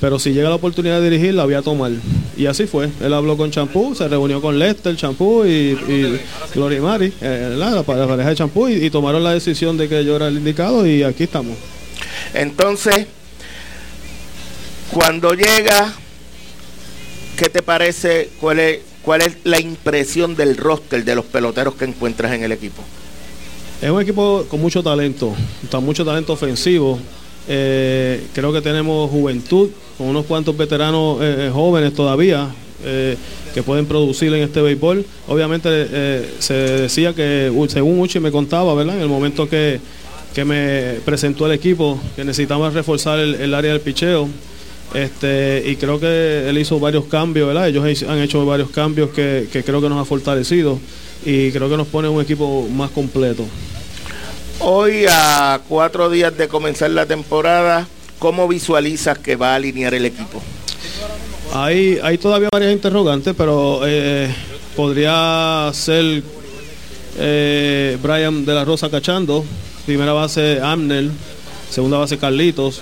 pero 0.02 0.20
si 0.20 0.34
llega 0.34 0.50
la 0.50 0.56
oportunidad 0.56 1.00
de 1.00 1.10
dirigir, 1.10 1.34
la 1.36 1.46
voy 1.46 1.54
a 1.54 1.62
tomar. 1.62 1.92
Y 2.36 2.48
así 2.48 2.66
fue. 2.66 2.90
Él 3.00 3.14
habló 3.14 3.38
con 3.38 3.50
Champú, 3.50 3.96
se 3.96 4.10
reunió 4.10 4.42
con 4.42 4.60
Lester, 4.60 4.98
Champú 4.98 5.46
y, 5.46 5.70
y 5.88 6.20
Gloria 6.54 6.80
y 6.80 6.82
Mari, 6.82 7.14
eh, 7.22 7.56
la, 7.58 7.70
la 7.70 7.84
pareja 7.84 8.30
de 8.30 8.36
Champú, 8.36 8.68
y, 8.68 8.74
y 8.74 8.90
tomaron 8.90 9.24
la 9.24 9.32
decisión 9.32 9.78
de 9.78 9.88
que 9.88 10.04
yo 10.04 10.18
era 10.18 10.28
el 10.28 10.36
indicado 10.36 10.86
y 10.86 11.04
aquí 11.04 11.24
estamos. 11.24 11.56
Entonces, 12.34 13.06
cuando 14.92 15.32
llega, 15.32 15.94
¿qué 17.38 17.48
te 17.48 17.62
parece? 17.62 18.32
¿Cuál 18.42 18.60
es, 18.60 18.80
cuál 19.02 19.22
es 19.22 19.38
la 19.46 19.62
impresión 19.62 20.36
del 20.36 20.58
roster 20.58 21.06
de 21.06 21.16
los 21.16 21.24
peloteros 21.24 21.76
que 21.76 21.86
encuentras 21.86 22.34
en 22.34 22.44
el 22.44 22.52
equipo? 22.52 22.84
Es 23.82 23.90
un 23.90 24.00
equipo 24.00 24.46
con 24.48 24.62
mucho 24.62 24.84
talento, 24.84 25.34
con 25.72 25.84
mucho 25.84 26.06
talento 26.06 26.34
ofensivo. 26.34 27.00
Eh, 27.48 28.28
creo 28.32 28.54
que 28.54 28.62
tenemos 28.62 29.10
juventud, 29.10 29.70
con 29.98 30.06
unos 30.06 30.28
cuantos 30.28 30.56
veteranos 30.56 31.20
eh, 31.20 31.48
eh, 31.48 31.52
jóvenes 31.52 31.94
todavía 31.94 32.48
que 33.54 33.62
pueden 33.64 33.86
producir 33.86 34.34
en 34.34 34.42
este 34.42 34.60
béisbol. 34.60 35.06
Obviamente 35.28 35.88
se 36.40 36.54
decía 36.54 37.14
que, 37.14 37.52
según 37.70 38.00
Uchi 38.00 38.20
me 38.20 38.32
contaba, 38.32 38.74
¿verdad? 38.74 38.96
En 38.96 39.04
el 39.04 39.08
momento 39.08 39.48
que, 39.48 39.80
que 40.34 40.44
me 40.46 40.96
presentó 41.06 41.46
el 41.46 41.52
equipo, 41.52 42.00
que 42.16 42.24
necesitamos 42.24 42.74
reforzar 42.74 43.20
el, 43.20 43.36
el 43.36 43.54
área 43.54 43.72
del 43.72 43.82
picheo. 43.82 44.28
Este, 44.96 45.64
y 45.68 45.76
creo 45.76 46.00
que 46.00 46.50
él 46.50 46.58
hizo 46.58 46.80
varios 46.80 47.06
cambios, 47.06 47.48
¿verdad? 47.48 47.68
Ellos 47.68 48.04
han 48.04 48.18
hecho 48.18 48.44
varios 48.48 48.72
cambios 48.72 49.12
que, 49.12 49.48
que 49.54 49.64
creo 49.64 49.80
que 49.80 49.88
nos 49.88 50.00
ha 50.02 50.06
fortalecido 50.06 50.80
y 51.26 51.52
creo 51.52 51.70
que 51.70 51.78
nos 51.78 51.88
pone 51.88 52.10
un 52.10 52.22
equipo 52.22 52.68
más 52.70 52.90
completo. 52.92 53.46
Hoy, 54.60 55.06
a 55.10 55.60
cuatro 55.68 56.10
días 56.10 56.38
de 56.38 56.48
comenzar 56.48 56.92
la 56.92 57.06
temporada, 57.06 57.88
¿cómo 58.20 58.48
visualizas 58.48 59.18
que 59.18 59.36
va 59.36 59.54
a 59.54 59.56
alinear 59.56 59.94
el 59.94 60.06
equipo? 60.06 60.42
Hay, 61.54 62.00
hay 62.02 62.18
todavía 62.18 62.50
varias 62.52 62.72
interrogantes, 62.72 63.34
pero 63.38 63.82
eh, 63.86 64.34
podría 64.76 65.70
ser 65.74 66.24
eh, 67.18 67.98
Brian 68.02 68.46
de 68.46 68.54
la 68.54 68.64
Rosa 68.64 68.90
cachando, 68.90 69.44
primera 69.86 70.14
base 70.14 70.60
Amner, 70.62 71.10
segunda 71.70 71.98
base 71.98 72.18
Carlitos, 72.18 72.82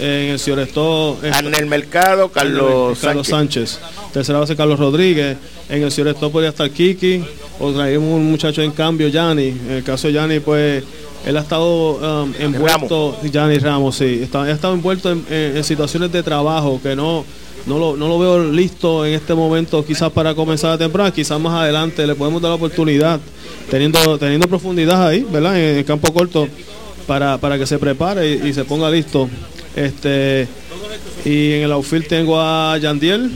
en 0.00 0.30
el 0.30 0.38
Ciorestó 0.38 1.18
Arnel 1.32 1.66
Mercado, 1.66 2.28
Carlos, 2.30 2.98
Carlos 3.00 3.28
Sánchez. 3.28 3.70
Sánchez. 3.70 4.12
Tercera 4.12 4.38
base 4.40 4.56
Carlos 4.56 4.78
Rodríguez. 4.78 5.36
En 5.68 5.82
el 5.82 5.92
Ciorestó 5.92 6.30
podría 6.30 6.50
estar 6.50 6.70
Kiki. 6.70 7.22
O 7.60 7.72
traemos 7.72 8.08
un 8.12 8.30
muchacho 8.30 8.62
en 8.62 8.72
cambio, 8.72 9.08
Yanni. 9.08 9.48
En 9.48 9.70
el 9.70 9.84
caso 9.84 10.08
de 10.08 10.14
Yanni, 10.14 10.40
pues 10.40 10.82
él 11.24 11.36
ha 11.36 11.40
estado 11.40 12.24
um, 12.24 12.32
envuelto. 12.38 13.16
Yanni 13.22 13.58
Ramos, 13.58 13.96
sí. 13.96 14.20
Está, 14.22 14.42
ha 14.42 14.50
estado 14.50 14.74
envuelto 14.74 15.10
en, 15.12 15.24
en- 15.30 15.56
en 15.58 15.64
situaciones 15.64 16.10
de 16.10 16.22
trabajo 16.22 16.80
que 16.82 16.96
no, 16.96 17.24
no, 17.66 17.78
lo, 17.78 17.96
no 17.96 18.08
lo 18.08 18.18
veo 18.18 18.50
listo 18.50 19.06
en 19.06 19.14
este 19.14 19.34
momento, 19.34 19.84
quizás 19.84 20.10
para 20.10 20.34
comenzar 20.34 20.70
la 20.70 20.78
temporada. 20.78 21.12
Quizás 21.12 21.38
más 21.38 21.54
adelante 21.54 22.04
le 22.06 22.14
podemos 22.16 22.42
dar 22.42 22.48
la 22.50 22.56
oportunidad, 22.56 23.20
teniendo, 23.70 24.18
teniendo 24.18 24.48
profundidad 24.48 25.06
ahí, 25.06 25.24
¿verdad? 25.30 25.56
En 25.56 25.76
el 25.78 25.84
campo 25.84 26.12
corto, 26.12 26.48
para, 27.06 27.38
para 27.38 27.56
que 27.58 27.66
se 27.66 27.78
prepare 27.78 28.28
y, 28.42 28.48
y 28.48 28.52
se 28.52 28.64
ponga 28.64 28.90
listo. 28.90 29.28
Este. 29.76 30.48
Y 31.24 31.52
en 31.52 31.62
el 31.62 31.72
outfield 31.72 32.06
tengo 32.06 32.40
a 32.40 32.76
Yandiel, 32.78 33.30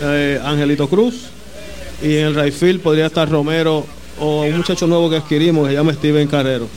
eh, 0.00 0.40
Angelito 0.42 0.88
Cruz. 0.88 1.26
Y 2.02 2.16
en 2.16 2.26
el 2.26 2.34
right 2.34 2.54
field 2.54 2.80
podría 2.80 3.06
estar 3.06 3.28
Romero 3.28 3.86
o 4.18 4.42
un 4.42 4.56
muchacho 4.56 4.86
nuevo 4.86 5.10
que 5.10 5.16
adquirimos 5.16 5.64
que 5.64 5.72
se 5.72 5.76
llama 5.76 5.92
Steven 5.92 6.28
Carrero. 6.28 6.68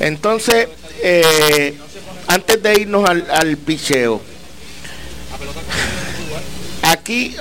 Entonces, 0.00 0.68
eh, 1.02 1.76
antes 2.26 2.62
de 2.62 2.80
irnos 2.80 3.08
al, 3.08 3.26
al 3.30 3.56
picheo, 3.56 4.20
aquí, 6.82 7.36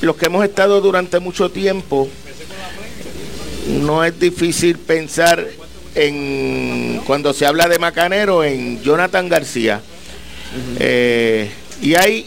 los 0.00 0.16
que 0.16 0.26
hemos 0.26 0.44
estado 0.44 0.80
durante 0.80 1.18
mucho 1.20 1.50
tiempo, 1.50 2.08
no 3.68 4.04
es 4.04 4.18
difícil 4.18 4.78
pensar 4.78 5.46
en 5.94 7.00
cuando 7.06 7.32
se 7.32 7.46
habla 7.46 7.68
de 7.68 7.78
Macanero 7.78 8.44
en 8.44 8.82
Jonathan 8.82 9.28
García. 9.28 9.80
Eh, 10.78 11.50
y 11.82 11.94
hay 11.94 12.26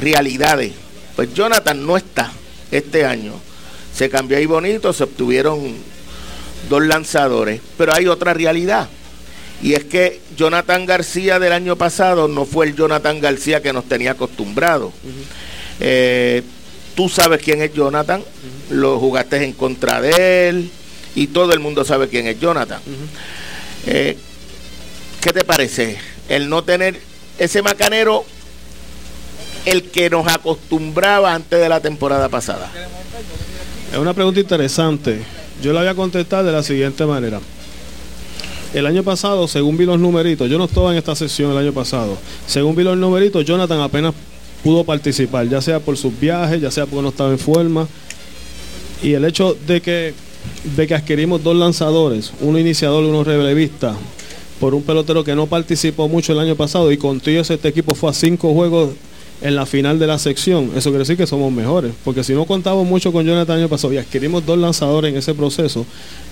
realidades. 0.00 0.72
Pues 1.16 1.32
Jonathan 1.34 1.84
no 1.84 1.96
está 1.96 2.32
este 2.70 3.04
año. 3.04 3.34
Se 3.94 4.08
cambió 4.08 4.36
ahí 4.36 4.46
bonito, 4.46 4.92
se 4.92 5.04
obtuvieron 5.04 5.74
dos 6.68 6.84
lanzadores, 6.84 7.60
pero 7.76 7.94
hay 7.94 8.06
otra 8.06 8.34
realidad. 8.34 8.88
Y 9.60 9.74
es 9.74 9.84
que 9.84 10.20
Jonathan 10.36 10.86
García 10.86 11.40
del 11.40 11.52
año 11.52 11.76
pasado 11.76 12.28
no 12.28 12.44
fue 12.44 12.66
el 12.66 12.76
Jonathan 12.76 13.20
García 13.20 13.60
que 13.60 13.72
nos 13.72 13.86
tenía 13.86 14.12
acostumbrado. 14.12 14.92
Eh, 15.80 16.42
tú 16.94 17.08
sabes 17.08 17.42
quién 17.42 17.62
es 17.62 17.74
Jonathan, 17.74 18.22
lo 18.70 19.00
jugaste 19.00 19.42
en 19.42 19.52
contra 19.52 20.00
de 20.00 20.48
él 20.48 20.70
y 21.18 21.26
todo 21.26 21.52
el 21.52 21.58
mundo 21.58 21.84
sabe 21.84 22.06
quién 22.08 22.28
es 22.28 22.38
Jonathan. 22.38 22.80
Eh, 23.86 24.16
¿Qué 25.20 25.32
te 25.32 25.44
parece 25.44 25.98
el 26.28 26.48
no 26.48 26.62
tener 26.62 27.00
ese 27.38 27.60
macanero, 27.60 28.24
el 29.64 29.90
que 29.90 30.10
nos 30.10 30.28
acostumbraba 30.28 31.34
antes 31.34 31.58
de 31.58 31.68
la 31.68 31.80
temporada 31.80 32.28
pasada? 32.28 32.70
Es 33.92 33.98
una 33.98 34.14
pregunta 34.14 34.38
interesante. 34.38 35.22
Yo 35.60 35.72
la 35.72 35.80
voy 35.80 35.88
a 35.88 35.94
contestar 35.96 36.44
de 36.44 36.52
la 36.52 36.62
siguiente 36.62 37.04
manera. 37.04 37.40
El 38.72 38.86
año 38.86 39.02
pasado, 39.02 39.48
según 39.48 39.76
vi 39.76 39.86
los 39.86 39.98
numeritos, 39.98 40.48
yo 40.48 40.56
no 40.56 40.66
estaba 40.66 40.92
en 40.92 40.98
esta 40.98 41.16
sesión 41.16 41.50
el 41.50 41.58
año 41.58 41.72
pasado. 41.72 42.16
Según 42.46 42.76
vi 42.76 42.84
los 42.84 42.96
numeritos, 42.96 43.44
Jonathan 43.44 43.80
apenas 43.80 44.14
pudo 44.62 44.84
participar, 44.84 45.48
ya 45.48 45.60
sea 45.60 45.80
por 45.80 45.96
sus 45.96 46.16
viajes, 46.20 46.60
ya 46.60 46.70
sea 46.70 46.86
porque 46.86 47.02
no 47.02 47.08
estaba 47.08 47.30
en 47.30 47.40
forma. 47.40 47.88
Y 49.02 49.14
el 49.14 49.24
hecho 49.24 49.56
de 49.66 49.80
que, 49.80 50.14
de 50.76 50.86
que 50.86 50.94
adquirimos 50.94 51.42
dos 51.42 51.56
lanzadores, 51.56 52.32
uno 52.40 52.58
iniciador 52.58 53.04
y 53.04 53.08
uno 53.08 53.24
relevista, 53.24 53.94
por 54.60 54.74
un 54.74 54.82
pelotero 54.82 55.24
que 55.24 55.34
no 55.34 55.46
participó 55.46 56.08
mucho 56.08 56.32
el 56.32 56.40
año 56.40 56.56
pasado 56.56 56.90
y 56.90 56.96
contigo 56.96 57.40
este 57.40 57.68
equipo 57.68 57.94
fue 57.94 58.10
a 58.10 58.12
cinco 58.12 58.52
juegos 58.52 58.90
en 59.40 59.54
la 59.54 59.66
final 59.66 59.98
de 59.98 60.06
la 60.06 60.18
sección, 60.18 60.72
eso 60.74 60.90
quiere 60.90 61.00
decir 61.00 61.16
que 61.16 61.26
somos 61.26 61.52
mejores. 61.52 61.92
Porque 62.04 62.24
si 62.24 62.32
no 62.32 62.44
contamos 62.44 62.86
mucho 62.86 63.12
con 63.12 63.24
Jonathan 63.24 63.56
el 63.56 63.62
año 63.62 63.68
pasado 63.68 63.92
y 63.92 63.98
adquirimos 63.98 64.44
dos 64.44 64.58
lanzadores 64.58 65.12
en 65.12 65.18
ese 65.18 65.34
proceso, 65.34 65.86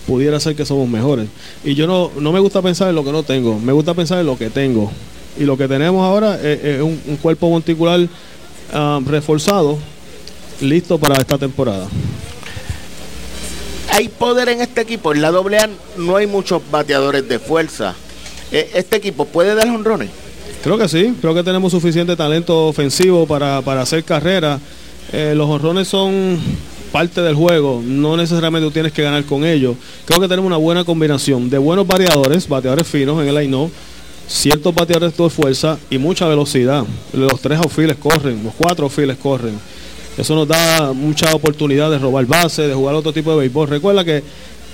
pudiera 0.07 0.41
ser 0.41 0.57
que 0.57 0.65
somos 0.65 0.89
mejores. 0.89 1.29
Y 1.65 1.75
yo 1.75 1.87
no, 1.87 2.11
no 2.19 2.33
me 2.33 2.41
gusta 2.41 2.63
pensar 2.63 2.89
en 2.89 2.95
lo 2.95 3.05
que 3.05 3.13
no 3.13 3.23
tengo, 3.23 3.59
me 3.59 3.73
gusta 3.73 3.95
pensar 3.95 4.19
en 4.19 4.27
lo 4.27 4.37
que 4.37 4.51
tengo. 4.51 4.91
Y 5.39 5.45
lo 5.45 5.57
que 5.57 5.69
tenemos 5.69 6.03
ahora 6.03 6.41
es, 6.43 6.81
un, 6.81 6.99
cuerpo 7.21 7.49
monticular 7.51 8.09
ah, 8.73 9.01
reforzado, 9.05 9.79
listo 10.61 10.99
para 10.99 11.17
esta 11.17 11.39
temporada. 11.39 11.87
Hay 13.91 14.09
poder 14.09 14.49
en 14.49 14.61
este 14.61 14.81
equipo, 14.81 15.13
en 15.13 15.23
la 15.23 15.29
AA 15.29 15.69
no 15.97 16.17
hay 16.17 16.27
muchos 16.27 16.63
bateadores 16.71 17.29
de 17.29 17.39
fuerza. 17.39 17.95
Eh, 18.53 18.71
¿Este 18.75 18.97
equipo 18.97 19.25
puede 19.25 19.55
dar 19.55 19.69
honrones? 19.69 20.11
Creo 20.63 20.79
que 20.79 20.89
sí, 20.89 21.15
creo 21.21 21.35
que 21.35 21.43
tenemos 21.43 21.73
suficiente 21.73 22.17
talento 22.17 22.67
ofensivo 22.67 23.27
para, 23.27 23.59
hacer 23.81 24.05
carrera. 24.05 24.59
Eh, 25.13 25.35
los 25.37 25.49
honrones 25.49 25.89
son 25.89 26.39
parte 26.93 27.21
del 27.21 27.35
juego, 27.35 27.83
no 27.85 28.17
necesariamente 28.17 28.67
tú 28.67 28.73
tienes 28.73 28.93
que 28.93 29.03
ganar 29.03 29.25
con 29.25 29.45
ellos. 29.45 29.77
Creo 30.05 30.21
que 30.21 30.29
tenemos 30.29 30.47
una 30.47 30.57
buena 30.57 30.85
combinación 30.85 31.49
de 31.51 31.59
buenos 31.59 31.87
variadores, 31.87 32.49
bateadores 32.49 32.87
finos 32.87 33.21
en 33.23 33.29
el 33.29 33.35
line 33.35 33.71
ciertos 34.29 34.75
bateadores 34.75 35.17
de 35.17 35.31
fuerza 35.31 35.79
y 35.91 35.99
mucha 35.99 36.27
velocidad. 36.27 36.85
Los 37.13 37.41
tres 37.41 37.59
outfields 37.59 37.97
corren, 37.97 38.43
los 38.43 38.55
cuatro 38.55 38.87
outfields 38.87 39.19
corren. 39.19 39.59
Eso 40.17 40.35
nos 40.35 40.49
da 40.49 40.93
mucha 40.93 41.35
oportunidad 41.35 41.91
de 41.91 41.99
robar 41.99 42.27
base, 42.27 42.63
de 42.63 42.75
jugar 42.75 42.95
otro 42.95 43.13
tipo 43.13 43.33
de 43.33 43.39
béisbol. 43.39 43.69
Recuerda 43.69 44.05
que 44.05 44.23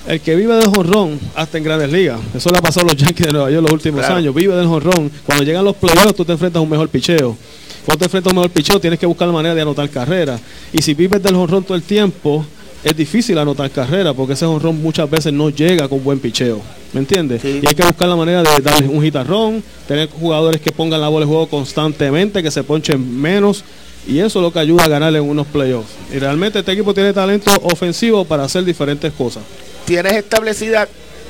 el 0.06 0.20
que 0.20 0.34
vive 0.34 0.54
del 0.54 0.68
jonrón 0.68 1.18
hasta 1.34 1.58
en 1.58 1.64
grandes 1.64 1.92
ligas, 1.92 2.20
eso 2.34 2.50
le 2.50 2.58
ha 2.58 2.62
pasado 2.62 2.86
a 2.86 2.92
los 2.92 2.96
Yankees 2.96 3.26
de 3.26 3.32
Nueva 3.32 3.50
York 3.50 3.62
los 3.62 3.72
últimos 3.72 4.04
años, 4.04 4.34
vive 4.34 4.54
del 4.54 4.66
jonrón. 4.66 5.10
Cuando 5.24 5.44
llegan 5.44 5.64
los 5.64 5.76
playoffs 5.76 6.14
tú 6.14 6.24
te 6.24 6.32
enfrentas 6.32 6.58
a 6.58 6.62
un 6.62 6.70
mejor 6.70 6.88
picheo. 6.88 7.36
Cuando 7.84 7.98
te 7.98 8.04
enfrentas 8.04 8.30
a 8.30 8.34
un 8.34 8.36
mejor 8.36 8.50
picheo 8.50 8.80
tienes 8.80 8.98
que 8.98 9.06
buscar 9.06 9.28
la 9.28 9.34
manera 9.34 9.54
de 9.54 9.62
anotar 9.62 9.88
carrera. 9.90 10.38
Y 10.72 10.82
si 10.82 10.94
vives 10.94 11.22
del 11.22 11.34
jonrón 11.34 11.64
todo 11.64 11.76
el 11.76 11.82
tiempo, 11.82 12.44
es 12.84 12.96
difícil 12.96 13.38
anotar 13.38 13.70
carrera 13.70 14.12
porque 14.12 14.32
ese 14.32 14.44
jonrón 14.44 14.82
muchas 14.82 15.08
veces 15.08 15.32
no 15.32 15.50
llega 15.50 15.88
con 15.88 16.02
buen 16.02 16.18
picheo. 16.18 16.60
¿Me 16.92 17.00
entiendes? 17.00 17.44
Y 17.44 17.66
hay 17.66 17.74
que 17.74 17.84
buscar 17.84 18.08
la 18.08 18.16
manera 18.16 18.42
de 18.42 18.60
darle 18.60 18.88
un 18.88 19.02
gitarrón, 19.02 19.62
tener 19.86 20.10
jugadores 20.10 20.60
que 20.60 20.72
pongan 20.72 21.00
la 21.00 21.08
bola 21.08 21.24
de 21.24 21.30
juego 21.30 21.48
constantemente, 21.48 22.42
que 22.42 22.50
se 22.50 22.62
ponchen 22.64 23.20
menos. 23.20 23.64
Y 24.06 24.18
eso 24.18 24.38
es 24.38 24.42
lo 24.42 24.52
que 24.52 24.58
ayuda 24.58 24.84
a 24.84 24.88
ganar 24.88 25.14
en 25.14 25.22
unos 25.22 25.46
playoffs. 25.46 25.90
Y 26.12 26.18
realmente 26.18 26.58
este 26.58 26.72
equipo 26.72 26.92
tiene 26.92 27.12
talento 27.12 27.52
ofensivo 27.62 28.24
para 28.24 28.44
hacer 28.44 28.64
diferentes 28.64 29.12
cosas 29.12 29.42
tienes 29.84 30.14
establecida 30.14 30.88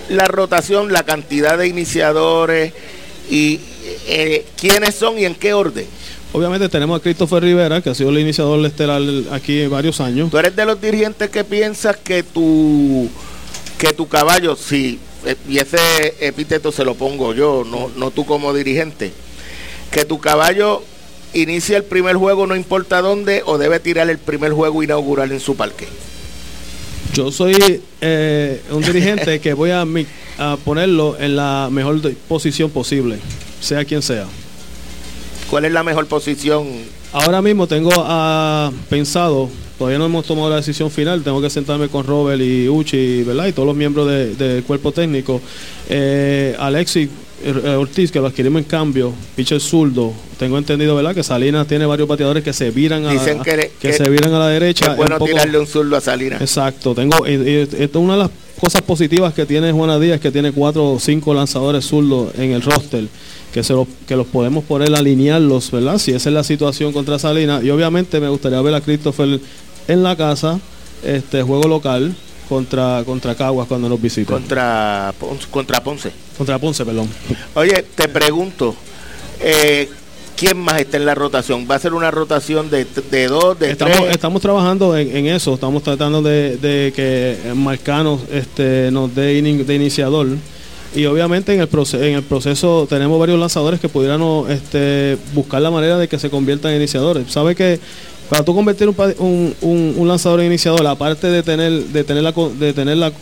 la 0.08 0.26
rotación, 0.26 0.92
la 0.92 1.04
cantidad 1.04 1.58
de 1.58 1.68
iniciadores 1.68 2.72
y 3.30 3.61
eh, 4.06 4.44
quiénes 4.56 4.94
son 4.94 5.18
y 5.18 5.24
en 5.24 5.35
qué 5.35 5.54
orden. 5.54 5.87
Obviamente 6.32 6.68
tenemos 6.68 6.98
a 6.98 7.02
Christopher 7.02 7.42
Rivera, 7.42 7.82
que 7.82 7.90
ha 7.90 7.94
sido 7.94 8.11
el 8.11 8.18
iniciador 8.18 8.64
estelar 8.64 9.02
aquí 9.32 9.66
varios 9.66 10.00
años. 10.00 10.30
Tú 10.30 10.38
eres 10.38 10.56
de 10.56 10.64
los 10.64 10.80
dirigentes 10.80 11.28
que 11.28 11.44
piensas 11.44 11.96
que 11.96 12.22
tu, 12.22 13.08
que 13.78 13.92
tu 13.92 14.08
caballo, 14.08 14.56
sí, 14.56 14.98
eh, 15.26 15.37
y 15.48 15.58
ese 15.58 15.78
epíteto 16.20 16.72
se 16.72 16.85
lo 16.85 16.94
pongo 16.94 17.35
yo, 17.35 17.64
no, 17.66 17.90
no 17.96 18.11
tú 18.11 18.24
como 18.24 18.54
dirigente, 18.54 19.12
que 19.90 20.04
tu 20.04 20.18
caballo 20.18 20.82
inicia 21.35 21.77
el 21.77 21.85
primer 21.85 22.16
juego 22.16 22.47
no 22.47 22.57
importa 22.57 23.03
dónde 23.03 23.42
o 23.47 23.59
debe 23.59 23.81
tirar 23.81 24.09
el 24.11 24.18
primer 24.18 24.53
juego 24.53 24.83
inaugural 24.83 25.33
en 25.33 25.40
su 25.40 25.57
parque. 25.57 25.87
Yo 27.14 27.31
soy 27.31 27.83
eh, 28.01 28.62
un 28.71 28.83
dirigente 28.83 29.38
que 29.40 29.53
voy 29.53 29.71
a, 29.71 29.87
ponerlo 30.64 31.18
en 31.21 31.37
la 31.37 31.68
mejor 31.71 32.01
posición 32.27 32.71
posible, 32.71 33.18
sea 33.61 33.85
quien 33.85 34.01
sea. 34.01 34.27
¿Cuál 35.51 35.66
es 35.66 35.73
la 35.73 35.83
mejor 35.83 36.07
posición? 36.07 36.66
Ahora 37.12 37.42
mismo 37.42 37.66
tengo 37.66 37.90
uh, 37.90 38.73
pensado, 38.88 39.51
todavía 39.77 39.99
no 39.99 40.07
hemos 40.07 40.25
tomado 40.25 40.49
la 40.49 40.57
decisión 40.57 40.90
final, 40.90 41.23
tengo 41.23 41.42
que 41.42 41.51
sentarme 41.51 41.88
con 41.88 42.07
Robert 42.07 42.40
y 42.40 42.66
Uchi, 42.71 43.23
¿verdad? 43.25 43.49
Y 43.49 43.53
todos 43.53 43.66
los 43.66 43.77
miembros 43.77 44.09
del 44.09 44.64
cuerpo 44.64 44.92
técnico. 44.92 45.42
Eh, 45.90 46.57
Alexis 46.59 47.11
Ortiz, 47.78 48.11
que 48.12 48.20
lo 48.20 48.26
adquirimos 48.26 48.62
en 48.62 48.68
cambio, 48.68 49.12
pitcher 49.35 49.61
zurdo. 49.61 50.12
Tengo 50.38 50.59
entendido, 50.59 50.94
¿verdad? 50.94 51.14
Que 51.14 51.22
Salinas 51.22 51.66
tiene 51.66 51.87
varios 51.87 52.09
bateadores 52.09 52.44
que 52.44 52.52
se 52.52 52.70
viran 52.70 53.07
a, 53.07 53.11
que, 53.81 53.92
se 53.92 54.09
viran 54.09 54.33
a 54.35 54.38
la 54.38 54.48
derecha. 54.48 54.92
Es 54.92 54.96
bueno 54.96 55.18
tirarle 55.18 55.59
un 55.59 55.66
zurdo 55.66 55.96
a 55.96 56.00
Salinas. 56.00 56.40
Exacto. 56.40 56.94
Tengo, 56.94 57.26
esto 57.26 57.76
es 57.76 57.94
una 57.96 58.14
de 58.14 58.18
las 58.20 58.31
cosas 58.61 58.83
positivas 58.83 59.35
que 59.35 59.44
tiene 59.46 59.72
Juana 59.72 59.98
Díaz, 59.98 60.20
que 60.20 60.31
tiene 60.31 60.52
cuatro 60.52 60.92
o 60.92 61.00
cinco 61.00 61.35
lanzadores 61.35 61.85
zurdos 61.85 62.33
en 62.38 62.52
el 62.52 62.62
roster, 62.62 63.07
que, 63.52 63.62
se 63.62 63.72
los, 63.72 63.88
que 64.07 64.14
los 64.16 64.26
podemos 64.26 64.64
poner 64.64 64.94
alinearlos, 64.94 65.70
¿verdad? 65.70 65.98
Si 65.98 66.12
esa 66.12 66.28
es 66.28 66.35
la 66.35 66.44
situación 66.44 66.92
contra 66.92 67.18
Salinas. 67.18 67.64
Y 67.64 67.70
obviamente 67.70 68.20
me 68.20 68.28
gustaría 68.28 68.61
ver 68.62 68.74
a 68.74 68.81
Christopher 68.81 69.40
en 69.88 70.02
la 70.02 70.16
casa, 70.16 70.61
este 71.05 71.42
juego 71.42 71.66
local 71.68 72.14
contra, 72.53 73.03
contra 73.07 73.35
Caguas 73.35 73.67
cuando 73.67 73.88
nos 73.88 74.01
visita. 74.01 74.35
Contra, 74.35 75.15
contra 75.51 75.83
Ponce. 75.83 76.12
Contra 76.37 76.59
Ponce, 76.59 76.85
perdón. 76.85 77.09
Oye, 77.55 77.83
te 77.95 78.09
pregunto, 78.09 78.77
eh, 79.41 79.88
¿quién 80.37 80.59
más 80.59 80.79
está 80.79 80.99
en 80.99 81.07
la 81.07 81.15
rotación? 81.15 81.67
¿Va 81.71 81.77
a 81.77 81.79
ser 81.79 81.95
una 81.95 82.11
rotación 82.11 82.69
de, 82.69 82.85
de 83.11 83.29
dos, 83.29 83.59
de 83.59 83.71
estamos, 83.71 83.97
tres? 83.97 84.11
Estamos 84.11 84.43
trabajando 84.43 84.95
en, 84.99 85.27
eso, 85.29 85.55
estamos 85.55 85.83
tratando 85.83 86.21
de, 86.21 86.93
que 86.95 87.55
Marcano 87.55 88.21
este, 88.31 88.91
nos 88.93 89.15
dé 89.15 89.41
de 89.41 89.75
iniciador. 89.75 90.27
Y 90.95 91.07
obviamente 91.07 91.55
en 91.55 91.61
el, 91.62 91.69
proceso, 91.69 92.03
en 92.05 92.17
el 92.17 92.23
proceso 92.23 92.87
tenemos 92.87 93.19
varios 93.19 93.41
lanzadores 93.41 93.81
que 93.81 93.88
pudieran 93.88 94.21
este, 94.51 95.17
buscar 95.33 95.62
la 95.62 95.71
manera 95.71 95.97
de 95.97 96.07
que 96.07 96.19
se 96.19 96.29
conviertan 96.29 96.73
en 96.73 96.77
iniciadores. 96.77 97.33
Sabe 97.33 97.55
que 97.55 97.81
para 98.33 98.47
tú 98.47 98.55
convertir 98.55 98.88
un, 98.88 100.09
lanzador 100.09 100.40
en 100.40 100.47
iniciador, 100.47 100.87
aparte 100.87 101.27
de 101.27 101.42
tener, 101.42 101.71
de 101.71 102.03
tener 102.03 102.23
la 102.23 102.33
de 102.33 102.73
tener 102.73 102.97
la 102.97 103.12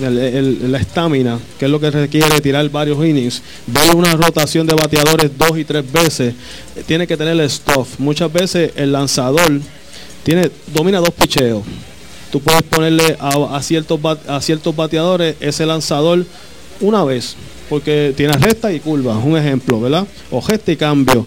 la 0.00 0.78
estamina, 0.78 1.38
que 1.56 1.66
es 1.66 1.70
lo 1.70 1.78
que 1.78 1.88
requiere 1.88 2.40
tirar 2.40 2.68
varios 2.68 2.98
innings, 2.98 3.42
ver 3.68 3.94
una 3.94 4.12
rotación 4.14 4.66
de 4.66 4.74
bateadores 4.74 5.30
dos 5.38 5.56
y 5.56 5.64
tres 5.64 5.84
veces, 5.92 6.34
tiene 6.84 7.06
que 7.06 7.16
tener 7.16 7.38
el 7.38 7.48
stuff. 7.48 7.90
Muchas 7.98 8.32
veces 8.32 8.72
el 8.74 8.90
lanzador 8.90 9.60
tiene 10.24 10.50
domina 10.74 10.98
dos 10.98 11.10
picheos. 11.10 11.62
Tú 12.32 12.40
puedes 12.40 12.64
ponerle 12.64 13.16
a, 13.20 13.62
ciertos 13.62 14.00
a 14.26 14.40
ciertos 14.40 14.74
bateadores 14.74 15.36
ese 15.38 15.64
lanzador 15.64 16.26
una 16.80 17.04
vez, 17.04 17.36
porque 17.68 18.12
tiene 18.16 18.32
recta 18.32 18.72
y 18.72 18.80
curva, 18.80 19.16
un 19.16 19.36
ejemplo, 19.36 19.80
¿verdad? 19.80 20.08
O 20.32 20.42
gesta 20.42 20.72
y 20.72 20.76
cambio. 20.76 21.24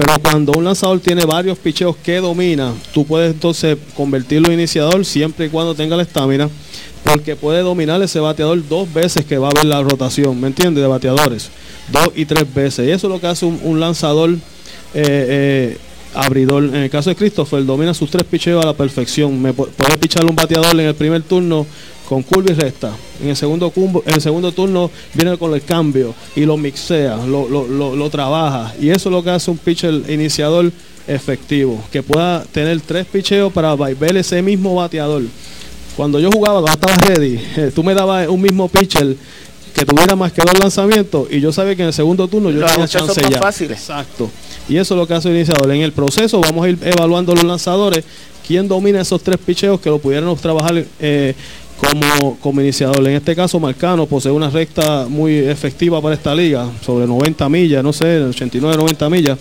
Pero 0.00 0.14
cuando 0.22 0.52
un 0.52 0.64
lanzador 0.64 0.98
tiene 1.00 1.26
varios 1.26 1.58
picheos 1.58 1.94
que 1.94 2.16
domina, 2.22 2.72
tú 2.94 3.04
puedes 3.04 3.34
entonces 3.34 3.76
convertirlo 3.94 4.48
en 4.48 4.54
iniciador 4.54 5.04
siempre 5.04 5.44
y 5.44 5.48
cuando 5.50 5.74
tenga 5.74 5.94
la 5.94 6.04
estamina, 6.04 6.48
porque 7.04 7.36
puede 7.36 7.60
dominar 7.60 8.00
ese 8.00 8.18
bateador 8.18 8.66
dos 8.66 8.90
veces 8.90 9.26
que 9.26 9.36
va 9.36 9.48
a 9.48 9.54
ver 9.54 9.66
la 9.66 9.82
rotación, 9.82 10.40
¿me 10.40 10.46
entiendes? 10.46 10.80
De 10.80 10.88
bateadores, 10.88 11.50
dos 11.92 12.12
y 12.16 12.24
tres 12.24 12.46
veces. 12.54 12.88
Y 12.88 12.92
eso 12.92 13.08
es 13.08 13.12
lo 13.12 13.20
que 13.20 13.26
hace 13.26 13.44
un, 13.44 13.78
lanzador 13.78 14.30
eh, 14.30 14.38
eh, 14.94 15.78
abridor. 16.14 16.64
En 16.64 16.76
el 16.76 16.88
caso 16.88 17.10
de 17.10 17.16
Christopher, 17.16 17.66
domina 17.66 17.92
sus 17.92 18.10
tres 18.10 18.24
picheos 18.24 18.64
a 18.64 18.68
la 18.68 18.74
perfección. 18.74 19.42
Me 19.42 19.52
puede 19.52 19.98
picharle 19.98 20.30
un 20.30 20.36
bateador 20.36 20.80
en 20.80 20.86
el 20.86 20.94
primer 20.94 21.22
turno 21.24 21.66
con 22.10 22.24
curva 22.24 22.50
y 22.50 22.54
recta. 22.54 22.90
En 23.22 23.28
el 23.28 23.36
segundo, 23.36 23.72
en 24.04 24.14
el 24.14 24.20
segundo 24.20 24.50
turno 24.50 24.90
viene 25.14 25.38
con 25.38 25.54
el 25.54 25.62
cambio 25.62 26.12
y 26.34 26.40
lo 26.40 26.56
mixea, 26.56 27.16
lo, 27.24 27.48
lo, 27.48 28.10
trabaja. 28.10 28.74
Y 28.80 28.90
eso 28.90 29.08
es 29.08 29.12
lo 29.12 29.22
que 29.22 29.30
hace 29.30 29.48
un 29.48 29.58
pitcher 29.58 29.94
iniciador 30.08 30.72
efectivo, 31.06 31.80
que 31.92 32.02
pueda 32.02 32.42
tener 32.50 32.80
tres 32.80 33.06
picheos 33.06 33.52
para 33.52 33.76
ver 33.76 34.16
ese 34.16 34.42
mismo 34.42 34.74
bateador. 34.74 35.22
Cuando 35.96 36.18
yo 36.18 36.32
jugaba, 36.32 36.60
cuando 36.60 36.88
estaba 36.88 37.14
ready, 37.14 37.40
eh, 37.56 37.70
tú 37.72 37.84
me 37.84 37.94
dabas 37.94 38.26
un 38.26 38.42
mismo 38.42 38.66
pitcher 38.66 39.16
que 39.72 39.84
tuviera 39.84 40.16
más 40.16 40.32
que 40.32 40.42
dos 40.44 40.58
lanzamientos 40.58 41.28
y 41.30 41.40
yo 41.40 41.52
sabía 41.52 41.76
que 41.76 41.82
en 41.82 41.88
el 41.88 41.94
segundo 41.94 42.26
turno 42.26 42.50
yo 42.50 42.66
tenía 42.66 42.88
chance 42.88 43.20
ya. 43.30 43.38
Exacto. 43.38 44.28
Y 44.68 44.78
eso 44.78 44.94
es 44.94 44.98
lo 44.98 45.06
que 45.06 45.14
hace 45.14 45.28
el 45.28 45.36
iniciador. 45.36 45.70
En 45.70 45.82
el 45.82 45.92
proceso 45.92 46.40
vamos 46.40 46.66
a 46.66 46.70
ir 46.70 46.78
evaluando 46.82 47.36
los 47.36 47.44
lanzadores, 47.44 48.04
quién 48.44 48.66
domina 48.66 49.00
esos 49.00 49.22
tres 49.22 49.38
picheos 49.38 49.80
que 49.80 49.90
lo 49.90 50.00
pudieran 50.00 50.34
trabajar 50.34 50.84
eh, 50.98 51.34
como, 51.80 52.38
como 52.38 52.60
iniciador. 52.60 53.06
En 53.06 53.14
este 53.14 53.34
caso, 53.34 53.58
Marcano 53.58 54.06
posee 54.06 54.30
una 54.30 54.50
recta 54.50 55.06
muy 55.08 55.36
efectiva 55.38 56.00
para 56.00 56.14
esta 56.14 56.34
liga, 56.34 56.68
sobre 56.84 57.06
90 57.06 57.48
millas, 57.48 57.82
no 57.82 57.92
sé, 57.92 58.22
89, 58.22 58.76
90 58.76 59.10
millas, 59.10 59.38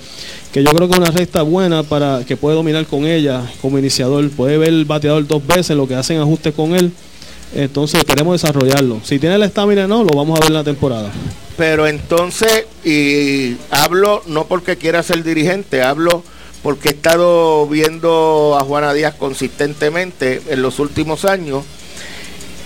que 0.51 0.63
yo 0.63 0.71
creo 0.71 0.87
que 0.87 0.93
es 0.93 0.99
una 0.99 1.11
recta 1.11 1.41
buena 1.41 1.83
para 1.83 2.23
que 2.25 2.37
puede 2.37 2.55
dominar 2.55 2.85
con 2.85 3.05
ella 3.05 3.43
como 3.61 3.77
iniciador. 3.77 4.29
Puede 4.29 4.57
ver 4.57 4.69
el 4.69 4.85
bateador 4.85 5.27
dos 5.27 5.45
veces, 5.45 5.75
lo 5.75 5.87
que 5.87 5.95
hacen 5.95 6.19
ajustes 6.19 6.53
con 6.53 6.75
él. 6.75 6.91
Entonces 7.53 8.03
queremos 8.03 8.41
desarrollarlo. 8.41 9.01
Si 9.03 9.19
tiene 9.19 9.37
la 9.37 9.47
estamina, 9.47 9.87
no, 9.87 10.03
lo 10.03 10.15
vamos 10.15 10.37
a 10.37 10.41
ver 10.41 10.51
en 10.51 10.53
la 10.53 10.63
temporada. 10.63 11.11
Pero 11.57 11.87
entonces, 11.87 12.65
y 12.85 13.57
hablo 13.69 14.23
no 14.27 14.45
porque 14.45 14.77
quiera 14.77 15.03
ser 15.03 15.23
dirigente, 15.23 15.81
hablo 15.81 16.23
porque 16.63 16.89
he 16.89 16.91
estado 16.91 17.67
viendo 17.67 18.57
a 18.59 18.63
Juana 18.63 18.93
Díaz 18.93 19.15
consistentemente 19.15 20.41
en 20.49 20.61
los 20.61 20.79
últimos 20.79 21.25
años 21.25 21.63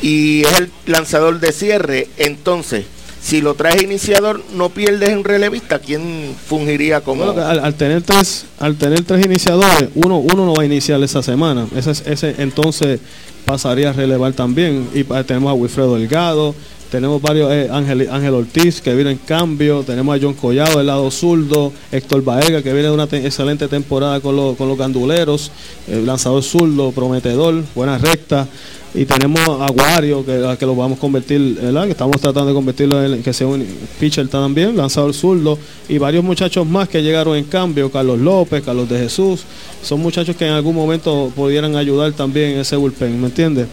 y 0.04 0.42
es 0.42 0.60
el 0.60 0.72
lanzador 0.86 1.39
de 1.39 1.54
cierre. 1.54 2.10
Entonces, 2.18 2.86
si 3.22 3.42
lo 3.42 3.54
traes 3.54 3.82
iniciador, 3.82 4.44
no 4.54 4.70
pierdes 4.70 5.10
en 5.10 5.24
relevista. 5.24 5.80
¿Quién 5.80 6.36
fungiría 6.46 7.00
como.? 7.00 7.32
al, 7.32 7.74
tener 7.76 8.02
tres, 8.02 8.46
al 8.60 8.76
tener 8.76 9.04
tres 9.06 9.26
iniciadores, 9.26 9.89
uno, 9.96 10.18
uno 10.18 10.46
no 10.46 10.54
va 10.54 10.63
a 10.63 10.66
iniciar 10.66 11.02
esa 11.02 11.24
semana. 11.24 11.68
Ese, 11.74 11.92
ese 11.92 12.36
entonces 12.39 13.00
pasaría 13.46 13.92
a 13.92 13.94
relevar 13.94 14.34
también. 14.34 14.89
Y 14.94 15.06
tenemos 15.24 15.50
a 15.50 15.54
Wilfredo 15.54 15.96
Delgado, 15.96 16.54
tenemos 16.93 17.19
varios, 17.23 17.51
eh, 17.51 17.69
Ángel, 17.71 18.08
Ángel 18.12 18.36
Ortiz 18.36 18.79
que 18.79 18.93
viene 18.93 19.10
en 19.10 19.17
cambio, 19.17 19.82
tenemos 19.82 20.15
a 20.15 20.19
John 20.21 20.36
Collado 20.36 20.77
del 20.77 20.86
lado 20.86 21.10
zurdo, 21.10 21.73
Héctor 21.91 22.23
Baega 22.23 22.62
que 22.62 22.71
viene 22.71 22.89
de 22.89 22.93
una 22.93 23.06
excelente 23.06 23.67
temporada 23.67 24.19
con, 24.19 24.53
con 24.53 24.67
los 24.67 24.77
ganduleros, 24.77 25.49
el 25.88 26.06
lanzador 26.06 26.43
zurdo, 26.43 26.91
prometedor, 26.91 27.63
buena 27.73 27.97
recta. 27.97 28.47
Y 28.93 29.06
tenemos 29.06 29.39
a 29.39 29.71
Wario, 29.71 30.23
que, 30.23 30.56
que 30.60 30.65
lo 30.67 30.75
vamos 30.75 30.99
a 30.99 31.01
convertir, 31.01 31.58
que 31.58 31.89
estamos 31.89 32.21
tratando 32.21 32.49
de 32.49 32.53
convertirlo 32.53 33.03
en 33.03 33.23
que 33.23 33.34
sea 33.34 33.47
un 33.47 33.65
pitcher 33.99 34.27
también, 34.27 34.77
lanzador 34.77 35.15
zurdo, 35.15 35.58
y 35.89 35.97
varios 35.97 36.23
muchachos 36.23 36.67
más 36.67 36.88
que 36.89 37.01
llegaron 37.01 37.36
en 37.36 37.45
cambio, 37.45 37.91
Carlos 37.91 38.19
López, 38.19 38.62
Carlos 38.63 38.88
de 38.88 38.99
Jesús, 38.99 39.45
son 39.82 39.99
muchachos 39.99 40.36
que 40.36 40.45
en 40.45 40.53
algún 40.53 40.75
momento 40.75 41.32
pudieran 41.36 41.75
ayudar 41.75 42.12
también 42.12 42.51
en 42.51 42.60
ese 42.60 42.75
bullpen, 42.75 43.19
¿me 43.19 43.29
entiendes? 43.29 43.65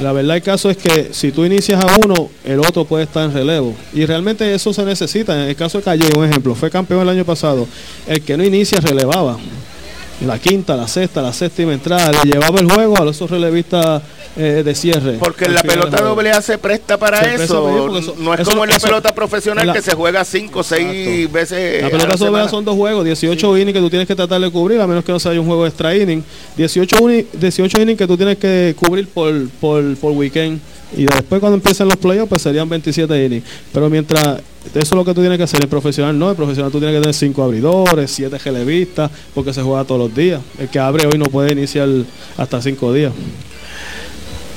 La 0.00 0.12
verdad 0.12 0.36
el 0.36 0.42
caso 0.42 0.70
es 0.70 0.76
que 0.76 1.10
si 1.12 1.32
tú 1.32 1.44
inicias 1.44 1.82
a 1.84 1.96
uno, 2.04 2.30
el 2.44 2.60
otro 2.60 2.84
puede 2.84 3.04
estar 3.04 3.24
en 3.24 3.34
relevo. 3.34 3.74
Y 3.92 4.06
realmente 4.06 4.54
eso 4.54 4.72
se 4.72 4.84
necesita. 4.84 5.34
En 5.42 5.50
el 5.50 5.56
caso 5.56 5.78
de 5.78 5.84
Calle, 5.84 6.08
un 6.16 6.24
ejemplo, 6.24 6.54
fue 6.54 6.70
campeón 6.70 7.02
el 7.02 7.10
año 7.10 7.24
pasado. 7.24 7.68
El 8.06 8.22
que 8.22 8.36
no 8.36 8.44
inicia 8.44 8.80
relevaba. 8.80 9.38
La 10.26 10.38
quinta, 10.38 10.76
la 10.76 10.86
sexta, 10.86 11.20
la 11.20 11.32
séptima 11.32 11.72
entrada, 11.72 12.12
le 12.12 12.30
llevaba 12.30 12.60
el 12.60 12.70
juego 12.70 13.02
a 13.02 13.10
esos 13.10 13.30
relevistas 13.30 14.02
eh, 14.36 14.62
de 14.64 14.74
cierre. 14.74 15.16
Porque 15.18 15.48
la 15.48 15.62
pelota 15.62 16.00
doble 16.00 16.30
A 16.30 16.40
se 16.40 16.58
presta 16.58 16.96
para 16.96 17.20
eso. 17.34 17.88
no 18.18 18.34
es 18.34 18.48
como 18.48 18.64
en 18.64 18.70
la 18.70 18.78
pelota 18.78 19.14
profesional 19.14 19.72
que 19.72 19.82
se 19.82 19.94
juega 19.94 20.24
cinco 20.24 20.60
o 20.60 20.62
seis 20.62 21.30
veces. 21.30 21.82
La 21.82 21.90
pelota 21.90 22.16
doble 22.16 22.48
son 22.48 22.64
dos 22.64 22.76
juegos, 22.76 23.04
18 23.04 23.58
innings 23.58 23.74
que 23.74 23.80
tú 23.80 23.90
tienes 23.90 24.08
que 24.08 24.14
tratar 24.14 24.40
de 24.40 24.50
cubrir, 24.50 24.80
a 24.80 24.86
menos 24.86 25.04
que 25.04 25.12
no 25.12 25.18
sea 25.18 25.32
un 25.32 25.46
juego 25.46 25.66
extra 25.66 25.94
inning. 25.96 26.24
18, 26.56 26.96
18 27.32 27.82
innings 27.82 27.98
que 27.98 28.06
tú 28.06 28.16
tienes 28.16 28.38
que 28.38 28.74
cubrir 28.78 29.08
por, 29.08 29.48
por, 29.60 29.96
por 29.96 30.12
weekend. 30.12 30.60
Y 30.96 31.06
después 31.06 31.40
cuando 31.40 31.56
empiezan 31.56 31.88
los 31.88 31.96
playoffs, 31.96 32.28
pues 32.28 32.42
serían 32.42 32.68
27 32.68 33.24
innings. 33.24 33.44
Pero 33.72 33.88
mientras 33.90 34.40
eso 34.66 34.78
es 34.78 34.92
lo 34.92 35.04
que 35.04 35.14
tú 35.14 35.20
tienes 35.20 35.38
que 35.38 35.44
hacer. 35.44 35.60
El 35.62 35.68
profesional 35.68 36.18
no, 36.18 36.30
el 36.30 36.36
profesional 36.36 36.70
tú 36.70 36.78
tienes 36.78 36.96
que 36.96 37.00
tener 37.00 37.14
cinco 37.14 37.42
abridores, 37.42 38.10
siete 38.10 38.38
relevistas, 38.38 39.10
porque 39.34 39.52
se 39.52 39.62
juega 39.62 39.84
todos 39.84 40.00
los 40.00 40.14
días. 40.14 40.40
El 40.58 40.68
que 40.68 40.78
abre 40.78 41.06
hoy 41.06 41.18
no 41.18 41.26
puede 41.26 41.52
iniciar 41.52 41.88
hasta 42.36 42.62
cinco 42.62 42.92
días. 42.92 43.12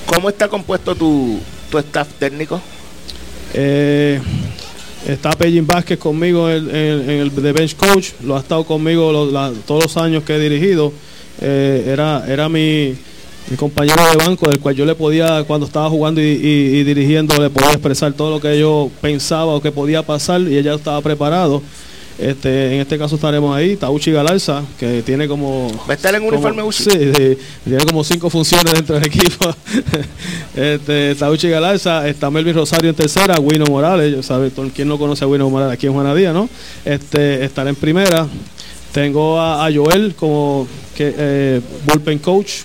¿Cómo 0.05 0.29
está 0.29 0.47
compuesto 0.47 0.95
tu, 0.95 1.39
tu 1.69 1.77
staff 1.79 2.07
técnico? 2.19 2.61
Eh, 3.53 4.19
está 5.07 5.31
Pellín 5.31 5.65
Vázquez 5.65 5.97
conmigo 5.97 6.49
en, 6.49 6.69
el 6.69 7.33
de 7.33 7.51
bench 7.51 7.75
coach, 7.75 8.09
lo 8.23 8.35
ha 8.35 8.39
estado 8.39 8.63
conmigo 8.65 9.11
todos 9.65 9.83
los 9.83 9.97
años 9.97 10.23
que 10.23 10.35
he 10.35 10.39
dirigido. 10.39 10.93
Eh, 11.41 11.85
era, 11.87 12.25
era 12.27 12.47
mi, 12.47 12.95
compañero 13.57 14.01
de 14.09 14.17
banco, 14.17 14.49
del 14.49 14.59
cual 14.59 14.75
yo 14.75 14.85
le 14.85 14.95
podía, 14.95 15.43
cuando 15.43 15.65
estaba 15.67 15.89
jugando 15.89 16.19
y, 16.19 16.83
dirigiendo, 16.83 17.39
le 17.39 17.49
podía 17.49 17.71
expresar 17.71 18.13
todo 18.13 18.31
lo 18.31 18.41
que 18.41 18.59
yo 18.59 18.89
pensaba 19.01 19.53
o 19.53 19.61
que 19.61 19.71
podía 19.71 20.03
pasar 20.03 20.41
y 20.41 20.57
ella 20.57 20.73
estaba 20.73 21.01
preparado. 21.01 21.61
Este, 22.17 22.73
en 22.73 22.79
este 22.79 22.97
caso 22.97 23.15
estaremos 23.15 23.55
ahí, 23.55 23.75
Tauchi 23.75 24.11
Galarza, 24.11 24.63
que 24.79 25.01
tiene 25.01 25.27
como... 25.27 25.69
¿Va 25.87 25.91
a 25.91 25.95
estar 25.95 26.15
en 26.15 26.23
uniforme 26.23 26.63
Sí, 26.71 26.89
tiene 26.89 27.85
como 27.85 28.05
cinco 28.05 28.29
funciones 28.29 28.73
dentro 28.73 28.95
del 28.95 29.05
equipo. 29.05 29.53
este, 30.55 31.13
Tauchi 31.15 31.49
Galarza, 31.49 32.07
está 32.07 32.31
Melvin 32.31 32.55
Rosario 32.55 32.89
en 32.89 32.95
tercera, 32.95 33.37
Wino 33.39 33.65
Morales, 33.65 34.25
¿sabe? 34.25 34.49
¿quién 34.73 34.87
no 34.87 34.97
conoce 34.97 35.25
a 35.25 35.27
Wino 35.27 35.49
Morales 35.49 35.73
aquí 35.73 35.87
en 35.87 35.93
Juanadía, 35.93 36.31
no? 36.31 36.49
Este, 36.85 37.43
estará 37.43 37.69
en 37.69 37.75
primera. 37.75 38.27
Tengo 38.95 39.37
a, 39.41 39.69
Joel 39.73 40.15
como 40.15 40.65
que, 40.95 41.13
eh, 41.17 41.61
bullpen 41.85 42.17
coach 42.19 42.61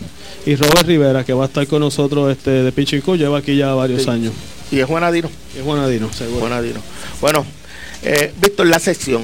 y 0.46 0.54
Robert 0.54 0.86
Rivera, 0.86 1.24
que 1.24 1.32
va 1.32 1.42
a 1.42 1.46
estar 1.48 1.66
con 1.66 1.80
nosotros 1.80 2.30
este, 2.30 2.50
de 2.50 2.70
pitching 2.70 3.00
coach, 3.00 3.18
lleva 3.18 3.38
aquí 3.38 3.56
ya 3.56 3.74
varios 3.74 4.06
años. 4.06 4.32
Y 4.70 4.78
es 4.78 4.86
Juanadino. 4.86 5.28
Es 5.58 5.64
Juanadino, 5.64 6.12
seguro. 6.12 6.38
Juanadino. 6.42 6.78
Bueno, 7.20 7.44
eh, 8.04 8.32
Víctor, 8.40 8.68
la 8.68 8.78
sección. 8.78 9.22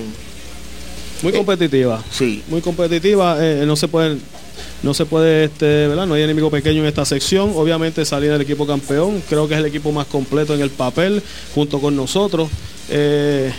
Muy 1.23 1.33
eh, 1.33 1.37
competitiva. 1.37 2.03
Sí. 2.11 2.43
Muy 2.49 2.61
competitiva. 2.61 3.37
Eh, 3.39 3.63
no 3.65 3.77
se 3.77 3.87
puede, 3.87 4.17
no 4.83 4.93
se 4.93 5.07
puede, 5.07 5.45
este, 5.45 5.87
¿verdad? 5.87 6.09
No 6.09 6.15
hay 6.15 6.25
enemigo 6.25 6.51
pequeño 6.51 6.81
en 6.81 6.89
esta 6.89 7.05
sección. 7.05 7.53
Obviamente 7.55 8.05
salir 8.05 8.33
del 8.33 8.41
equipo 8.41 8.67
campeón. 8.67 9.23
Creo 9.29 9.47
que 9.47 9.55
es 9.55 9.61
el 9.61 9.67
equipo 9.67 9.93
más 9.93 10.09
completo 10.09 10.57
en 10.57 10.61
el 10.61 10.71
papel, 10.71 11.23
junto 11.55 11.81
con 11.81 11.95
nosotros. 11.95 12.51
Eh, 12.91 13.53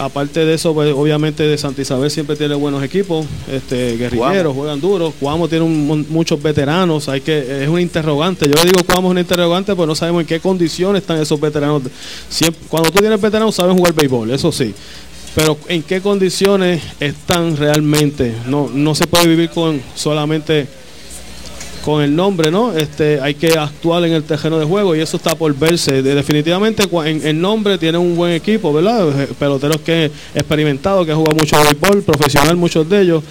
Aparte 0.00 0.46
de 0.46 0.54
eso, 0.54 0.72
pues, 0.72 0.94
obviamente 0.94 1.42
de 1.42 1.58
Santa 1.58 1.82
Isabel 1.82 2.10
siempre 2.10 2.34
tiene 2.34 2.54
buenos 2.54 2.82
equipos, 2.82 3.26
este, 3.52 3.98
guerrilleros, 3.98 4.54
juegan 4.54 4.80
duros. 4.80 5.12
Cuamo 5.20 5.46
tiene 5.46 5.66
muchos 5.66 6.42
veteranos, 6.42 7.10
hay 7.10 7.20
que 7.20 7.64
es 7.64 7.68
un 7.68 7.78
interrogante. 7.78 8.46
Yo 8.46 8.54
le 8.54 8.70
digo 8.70 8.82
Cuamo 8.86 9.08
es 9.08 9.12
un 9.12 9.18
interrogante, 9.18 9.76
pues 9.76 9.86
no 9.86 9.94
sabemos 9.94 10.22
en 10.22 10.26
qué 10.26 10.40
condiciones 10.40 11.02
están 11.02 11.20
esos 11.20 11.38
veteranos. 11.38 11.82
cuando 12.70 12.90
tú 12.90 13.00
tienes 13.00 13.20
veteranos, 13.20 13.54
saben 13.54 13.76
jugar 13.76 13.92
béisbol, 13.92 14.30
eso 14.30 14.50
sí. 14.50 14.74
Pero 15.34 15.58
en 15.68 15.82
qué 15.82 16.00
condiciones 16.00 16.82
están 16.98 17.58
realmente. 17.58 18.34
No, 18.46 18.70
no 18.72 18.94
se 18.94 19.06
puede 19.06 19.28
vivir 19.28 19.50
con 19.50 19.82
solamente 19.94 20.66
con 21.84 22.02
el 22.02 22.14
nombre, 22.14 22.50
¿no? 22.50 22.72
Este, 22.76 23.20
hay 23.20 23.34
que 23.34 23.58
actuar 23.58 24.04
en 24.04 24.12
el 24.12 24.24
terreno 24.24 24.58
de 24.58 24.64
juego 24.64 24.94
y 24.94 25.00
eso 25.00 25.16
está 25.16 25.34
por 25.34 25.54
verse. 25.54 26.02
definitivamente 26.02 26.84
en 27.04 27.26
el 27.26 27.40
nombre 27.40 27.78
tiene 27.78 27.98
un 27.98 28.16
buen 28.16 28.32
equipo, 28.32 28.72
¿verdad? 28.72 29.28
Peloteros 29.38 29.78
que 29.78 30.10
experimentados, 30.34 31.06
que 31.06 31.14
juegan 31.14 31.36
mucho 31.36 31.56
béisbol, 31.62 32.02
profesional 32.02 32.56
muchos 32.56 32.88
de 32.88 33.02
ellos. 33.02 33.24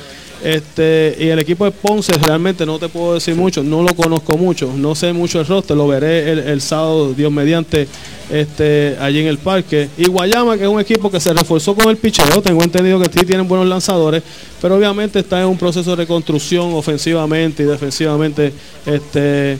Este, 0.43 1.17
y 1.19 1.27
el 1.27 1.39
equipo 1.39 1.65
de 1.65 1.71
Ponce 1.71 2.13
realmente 2.13 2.65
no 2.65 2.79
te 2.79 2.87
puedo 2.87 3.15
decir 3.15 3.35
mucho, 3.35 3.61
no 3.61 3.83
lo 3.83 3.93
conozco 3.93 4.37
mucho, 4.37 4.71
no 4.73 4.95
sé 4.95 5.11
mucho 5.11 5.41
el 5.41 5.45
roster, 5.45 5.75
lo 5.75 5.87
veré 5.87 6.31
el, 6.31 6.61
sábado, 6.61 7.13
Dios 7.13 7.29
mediante, 7.29 7.87
este, 8.31 8.95
allí 9.01 9.19
en 9.19 9.27
el 9.27 9.37
parque. 9.37 9.89
Y 9.97 10.05
Guayama, 10.05 10.57
que 10.57 10.63
es 10.63 10.69
un 10.69 10.79
equipo 10.79 11.11
que 11.11 11.19
se 11.19 11.33
reforzó 11.33 11.75
con 11.75 11.89
el 11.89 11.97
picheo, 11.97 12.41
tengo 12.41 12.63
entendido 12.63 12.99
que 13.01 13.11
sí 13.11 13.25
tienen 13.25 13.49
buenos 13.49 13.67
lanzadores, 13.67 14.23
pero 14.61 14.75
obviamente 14.75 15.19
está 15.19 15.41
en 15.41 15.47
un 15.47 15.57
proceso 15.57 15.89
de 15.89 15.97
reconstrucción 15.97 16.73
ofensivamente 16.73 17.63
y 17.63 17.65
defensivamente, 17.65 18.53
este, 18.85 19.57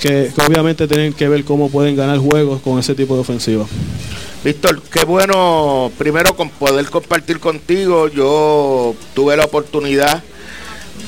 que, 0.00 0.32
que 0.34 0.42
obviamente 0.48 0.88
tienen 0.88 1.12
que 1.12 1.28
ver 1.28 1.44
cómo 1.44 1.70
pueden 1.70 1.94
ganar 1.94 2.18
juegos 2.18 2.60
con 2.60 2.80
ese 2.80 2.96
tipo 2.96 3.14
de 3.14 3.20
ofensiva. 3.20 3.66
Víctor, 4.44 4.80
qué 4.92 5.04
bueno 5.04 5.90
primero 5.98 6.36
con 6.36 6.48
poder 6.50 6.86
compartir 6.90 7.40
contigo. 7.40 8.08
Yo 8.08 8.94
tuve 9.14 9.36
la 9.36 9.44
oportunidad 9.44 10.22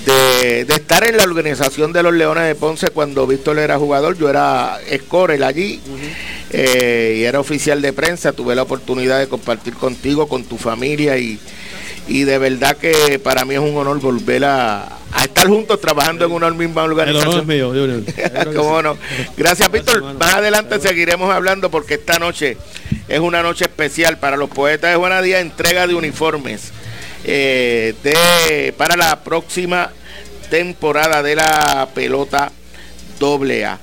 de, 0.04 0.62
estar 0.62 1.04
en 1.04 1.16
la 1.16 1.22
organización 1.24 1.92
de 1.92 2.02
los 2.02 2.12
Leones 2.12 2.44
de 2.44 2.54
Ponce 2.56 2.88
cuando 2.90 3.26
Víctor 3.26 3.58
era 3.58 3.78
jugador. 3.78 4.18
Yo 4.18 4.28
era 4.28 4.78
scorer 4.96 5.44
allí. 5.44 5.80
eh, 6.50 7.18
y 7.18 7.24
era 7.24 7.38
oficial 7.38 7.80
de 7.80 7.92
prensa, 7.92 8.32
tuve 8.32 8.56
la 8.56 8.62
oportunidad 8.62 9.20
de 9.20 9.28
compartir 9.28 9.74
contigo, 9.74 10.26
con 10.26 10.42
tu 10.42 10.58
familia 10.58 11.16
y, 11.16 11.38
y 12.08 12.24
de 12.24 12.38
verdad 12.38 12.76
que 12.76 13.20
para 13.22 13.44
mí 13.44 13.54
es 13.54 13.60
un 13.60 13.76
honor 13.76 14.00
volver 14.00 14.44
a, 14.44 14.88
estar 15.22 15.46
juntos 15.46 15.80
trabajando 15.80 16.24
en 16.24 16.32
una 16.32 16.50
misma 16.50 16.82
organización. 16.82 17.48
El 17.48 17.62
honor 17.62 17.84
es 17.84 17.84
mío, 17.84 18.54
¿Cómo 18.56 18.82
no? 18.82 18.96
Gracias, 19.36 19.70
Víctor. 19.70 20.02
Más 20.18 20.34
adelante 20.34 20.80
seguiremos 20.80 21.32
hablando 21.32 21.70
porque 21.70 21.94
esta 21.94 22.18
noche 22.18 22.56
es 23.10 23.18
una 23.18 23.42
noche 23.42 23.64
especial 23.64 24.18
para 24.18 24.36
los 24.36 24.48
poetas 24.48 24.92
de 24.92 24.96
Juanadía, 24.96 25.40
entrega 25.40 25.88
de 25.88 25.96
uniformes 25.96 26.70
eh, 27.24 27.92
de, 28.04 28.72
para 28.74 28.96
la 28.96 29.24
próxima 29.24 29.90
temporada 30.48 31.20
de 31.20 31.34
la 31.34 31.88
pelota 31.92 32.52
doble 33.18 33.64
A. 33.64 33.80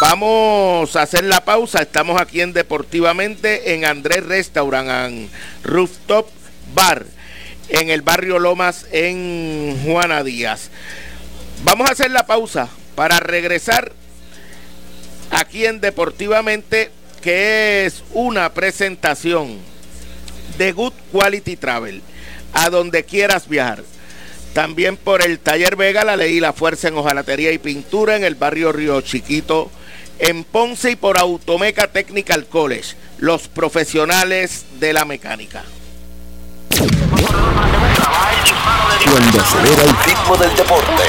Vamos 0.00 0.96
a 0.96 1.02
hacer 1.02 1.22
la 1.22 1.44
pausa. 1.44 1.82
Estamos 1.82 2.20
aquí 2.20 2.40
en 2.40 2.52
Deportivamente 2.52 3.74
en 3.74 3.84
Andrés 3.84 4.26
Restaurant 4.26 5.30
Rooftop 5.62 6.28
Bar 6.74 7.06
en 7.68 7.90
el 7.90 8.02
barrio 8.02 8.40
Lomas 8.40 8.86
en 8.90 9.80
Juana 9.84 10.24
Díaz. 10.24 10.70
Vamos 11.62 11.88
a 11.88 11.92
hacer 11.92 12.10
la 12.10 12.26
pausa 12.26 12.68
para 12.96 13.20
regresar 13.20 13.92
aquí 15.30 15.64
en 15.64 15.80
Deportivamente 15.80 16.90
que 17.24 17.86
es 17.86 18.04
una 18.12 18.52
presentación 18.52 19.56
de 20.58 20.72
Good 20.72 20.92
Quality 21.10 21.56
Travel 21.56 22.02
a 22.52 22.68
donde 22.68 23.04
quieras 23.04 23.48
viajar. 23.48 23.82
También 24.52 24.98
por 24.98 25.22
el 25.22 25.38
Taller 25.38 25.74
Vega, 25.74 26.04
la 26.04 26.16
ley 26.16 26.38
La 26.38 26.52
Fuerza 26.52 26.88
en 26.88 26.98
Hojalatería 26.98 27.50
y 27.50 27.56
Pintura 27.56 28.16
en 28.16 28.24
el 28.24 28.34
barrio 28.34 28.72
Río 28.72 29.00
Chiquito, 29.00 29.70
en 30.18 30.44
Ponce 30.44 30.90
y 30.90 30.96
por 30.96 31.18
Automeca 31.18 31.86
Technical 31.86 32.44
College, 32.44 32.94
los 33.16 33.48
profesionales 33.48 34.66
de 34.78 34.92
la 34.92 35.06
mecánica. 35.06 35.64
Cuando 39.10 39.40
acelera 39.40 39.82
el 39.82 39.96
ritmo 40.04 40.36
del 40.36 40.56
deporte 40.56 41.02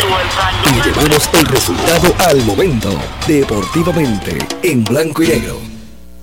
y 0.64 0.82
llevamos 0.82 1.30
el 1.34 1.46
resultado 1.46 2.16
al 2.20 2.38
momento, 2.46 2.98
deportivamente, 3.28 4.38
en 4.64 4.84
blanco 4.86 5.22
y 5.22 5.28
negro 5.28 5.75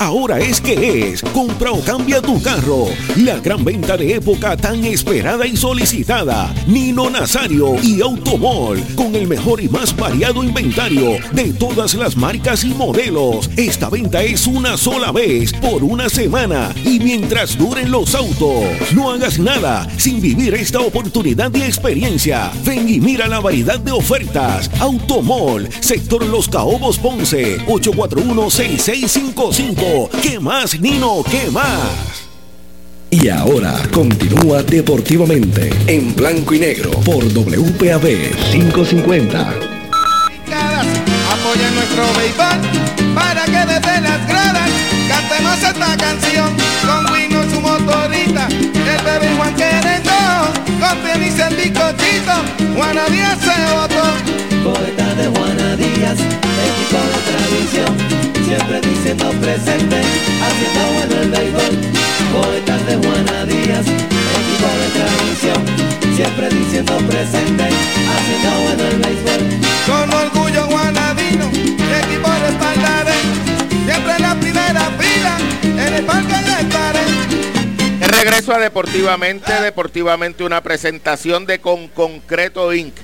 ahora 0.00 0.40
es 0.40 0.60
que 0.60 1.10
es. 1.12 1.22
Compra 1.22 1.70
o 1.70 1.80
cambia 1.80 2.20
tu 2.20 2.42
carro. 2.42 2.86
La 3.16 3.38
gran 3.38 3.62
venta 3.62 3.96
de 3.96 4.14
época 4.14 4.56
tan 4.56 4.82
esperada 4.84 5.46
y 5.46 5.56
solicitada. 5.56 6.52
Nino 6.66 7.10
Nazario 7.10 7.76
y 7.82 8.00
Automol. 8.00 8.82
Con 8.96 9.14
el 9.14 9.28
mejor 9.28 9.60
y 9.60 9.68
más 9.68 9.94
variado 9.94 10.42
inventario 10.42 11.18
de 11.32 11.52
todas 11.52 11.94
las 11.94 12.16
marcas 12.16 12.64
y 12.64 12.68
modelos. 12.74 13.50
Esta 13.56 13.90
venta 13.90 14.22
es 14.22 14.46
una 14.46 14.76
sola 14.76 15.12
vez 15.12 15.52
por 15.52 15.84
una 15.84 16.08
semana 16.08 16.74
y 16.84 16.98
mientras 16.98 17.56
duren 17.56 17.90
los 17.90 18.14
autos. 18.14 18.64
No 18.94 19.10
hagas 19.10 19.38
nada 19.38 19.86
sin 19.98 20.20
vivir 20.20 20.54
esta 20.54 20.80
oportunidad 20.80 21.54
y 21.54 21.62
experiencia. 21.62 22.50
Ven 22.64 22.88
y 22.88 23.00
mira 23.00 23.28
la 23.28 23.40
variedad 23.40 23.78
de 23.78 23.92
ofertas. 23.92 24.70
Automol, 24.80 25.68
sector 25.80 26.24
Los 26.24 26.48
Caobos 26.48 26.98
Ponce, 26.98 27.56
841 27.68 28.50
6655 28.50 29.89
¿Qué 30.22 30.38
más, 30.38 30.78
Nino? 30.78 31.24
¿Qué 31.28 31.50
más? 31.50 32.28
Y 33.10 33.28
ahora 33.28 33.74
continúa 33.92 34.62
deportivamente 34.62 35.68
en 35.88 36.14
blanco 36.14 36.54
y 36.54 36.60
negro 36.60 36.90
por 37.00 37.24
WPAB 37.24 38.06
550. 38.52 39.40
Apoya 41.32 41.70
nuestro 41.74 42.04
béisbol 42.16 43.14
para 43.16 43.44
que 43.46 43.66
desde 43.66 44.00
las 44.00 44.28
gradas 44.28 44.70
cantemos 45.08 45.56
esta 45.60 45.96
canción 45.96 46.54
con 46.86 47.12
Wino 47.12 47.42
su 47.52 47.60
motorita, 47.60 48.46
el 48.46 49.04
bebé 49.04 49.34
Juan 49.36 49.56
Querendo, 49.56 50.12
con 50.78 51.02
tenis 51.02 51.36
el 51.40 51.56
bicochito, 51.56 52.76
Juana 52.76 53.06
Díaz 53.06 53.38
se 53.40 53.74
votó. 53.74 54.70
Poeta 54.70 55.14
de 55.16 55.26
Juana 55.26 55.76
Díaz, 55.76 56.18
equipo 56.20 57.00
de 57.10 57.18
tradición 57.26 58.19
siempre 58.50 58.80
diciendo 58.80 59.30
presente, 59.40 60.00
haciendo 60.42 60.80
bueno 60.94 61.14
el 61.22 61.30
béisbol. 61.30 61.78
Poetas 62.32 62.84
de 62.86 62.96
Juana 62.96 63.44
Díaz, 63.44 63.86
equipo 63.86 64.68
de 64.80 64.88
tradición, 64.98 65.60
siempre 66.16 66.48
diciendo 66.48 66.96
presente, 67.08 67.68
haciendo 68.10 68.50
bueno 68.64 68.82
el 68.88 68.96
béisbol. 68.98 69.40
Con 69.86 70.12
orgullo 70.12 70.66
guanadino, 70.66 71.46
equipo 71.46 72.28
de 72.28 72.48
espaldares, 72.48 73.22
siempre 73.84 74.16
en 74.16 74.22
la 74.22 74.34
primera 74.34 74.90
fila, 74.98 75.38
en 75.62 75.94
el 75.94 76.04
parque 76.04 76.34
de 76.34 76.60
estaré. 76.60 77.04
Regreso 78.00 78.52
a 78.52 78.58
Deportivamente, 78.58 79.52
Deportivamente 79.62 80.42
una 80.42 80.60
presentación 80.60 81.46
de 81.46 81.60
Con 81.60 81.86
Concreto 81.86 82.74
Inc. 82.74 82.96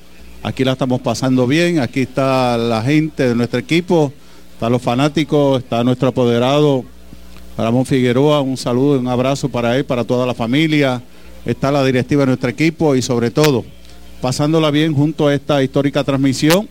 aquí 0.43 0.65
la 0.65 0.73
estamos 0.73 1.03
pasando 1.03 1.47
bien, 1.47 1.79
aquí 1.81 2.01
está 2.01 2.57
la 2.57 2.81
gente 2.81 3.29
de 3.29 3.35
nuestro 3.35 3.61
equipo, 3.61 4.11
están 4.55 4.73
los 4.73 4.81
fanáticos, 4.81 5.63
está 5.63 5.85
nuestro 5.85 6.09
apoderado 6.09 6.83
Ramón 7.59 7.85
Figueroa, 7.85 8.41
un 8.41 8.57
saludo, 8.57 8.99
un 8.99 9.07
abrazo 9.07 9.51
para 9.51 9.77
él, 9.77 9.85
para 9.85 10.05
toda 10.05 10.25
la 10.25 10.33
familia, 10.33 11.03
está 11.45 11.71
la 11.71 11.85
directiva 11.85 12.23
de 12.23 12.29
nuestro 12.29 12.49
equipo 12.49 12.97
y 12.97 13.03
sobre 13.03 13.31
todo 13.31 13.67
pasándola 14.23 14.71
bien 14.71 14.95
junto 14.95 15.29
a 15.29 15.35
esta 15.35 15.63
histórica 15.63 16.05
transmisión 16.05 16.71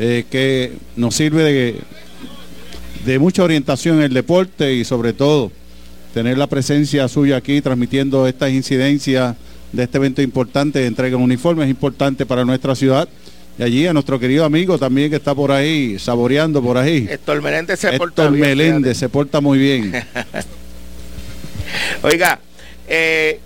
eh, 0.00 0.24
que 0.28 0.72
nos 0.96 1.14
sirve 1.14 1.44
de, 1.44 1.80
de 3.06 3.18
mucha 3.20 3.44
orientación 3.44 3.98
en 3.98 4.02
el 4.02 4.14
deporte 4.14 4.74
y 4.74 4.84
sobre 4.84 5.12
todo 5.12 5.52
tener 6.12 6.38
la 6.38 6.48
presencia 6.48 7.06
suya 7.06 7.36
aquí 7.36 7.60
transmitiendo 7.60 8.26
estas 8.26 8.50
incidencias 8.50 9.36
de 9.72 9.84
este 9.84 9.98
evento 9.98 10.22
importante 10.22 10.80
de 10.80 10.86
entrega 10.86 11.16
de 11.16 11.22
uniformes, 11.22 11.68
importante 11.68 12.26
para 12.26 12.44
nuestra 12.44 12.74
ciudad. 12.74 13.08
Y 13.58 13.62
allí 13.62 13.86
a 13.86 13.92
nuestro 13.92 14.18
querido 14.18 14.44
amigo 14.44 14.78
también 14.78 15.10
que 15.10 15.16
está 15.16 15.34
por 15.34 15.52
ahí, 15.52 15.98
saboreando 15.98 16.62
por 16.62 16.78
ahí. 16.78 17.06
Héctor 17.10 17.42
Meléndez 17.42 17.80
se 17.80 17.92
porta 17.92 18.28
bien. 18.28 18.40
Meléndez 18.40 18.96
se 18.96 19.08
porta 19.08 19.40
muy 19.40 19.58
bien. 19.58 19.92
Oiga, 22.02 22.40
eh, 22.88 23.38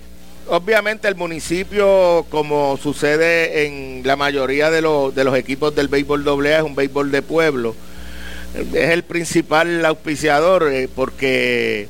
obviamente 0.49 1.09
el 1.09 1.17
municipio, 1.17 2.27
como 2.31 2.77
sucede 2.77 3.67
en 3.67 4.03
la 4.05 4.17
mayoría 4.17 4.71
de, 4.71 4.83
los, 4.83 5.15
de 5.15 5.25
los 5.25 5.37
equipos 5.37 5.75
del 5.75 5.89
béisbol 5.89 6.27
AA, 6.29 6.59
es 6.59 6.63
un 6.63 6.75
béisbol 6.75 7.11
de 7.11 7.23
pueblo. 7.23 7.75
Es 8.55 8.91
el 8.91 9.03
principal 9.03 9.85
auspiciador 9.85 10.71
eh, 10.73 10.89
porque 10.95 11.89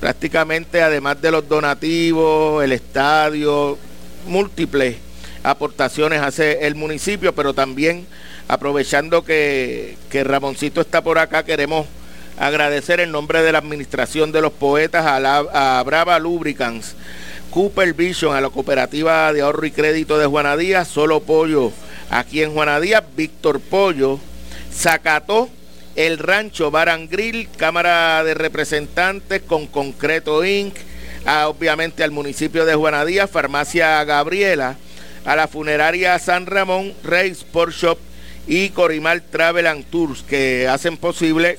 prácticamente 0.00 0.82
además 0.82 1.20
de 1.20 1.30
los 1.30 1.48
donativos, 1.48 2.62
el 2.62 2.72
estadio, 2.72 3.78
múltiples 4.26 4.96
aportaciones 5.42 6.20
hace 6.20 6.66
el 6.66 6.74
municipio, 6.74 7.34
pero 7.34 7.54
también 7.54 8.06
aprovechando 8.48 9.24
que, 9.24 9.96
que 10.10 10.24
Ramoncito 10.24 10.80
está 10.80 11.02
por 11.02 11.18
acá, 11.18 11.44
queremos 11.44 11.86
agradecer 12.38 13.00
en 13.00 13.12
nombre 13.12 13.42
de 13.42 13.52
la 13.52 13.58
administración 13.58 14.32
de 14.32 14.42
los 14.42 14.52
poetas 14.52 15.06
a, 15.06 15.20
la, 15.20 15.38
a 15.38 15.82
Brava 15.84 16.18
Lubricants 16.18 16.94
Cooper 17.50 17.94
Vision, 17.94 18.36
a 18.36 18.40
la 18.40 18.50
cooperativa 18.50 19.32
de 19.32 19.40
ahorro 19.40 19.64
y 19.66 19.70
crédito 19.70 20.18
de 20.18 20.26
Juanadía, 20.26 20.84
Solo 20.84 21.20
Pollo 21.20 21.72
aquí 22.10 22.42
en 22.42 22.52
Juanadía, 22.52 23.04
Víctor 23.16 23.60
Pollo, 23.60 24.18
Zacató, 24.72 25.48
El 25.96 26.18
Rancho 26.18 26.70
Barangril, 26.70 27.48
Cámara 27.56 28.22
de 28.22 28.34
Representantes 28.34 29.42
con 29.42 29.66
Concreto 29.66 30.44
Inc., 30.44 30.74
obviamente 31.46 32.04
al 32.04 32.10
municipio 32.10 32.64
de 32.66 32.74
Juanadía, 32.74 33.26
Farmacia 33.26 34.04
Gabriela, 34.04 34.76
a 35.24 35.34
la 35.34 35.48
funeraria 35.48 36.18
San 36.18 36.46
Ramón, 36.46 36.92
Rey 37.02 37.30
Sport 37.30 37.72
Shop 37.72 37.98
y 38.46 38.68
Corimal 38.68 39.22
Travel 39.22 39.66
and 39.66 39.86
Tours, 39.86 40.22
que 40.22 40.68
hacen 40.68 40.96
posible 40.96 41.58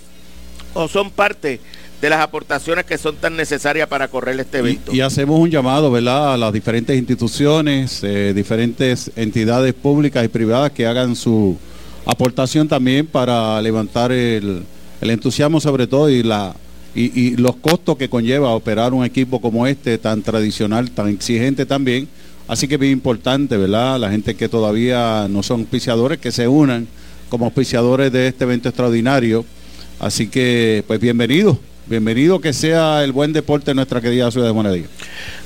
o 0.73 0.88
son 0.88 1.09
parte 1.09 1.59
de 1.99 2.09
las 2.09 2.19
aportaciones 2.19 2.85
que 2.85 2.97
son 2.97 3.15
tan 3.15 3.35
necesarias 3.35 3.88
para 3.88 4.07
correr 4.07 4.39
este 4.39 4.59
evento. 4.59 4.93
Y, 4.93 5.01
hacemos 5.01 5.39
un 5.39 5.49
llamado, 5.49 5.89
¿verdad?, 5.91 6.35
a 6.35 6.38
las 6.38 6.53
diferentes 6.53 6.95
instituciones, 6.95 8.03
eh, 8.03 8.33
diferentes 8.35 9.11
entidades 9.15 9.73
públicas 9.73 10.23
y 10.23 10.27
privadas 10.27 10.71
que 10.71 10.85
hagan 10.85 11.15
su 11.15 11.57
aportación 12.08 12.68
también 12.68 13.05
para 13.05 13.62
levantar 13.62 14.12
el, 14.12 14.64
entusiasmo 15.01 15.62
sobre 15.62 15.88
todo 15.88 16.10
y 16.10 16.24
la 16.24 16.55
y, 16.95 17.38
los 17.38 17.58
costos 17.58 17.95
que 17.97 18.10
conlleva 18.10 18.49
operar 18.49 18.93
un 18.93 19.05
equipo 19.05 19.39
como 19.39 19.68
este, 19.68 19.99
tan 19.99 20.24
tradicional, 20.24 20.89
tan 20.89 21.10
exigente 21.10 21.68
también. 21.68 22.08
Así 22.47 22.68
que 22.68 22.74
es 22.74 22.80
bien 22.80 22.93
importante, 22.93 23.55
¿verdad? 23.55 23.99
La 23.99 24.10
gente 24.10 24.36
que 24.36 24.49
todavía 24.49 25.28
no 25.30 25.43
son 25.43 25.62
auspiciadores, 25.62 26.18
que 26.18 26.32
se 26.32 26.47
unan 26.47 26.88
como 27.30 27.45
auspiciadores 27.45 28.12
de 28.12 28.28
este 28.28 28.45
evento 28.45 28.70
extraordinario. 28.70 29.45
Así 29.99 30.28
que, 30.28 30.84
pues 30.88 30.99
bienvenidos 30.99 31.58
bienvenido 31.88 32.41
que 32.41 32.53
sea 32.53 33.03
el 33.03 33.12
buen 33.12 33.34
deporte 33.34 33.72
de 33.72 33.76
nuestra 33.76 34.01
querida 34.01 34.30
ciudad 34.30 34.47
de 34.47 34.53
Monedilla. 34.53 34.88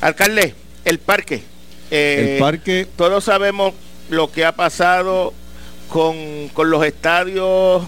Alcalde, 0.01 0.55
el 0.86 0.99
parque. 0.99 1.43
Eh, 1.91 2.34
el 2.34 2.39
parque. 2.39 2.88
Todos 2.95 3.24
sabemos 3.24 3.74
lo 4.09 4.32
que 4.32 4.43
ha 4.45 4.55
pasado 4.55 5.34
con, 5.91 6.69
los 6.69 6.85
estadios 6.85 7.83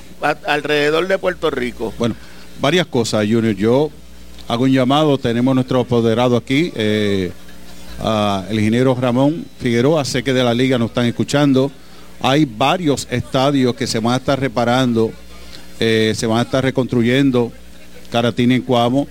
alrededor 0.46 1.08
de 1.08 1.18
Puerto 1.18 1.50
Rico. 1.50 1.94
Bueno, 1.98 2.16
varias 2.60 2.86
cosas, 2.88 3.26
Junior. 3.26 3.56
Yo 3.56 3.90
hago 4.48 4.66
un 4.66 4.72
llamado, 4.72 5.18
tenemos 5.18 5.56
nuestro 5.56 5.80
apoderado 5.80 6.36
aquí, 6.36 6.72
eh, 6.76 7.32
el 8.50 8.60
ingeniero 8.60 8.94
Ramón 9.00 9.46
Figueroa, 9.60 10.04
sé 10.04 10.22
que 10.22 10.34
de 10.34 10.44
la 10.44 10.54
liga 10.54 10.78
nos 10.78 10.90
están 10.90 11.06
escuchando. 11.06 11.72
Hay 12.22 12.46
varios 12.46 13.08
estadios 13.10 13.74
que 13.76 13.88
se 13.88 14.00
van 14.00 14.16
a 14.16 14.18
estar 14.18 14.40
reparando, 14.40 15.12
eh, 15.80 16.14
se 16.16 16.28
van 16.28 16.40
a 16.40 16.42
estar 16.44 16.64
reconstruyendo 16.64 17.52
Caratina 18.12 18.56
en 18.56 18.64
Cuamo, 18.64 19.08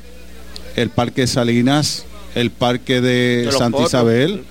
el 0.77 0.91
Parque 0.91 1.27
Salinas, 1.27 2.05
el 2.35 2.51
Parque 2.51 3.01
de, 3.01 3.49
Santa 3.51 3.83
Isabel, 3.83 4.45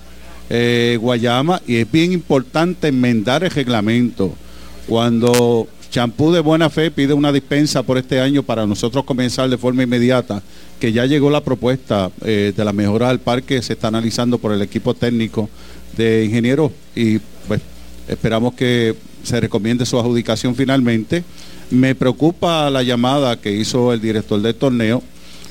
eh, 0.54 0.98
Guayama, 1.00 1.62
y 1.66 1.78
es 1.78 1.90
bien 1.90 2.12
importante 2.12 2.90
enmendar 2.90 3.42
el 3.46 3.52
reglamento. 3.52 4.34
Cuando 4.86 5.66
Champú 5.90 6.34
de 6.34 6.42
Buena 6.42 6.70
Fe 6.70 6.92
pide 6.92 7.14
una 7.14 7.32
dispensa 7.32 7.84
por 7.84 7.98
este 7.98 8.20
año 8.20 8.44
para 8.44 8.68
nosotros 8.68 9.06
comenzar 9.06 9.50
de 9.50 9.58
forma 9.58 9.84
inmediata, 9.84 10.44
que 10.78 10.92
ya 10.92 11.06
llegó 11.06 11.30
la 11.30 11.42
propuesta 11.42 12.12
eh, 12.26 12.52
de 12.56 12.66
la 12.66 12.74
mejora 12.74 13.08
del 13.08 13.20
parque, 13.20 13.62
se 13.62 13.74
está 13.74 13.88
analizando 13.88 14.40
por 14.40 14.52
el 14.52 14.62
equipo 14.62 14.94
técnico 14.94 15.50
de 15.96 16.26
ingenieros 16.26 16.74
y 16.98 17.20
pues 17.48 17.62
esperamos 18.10 18.54
que 18.54 18.94
se 19.24 19.40
recomiende 19.40 19.86
su 19.86 19.98
adjudicación 19.98 20.54
finalmente. 20.54 21.24
Me 21.70 21.96
preocupa 21.96 22.70
la 22.70 22.84
llamada 22.84 23.40
que 23.40 23.54
hizo 23.54 23.94
el 23.94 24.02
director 24.02 24.42
del 24.42 24.56
torneo 24.56 25.02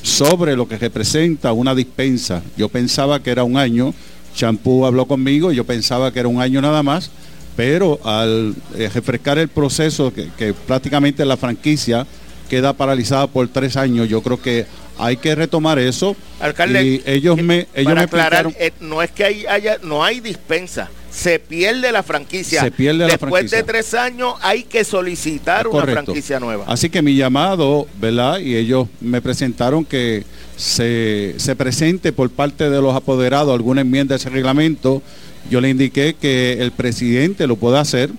sobre 0.02 0.56
lo 0.56 0.68
que 0.68 0.76
representa 0.76 1.54
una 1.54 1.74
dispensa. 1.74 2.42
Yo 2.58 2.68
pensaba 2.68 3.22
que 3.22 3.30
era 3.30 3.44
un 3.44 3.56
año, 3.56 3.94
Champú 4.34 4.86
habló 4.86 5.06
conmigo, 5.06 5.52
yo 5.52 5.64
pensaba 5.64 6.12
que 6.12 6.20
era 6.20 6.28
un 6.28 6.40
año 6.40 6.60
nada 6.60 6.82
más, 6.82 7.10
pero 7.56 8.00
al 8.04 8.54
eh, 8.76 8.88
refrescar 8.92 9.38
el 9.38 9.48
proceso, 9.48 10.12
que, 10.12 10.54
prácticamente 10.66 11.24
la 11.24 11.36
franquicia 11.36 12.06
queda 12.48 12.72
paralizada 12.72 13.26
por 13.26 13.48
tres 13.48 13.76
años, 13.76 14.08
yo 14.08 14.22
creo 14.22 14.40
que 14.40 14.66
hay 14.98 15.16
que 15.16 15.34
retomar 15.34 15.78
eso. 15.78 16.16
Alcalde, 16.40 16.84
y 16.84 17.02
ellos 17.06 17.36
me, 17.36 17.66
ellos 17.74 17.94
me 17.94 18.00
aclarar, 18.00 18.48
eh, 18.58 18.72
no 18.80 19.02
es 19.02 19.10
que 19.10 19.24
haya, 19.24 19.78
no 19.82 20.04
hay 20.04 20.20
dispensa 20.20 20.90
se 21.10 21.38
pierde 21.38 21.92
la 21.92 22.02
franquicia. 22.02 22.62
Se 22.62 22.70
pierde 22.70 23.06
Después 23.06 23.50
de 23.50 23.62
tres 23.62 23.94
años 23.94 24.34
hay 24.40 24.62
que 24.62 24.84
solicitar 24.84 25.66
una 25.66 25.84
franquicia 25.84 26.40
nueva. 26.40 26.64
Así 26.66 26.88
que 26.88 27.02
mi 27.02 27.16
llamado, 27.16 27.86
¿verdad? 28.00 28.38
Y 28.38 28.56
ellos 28.56 28.88
me 29.00 29.20
presentaron 29.20 29.84
que 29.84 30.24
se, 30.56 31.34
se 31.36 31.56
presente 31.56 32.12
por 32.12 32.30
parte 32.30 32.70
de 32.70 32.80
los 32.80 32.94
apoderados 32.94 33.52
alguna 33.52 33.80
enmienda 33.80 34.14
a 34.14 34.16
ese 34.16 34.30
reglamento. 34.30 35.02
Yo 35.50 35.60
le 35.60 35.70
indiqué 35.70 36.14
que 36.14 36.54
el 36.60 36.70
presidente 36.70 37.46
lo 37.46 37.56
puede 37.56 37.78
hacer 37.78 38.10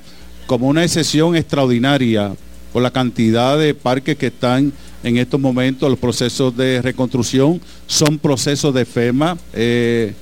como 0.47 0.67
una 0.67 0.83
excepción 0.83 1.35
extraordinaria 1.35 2.33
por 2.73 2.81
la 2.81 2.91
cantidad 2.91 3.57
de 3.57 3.73
parques 3.73 4.17
que 4.17 4.27
están 4.27 4.73
en 5.03 5.17
estos 5.17 5.39
momentos, 5.39 5.89
los 5.89 5.99
procesos 5.99 6.55
de 6.55 6.81
reconstrucción 6.81 7.59
son 7.87 8.19
procesos 8.19 8.73
de 8.73 8.85
FEMA 8.85 9.37
eh, 9.53 10.13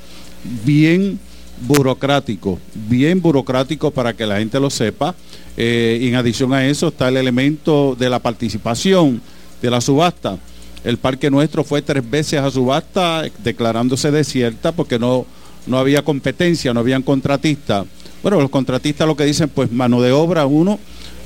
bien 0.65 1.19
burocrático, 1.61 2.59
bien 2.73 3.21
burocrático 3.21 3.91
para 3.91 4.13
que 4.13 4.25
la 4.25 4.39
gente 4.39 4.59
lo 4.59 4.69
sepa. 4.69 5.15
Eh, 5.57 5.99
en 6.01 6.15
adición 6.15 6.53
a 6.53 6.65
eso 6.65 6.87
está 6.87 7.09
el 7.09 7.17
elemento 7.17 7.95
de 7.99 8.09
la 8.09 8.19
participación 8.19 9.21
de 9.61 9.69
la 9.69 9.81
subasta. 9.81 10.37
El 10.83 10.97
parque 10.97 11.29
nuestro 11.29 11.63
fue 11.63 11.81
tres 11.81 12.09
veces 12.09 12.39
a 12.39 12.49
subasta 12.49 13.23
declarándose 13.43 14.11
desierta 14.11 14.71
porque 14.71 14.97
no, 14.97 15.25
no 15.67 15.77
había 15.77 16.03
competencia, 16.03 16.73
no 16.73 16.79
habían 16.79 17.03
contratistas. 17.03 17.85
Bueno, 18.21 18.39
los 18.39 18.49
contratistas 18.49 19.07
lo 19.07 19.15
que 19.15 19.25
dicen, 19.25 19.49
pues 19.49 19.71
mano 19.71 20.01
de 20.01 20.11
obra 20.11 20.45
uno, 20.45 20.79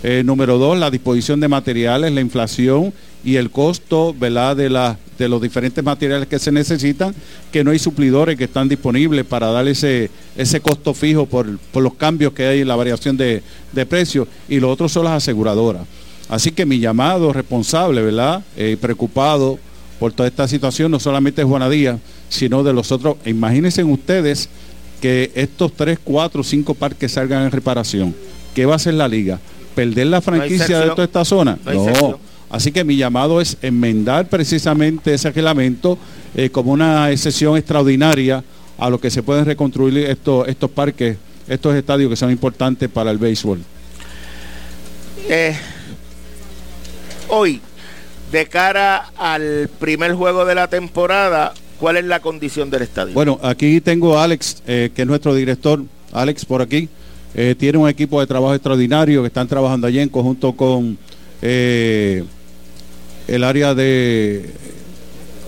Eh, 0.06 0.22
número 0.26 0.58
dos, 0.58 0.78
la 0.78 0.91
disposición 0.91 1.39
de 1.39 1.47
materiales, 1.47 2.12
la 2.12 2.20
inflación 2.20 2.93
y 3.24 3.38
el 3.38 3.49
costo 3.51 4.14
¿verdad? 4.14 4.58
De, 4.58 4.70
los 5.30 5.41
diferentes 5.41 5.82
materiales 5.82 6.28
que 6.28 6.39
se 6.39 6.51
necesitan, 6.51 7.16
que 7.54 7.64
no 7.64 7.72
hay 7.72 7.80
suplidores 7.80 8.38
que 8.38 8.43
están 8.43 8.68
disponibles 8.68 9.24
para 9.26 9.47
dar 9.47 9.66
ese, 9.70 10.12
ese 10.36 10.60
costo 10.60 10.93
fijo 10.93 11.26
por, 11.26 11.47
los 11.47 11.93
cambios 11.93 12.34
que 12.34 12.45
hay 12.45 12.60
en 12.60 12.68
la 12.68 12.76
variación 12.76 13.16
de, 13.16 13.41
de 13.72 13.86
precios. 13.86 14.28
Y 14.49 14.60
lo 14.60 14.70
otro 14.70 14.89
son 14.89 15.06
las 15.06 15.14
aseguradoras. 15.14 15.84
Así 16.28 16.51
que 16.51 16.66
mi 16.66 16.80
llamado 16.80 17.32
responsable, 17.32 18.01
¿verdad? 18.01 18.43
Eh, 18.58 18.76
preocupado 18.80 19.58
por 19.99 20.12
toda 20.12 20.28
esta 20.28 20.49
situación, 20.49 20.91
no 20.91 20.99
solamente 20.99 21.41
de 21.41 21.47
Juana 21.47 21.70
Díaz, 21.70 21.99
sino 22.28 22.62
de 22.64 22.74
los 22.74 22.91
otros. 22.91 23.16
Imagínense 23.26 23.82
ustedes 23.86 24.49
que 24.99 25.32
estos 25.36 25.72
tres, 25.74 25.97
cuatro, 26.04 26.43
cinco 26.43 26.74
parques 26.74 27.14
salgan 27.14 27.43
en 27.43 27.51
reparación. 27.51 28.14
¿Qué 28.54 28.66
va 28.66 28.74
a 28.74 28.76
hacer 28.76 28.95
la 28.95 29.08
liga? 29.08 29.39
Perder 29.76 30.07
la 30.07 30.21
franquicia 30.21 30.80
de 30.80 30.89
toda 30.89 31.03
esta 31.05 31.26
zona. 31.26 31.57
No. 31.65 32.19
Así 32.49 32.71
que 32.71 32.84
mi 32.84 32.95
llamado 32.95 33.41
es 33.41 33.57
enmendar 33.63 34.28
precisamente 34.28 35.15
ese 35.15 35.32
reglamento 35.32 35.97
eh, 36.36 36.51
como 36.51 36.71
una 36.71 37.09
excepción 37.09 37.57
extraordinaria 37.57 38.43
a 38.78 38.89
lo 38.91 38.99
que 38.99 39.09
se 39.09 39.24
pueden 39.24 39.45
reconstruir 39.45 39.97
estos, 39.97 40.47
estos 40.47 40.69
parques, 40.69 41.17
estos 41.47 41.76
estadios 41.76 42.11
que 42.11 42.15
son 42.15 42.30
importantes 42.30 42.89
para 42.89 43.09
el 43.09 43.17
béisbol. 43.17 43.59
Eh, 45.30 45.55
hoy, 47.30 47.59
de 48.32 48.45
cara 48.45 49.11
al 49.17 49.69
primer 49.80 50.13
juego 50.13 50.45
de 50.45 50.53
la 50.53 50.67
temporada, 50.67 51.53
¿cuál 51.80 51.97
es 51.97 52.05
la 52.05 52.19
condición 52.19 52.69
del 52.69 52.84
estadio? 52.84 53.13
Bueno, 53.15 53.39
aquí 53.41 53.82
tengo 53.82 54.17
a 54.19 54.26
Alex, 54.26 54.61
eh, 54.67 54.91
que 54.93 55.01
es 55.01 55.07
nuestro 55.07 55.34
director. 55.34 55.84
Alex, 56.11 56.45
por 56.45 56.61
aquí. 56.61 56.88
Eh, 57.36 57.56
tiene 57.58 57.80
un 57.80 57.90
equipo 57.90 58.20
de 58.20 58.28
trabajo 58.28 58.54
extraordinario 58.54 59.22
que 59.22 59.28
están 59.28 59.48
trabajando 59.48 59.88
allí 59.88 60.00
en 60.00 60.10
conjunto 60.10 60.54
con 60.54 60.98
eh, 61.42 62.24
el 63.28 63.44
área 63.44 63.74
de 63.74 64.52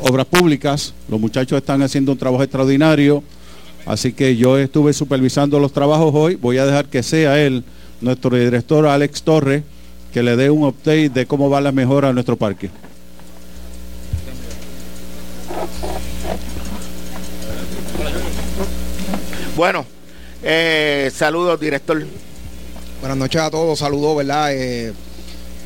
obras 0.02 0.26
públicas. 0.26 0.94
Los 1.08 1.20
muchachos 1.20 1.58
están 1.58 1.82
haciendo 1.84 2.12
un 2.12 2.18
trabajo 2.18 2.44
extraordinario. 2.44 3.24
Así 3.86 4.14
que 4.14 4.36
yo 4.36 4.58
estuve 4.58 4.94
supervisando 4.94 5.60
los 5.60 5.72
trabajos 5.72 6.12
hoy. 6.16 6.36
Voy 6.36 6.58
a 6.58 6.66
dejar 6.66 6.86
que 6.86 7.04
sea 7.04 7.40
él, 7.40 7.64
nuestro 8.02 8.36
director 8.36 8.88
Alex 8.88 9.22
Torres, 9.22 9.64
que 10.12 10.24
le 10.24 10.36
dé 10.36 10.50
un 10.50 10.64
update 10.64 11.10
de 11.10 11.26
cómo 11.28 11.52
va 11.52 11.62
la 11.62 11.72
mejora 11.72 12.10
a 12.10 12.14
nuestro 12.14 12.36
parque. 12.36 12.72
Bueno, 19.56 19.86
eh, 20.48 21.12
saludos, 21.12 21.60
director. 21.60 22.06
Buenas 23.00 23.18
noches 23.18 23.42
a 23.42 23.50
todos, 23.50 23.80
saludos, 23.80 24.18
¿verdad? 24.18 24.54
Eh, 24.54 24.94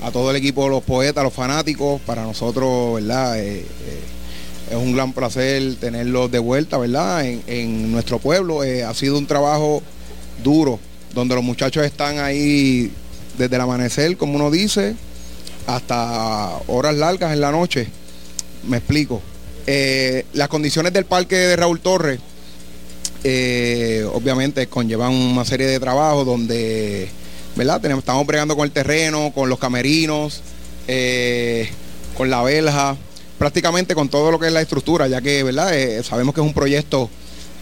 a 0.02 0.10
todo 0.10 0.32
el 0.32 0.38
equipo, 0.38 0.70
los 0.70 0.84
poetas, 0.84 1.22
los 1.22 1.34
fanáticos, 1.34 2.00
para 2.02 2.24
nosotros, 2.24 2.96
¿verdad? 2.96 3.38
Eh, 3.40 3.66
es 4.70 4.76
un 4.76 4.96
gran 4.96 5.12
placer 5.12 5.76
tenerlos 5.76 6.32
de 6.32 6.40
vuelta, 6.40 6.78
¿verdad? 6.78 7.26
En, 7.26 7.92
nuestro 7.92 8.20
pueblo. 8.20 8.62
ha 8.62 8.94
sido 8.94 9.18
un 9.18 9.28
trabajo 9.28 9.84
duro, 10.42 10.80
donde 11.14 11.36
los 11.36 11.44
muchachos 11.44 11.86
están 11.86 12.20
ahí 12.20 12.90
desde 13.38 13.56
el 13.56 13.62
amanecer, 13.62 14.16
como 14.16 14.36
uno 14.36 14.50
dice, 14.50 14.96
hasta 15.68 16.58
horas 16.68 16.96
largas 16.96 17.34
en 17.34 17.42
la 17.42 17.52
noche. 17.52 17.90
Me 18.66 18.78
explico. 18.78 19.22
las 20.34 20.48
condiciones 20.48 20.94
del 20.94 21.04
parque 21.04 21.36
de 21.36 21.56
Raúl 21.58 21.82
Torres 21.82 22.20
eh, 23.24 24.08
obviamente 24.14 24.68
conllevan 24.68 25.14
una 25.14 25.46
serie 25.46 25.68
de 25.68 25.80
trabajos 25.80 26.26
donde, 26.26 27.10
¿verdad? 27.56 27.82
Tenemos, 27.82 28.04
estamos 28.04 28.26
bregando 28.26 28.56
con 28.56 28.66
el 28.66 28.72
terreno, 28.72 29.32
con 29.34 29.50
los 29.50 29.60
camerinos, 29.60 30.42
eh, 30.88 31.70
con 32.16 32.30
la 32.30 32.42
verja, 32.44 32.96
prácticamente 33.38 33.96
con 33.96 34.10
todo 34.10 34.32
lo 34.32 34.40
que 34.40 34.48
es 34.48 34.54
la 34.54 34.62
estructura, 34.62 35.08
ya 35.08 35.22
que, 35.22 35.44
¿verdad? 35.44 35.78
Eh, 35.78 36.04
sabemos 36.04 36.34
que 36.34 36.42
es 36.42 36.48
un 36.48 36.54
proyecto, 36.54 37.10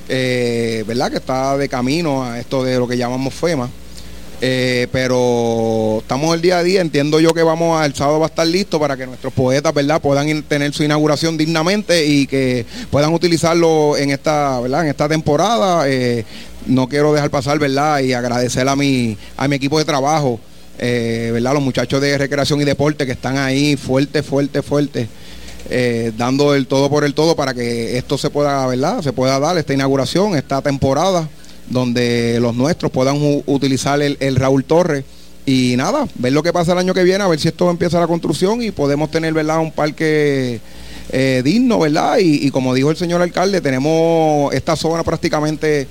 ¿verdad? 0.08 1.12
Que 1.12 1.18
está 1.18 1.58
de 1.58 1.70
camino 1.70 2.24
a 2.24 2.40
esto 2.40 2.64
de 2.64 2.78
lo 2.78 2.88
que 2.88 2.98
llamamos 2.98 3.34
FEMA. 3.34 3.70
Eh, 4.40 4.88
pero 4.92 5.98
estamos 6.02 6.36
el 6.36 6.42
día 6.42 6.60
a 6.60 6.64
día, 6.64 6.82
entiendo 6.82 7.20
yo 7.20 7.34
que 7.34 7.42
vamos 7.42 7.82
al 7.82 7.96
sábado 7.96 8.20
va 8.20 8.28
a 8.28 8.30
estar 8.30 8.46
listo 8.46 8.80
para 8.80 8.96
que 8.96 9.08
nuestros 9.08 9.34
poetas, 9.34 9.74
¿verdad?, 9.74 10.00
puedan 10.00 10.44
tener 10.44 10.74
su 10.74 10.84
inauguración 10.84 11.38
dignamente 11.38 12.06
y 12.06 12.28
que 12.28 12.66
puedan 12.92 13.14
utilizarlo 13.14 13.98
en 13.98 14.12
esta, 14.12 14.60
¿verdad?, 14.60 14.84
en 14.84 14.90
esta 14.90 15.10
temporada. 15.10 15.90
Eh, 15.90 16.24
no 16.68 16.88
quiero 16.88 17.14
dejar 17.14 17.32
pasar, 17.32 17.58
¿verdad?, 17.58 18.00
y 18.02 18.14
agradecer 18.14 18.68
a 18.68 18.76
mi, 18.76 19.18
a 19.38 19.48
mi 19.48 19.56
equipo 19.56 19.80
de 19.80 19.86
trabajo, 19.86 20.40
eh, 20.78 21.32
¿verdad?, 21.34 21.54
los 21.54 21.64
muchachos 21.64 22.00
de 22.00 22.16
recreación 22.16 22.62
y 22.62 22.64
deporte 22.64 23.08
que 23.08 23.14
están 23.14 23.38
ahí 23.38 23.76
fuerte, 23.76 24.22
fuerte, 24.22 24.62
fuerte. 24.62 25.08
dando 26.16 26.54
el 26.54 26.68
todo 26.68 26.90
por 26.92 27.04
el 27.04 27.16
todo 27.16 27.36
para 27.36 27.56
que 27.56 27.98
esto 27.98 28.20
se 28.20 28.30
pueda, 28.30 28.68
¿verdad? 28.68 29.02
Se 29.02 29.14
pueda 29.14 29.40
dar 29.40 29.58
esta 29.58 29.74
inauguración, 29.74 30.36
esta 30.36 30.62
temporada 30.62 31.28
donde 31.70 32.40
los 32.42 32.56
nuestros 32.56 32.92
puedan 32.92 33.18
utilizar 33.46 34.02
el, 34.02 34.36
Raúl 34.36 34.64
Torres. 34.64 35.04
Y 35.46 35.76
nada, 35.78 36.08
ver 36.16 36.34
lo 36.34 36.44
que 36.44 36.52
pasa 36.52 36.74
el 36.74 36.78
año 36.78 36.94
que 36.94 37.04
viene, 37.04 37.24
a 37.24 37.28
ver 37.28 37.40
si 37.40 37.48
esto 37.48 37.70
empieza 37.70 38.00
la 38.00 38.08
construcción 38.08 38.62
y 38.62 38.72
podemos 38.72 39.10
tener, 39.10 39.34
¿verdad?, 39.34 39.60
un 39.60 39.72
parque 39.72 40.60
eh, 41.10 41.42
digno, 41.44 41.80
¿verdad? 41.80 42.18
Y, 42.20 42.52
como 42.52 42.74
dijo 42.74 42.92
el 42.92 42.98
señor 42.98 43.22
alcalde, 43.22 43.62
tenemos 43.62 44.54
esta 44.54 44.76
zona 44.76 45.04
prácticamente, 45.04 45.88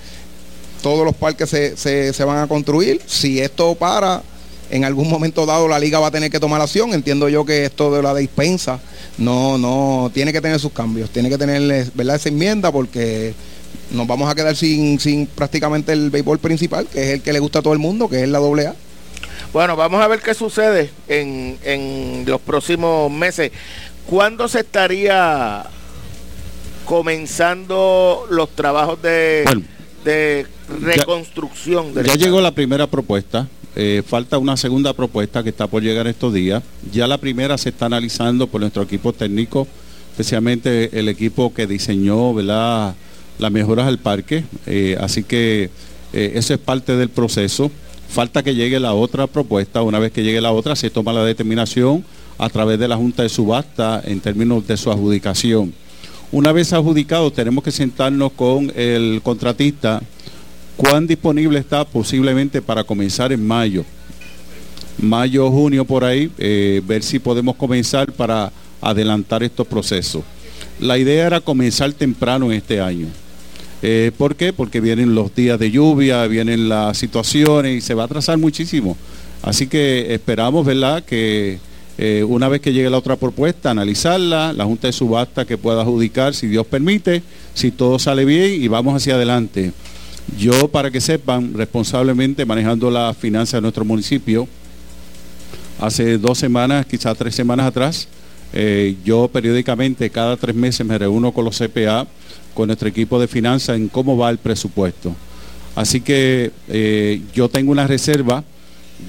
todos 0.83 1.07
los 1.07 1.14
parques 1.14 1.49
se, 1.49 1.77
se, 1.77 2.12
se 2.12 2.24
van 2.24 2.39
a 2.39 2.47
construir. 2.47 3.01
Si 3.07 3.41
esto 3.41 3.74
para, 3.74 4.22
en 4.70 4.85
algún 4.85 5.09
momento 5.09 5.47
dado 5.47 5.68
la 5.68 5.79
liga 5.79 6.01
va 6.01 6.09
a 6.09 6.11
tener 6.11 6.31
que 6.31 6.41
tomar 6.41 6.61
acción. 6.61 6.93
Entiendo 6.93 7.29
yo 7.29 7.45
que 7.45 7.64
esto 7.64 7.95
de 7.95 8.03
la 8.03 8.14
dispensa 8.14 8.81
no, 9.18 9.59
no, 9.59 10.11
tiene 10.12 10.33
que 10.33 10.41
tener 10.41 10.61
sus 10.61 10.72
cambios, 10.72 11.11
tiene 11.11 11.29
que 11.29 11.39
tener, 11.39 11.91
¿verdad?, 11.95 12.16
esa 12.16 12.29
enmienda 12.29 12.70
porque 12.72 13.35
nos 13.91 14.07
vamos 14.07 14.31
a 14.31 14.35
quedar 14.35 14.57
sin, 14.57 14.99
sin 15.01 15.27
prácticamente 15.27 15.93
el 15.93 16.11
béisbol 16.11 16.39
principal, 16.39 16.87
que 16.87 17.03
es 17.03 17.09
el 17.14 17.22
que 17.22 17.33
le 17.33 17.39
gusta 17.39 17.61
a 17.61 17.62
todo 17.62 17.72
el 17.72 17.79
mundo, 17.79 18.09
que 18.09 18.22
es 18.22 18.29
la 18.29 18.39
doble 18.39 18.66
A. 18.66 18.74
Bueno, 19.53 19.77
vamos 19.77 20.03
a 20.03 20.09
ver 20.09 20.20
qué 20.20 20.35
sucede 20.35 20.91
en, 21.09 21.59
en 21.62 22.24
los 22.27 22.41
próximos 22.41 23.11
meses. 23.11 23.53
¿Cuándo 24.07 24.49
se 24.49 24.61
estaría 24.61 25.64
comenzando 26.85 28.27
los 28.31 28.51
trabajos 28.51 29.01
de, 29.03 29.45
de 30.05 30.47
reconstrucción? 30.81 31.95
Ya, 31.95 32.14
llegó 32.14 32.41
la 32.41 32.53
primera 32.53 32.87
propuesta, 32.87 33.49
eh, 33.74 34.03
falta 34.07 34.39
una 34.39 34.57
segunda 34.57 34.93
propuesta 34.93 35.43
que 35.43 35.51
está 35.51 35.66
por 35.66 35.83
llegar 35.83 36.07
estos 36.07 36.35
días. 36.35 36.62
Ya 36.93 37.07
la 37.07 37.18
primera 37.18 37.57
se 37.57 37.70
está 37.70 37.87
analizando 37.87 38.47
por 38.47 38.61
nuestro 38.61 38.83
equipo 38.83 39.12
técnico, 39.12 39.66
especialmente 40.11 40.99
el 40.99 41.09
equipo 41.09 41.53
que 41.55 41.66
diseñó, 41.66 42.35
¿verdad? 42.35 42.95
Las 43.39 43.53
mejoras 43.53 43.87
al 43.87 43.99
parque, 43.99 44.45
eh, 44.66 44.97
así 45.01 45.22
que 45.22 45.70
eh, 46.12 46.32
eso 46.34 46.55
es 46.55 46.61
parte 46.61 46.97
del 46.97 47.09
proceso. 47.09 47.70
Falta 48.09 48.43
que 48.43 48.55
llegue 48.55 48.78
la 48.78 48.95
otra 48.95 49.26
propuesta, 49.26 49.82
una 49.82 49.99
vez 49.99 50.12
que 50.12 50.22
llegue 50.22 50.41
la 50.41 50.53
otra 50.53 50.76
se 50.76 50.91
toma 50.91 51.12
la 51.12 51.24
determinación 51.24 52.05
a 52.39 52.49
través 52.49 52.78
de 52.78 52.89
la 52.89 52.97
Junta 52.97 53.22
de 53.22 53.28
Subasta 53.28 54.01
en 54.05 54.20
términos 54.20 54.66
de 54.66 54.76
su 54.76 54.91
adjudicación. 54.91 55.74
Una 56.32 56.53
vez 56.53 56.72
adjudicado 56.72 57.30
tenemos 57.30 57.62
que 57.62 57.70
sentarnos 57.70 58.32
con 58.32 58.72
el 58.76 59.20
contratista 59.22 60.03
cuán 60.76 61.07
disponible 61.07 61.59
está 61.59 61.84
posiblemente 61.84 62.61
para 62.62 62.84
comenzar 62.84 63.32
en 63.32 63.47
mayo. 63.47 63.84
Mayo, 64.99 65.51
junio 65.51 65.84
por 65.84 66.05
ahí, 66.05 66.30
eh, 66.39 66.80
ver 66.87 67.03
si 67.03 67.18
podemos 67.18 67.57
comenzar 67.57 68.12
para 68.12 68.51
adelantar 68.80 69.43
estos 69.43 69.66
procesos. 69.66 70.22
La 70.80 70.99
idea 70.99 71.26
era 71.26 71.41
comenzar 71.41 71.93
temprano 71.93 72.47
en 72.47 72.59
este 72.59 72.80
año. 72.80 73.07
Eh, 73.83 74.11
¿Por 74.16 74.37
qué? 74.37 74.53
Porque 74.53 74.81
vienen 74.81 75.14
los 75.14 75.35
días 75.35 75.59
de 75.59 75.70
lluvia, 75.70 76.27
vienen 76.27 76.68
las 76.68 76.97
situaciones 76.99 77.77
y 77.77 77.81
se 77.81 77.95
va 77.95 78.03
a 78.03 78.07
atrasar 78.07 78.39
muchísimo. 78.39 78.97
Así 79.43 79.66
que 79.66 80.14
esperamos, 80.14 80.64
¿verdad?, 80.64 81.05
que 81.05 81.59
eh, 81.99 82.24
una 82.24 82.49
vez 82.49 82.61
que 82.61 82.72
llegue 82.72 82.91
la 82.91 82.99
otra 82.99 83.16
propuesta, 83.16 83.70
analizarla, 83.70 84.53
la 84.53 84.64
Junta 84.64 84.87
de 84.87 84.93
Subasta 84.93 85.45
que 85.47 85.57
pueda 85.57 85.83
adjudicar, 85.83 86.35
si 86.35 86.47
Dios 86.47 86.66
permite, 86.66 87.22
si 87.55 87.70
todo 87.70 87.99
sale 87.99 88.24
bien 88.24 88.62
y 88.62 88.68
vamos 88.68 88.95
hacia 88.95 89.14
adelante. 89.14 89.72
Yo, 90.39 90.68
para 90.68 90.91
que 90.91 91.01
sepan, 91.01 91.55
responsablemente 91.55 92.45
manejando 92.45 92.91
la 92.91 93.14
finanza 93.14 93.59
de 93.59 93.62
nuestro 93.62 93.85
municipio, 93.85 94.49
hace 95.81 96.18
dos 96.18 96.39
semanas, 96.39 96.85
quizás 96.85 97.16
tres 97.16 97.35
semanas 97.35 97.66
atrás, 97.66 98.09
eh, 98.53 98.97
yo 99.05 99.29
periódicamente, 99.29 100.11
cada 100.11 100.37
tres 100.37 100.55
meses, 100.55 100.87
me 100.87 100.99
reúno 100.99 101.33
con 101.33 101.45
los 101.45 101.59
CPA 101.59 102.07
con 102.57 102.68
nuestro 102.68 102.88
equipo 102.88 103.20
de 103.20 103.28
finanzas 103.28 103.76
en 103.76 103.88
cómo 103.88 104.16
va 104.16 104.30
el 104.30 104.38
presupuesto. 104.38 105.14
Así 105.76 106.00
que 106.00 106.50
eh, 106.68 107.20
yo 107.34 107.50
tengo 107.50 107.70
una 107.70 107.86
reserva 107.86 108.42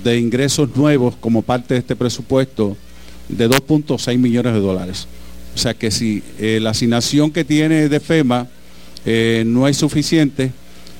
de 0.04 0.20
ingresos 0.20 0.76
nuevos 0.76 1.16
como 1.16 1.42
parte 1.42 1.74
de 1.74 1.80
este 1.80 1.96
presupuesto 1.96 2.76
de 3.30 3.50
2.6 3.50 4.18
millones 4.18 4.54
de 4.54 4.60
dólares. 4.60 5.08
O 5.56 5.58
sea 5.58 5.74
que 5.74 5.90
si 5.92 6.22
eh, 6.38 6.60
la 6.62 6.72
asignación 6.72 7.32
que 7.32 7.46
tiene 7.46 7.88
de 7.88 8.00
FEMA 8.02 8.48
eh, 9.06 9.44
no 9.48 9.66
es 9.66 9.78
suficiente, 9.78 10.52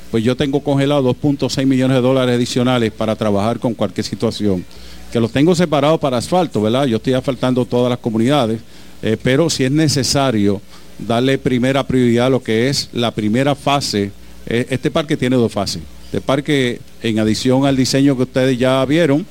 pues 0.10 0.24
yo 0.24 0.38
tengo 0.38 0.62
congelado 0.62 1.14
2.6 1.14 1.66
millones 1.66 1.98
de 1.98 2.02
dólares 2.02 2.36
adicionales 2.36 2.94
para 2.94 3.18
trabajar 3.18 3.60
con 3.60 3.74
cualquier 3.74 4.06
situación. 4.06 4.66
que 5.12 5.20
los 5.20 5.32
tengo 5.32 5.54
separados 5.54 6.00
para 6.00 6.18
asfalto, 6.18 6.62
¿verdad? 6.62 6.86
Yo 6.86 6.98
estoy 6.98 7.14
asfaltando 7.14 7.66
todas 7.66 7.90
las 7.90 8.00
comunidades, 8.00 8.60
pero 9.24 9.50
si 9.50 9.64
es 9.64 9.72
necesario 9.72 10.62
darle 11.00 11.38
primera 11.38 11.86
prioridad 11.86 12.28
a 12.28 12.30
lo 12.30 12.44
que 12.44 12.70
es 12.70 12.90
la 12.94 13.12
primera 13.12 13.56
fase. 13.56 14.12
Eh, 14.46 14.68
este 14.70 14.92
parque 14.92 15.18
tiene 15.18 15.36
dos 15.36 15.52
fases. 15.52 15.82
Este 16.06 16.22
parque, 16.22 16.80
en 17.02 17.20
adición 17.20 17.66
al 17.66 17.76
diseño 17.76 18.16
que 18.16 18.24
ustedes 18.24 18.58
ya 18.58 18.84
vieron, 18.86 19.26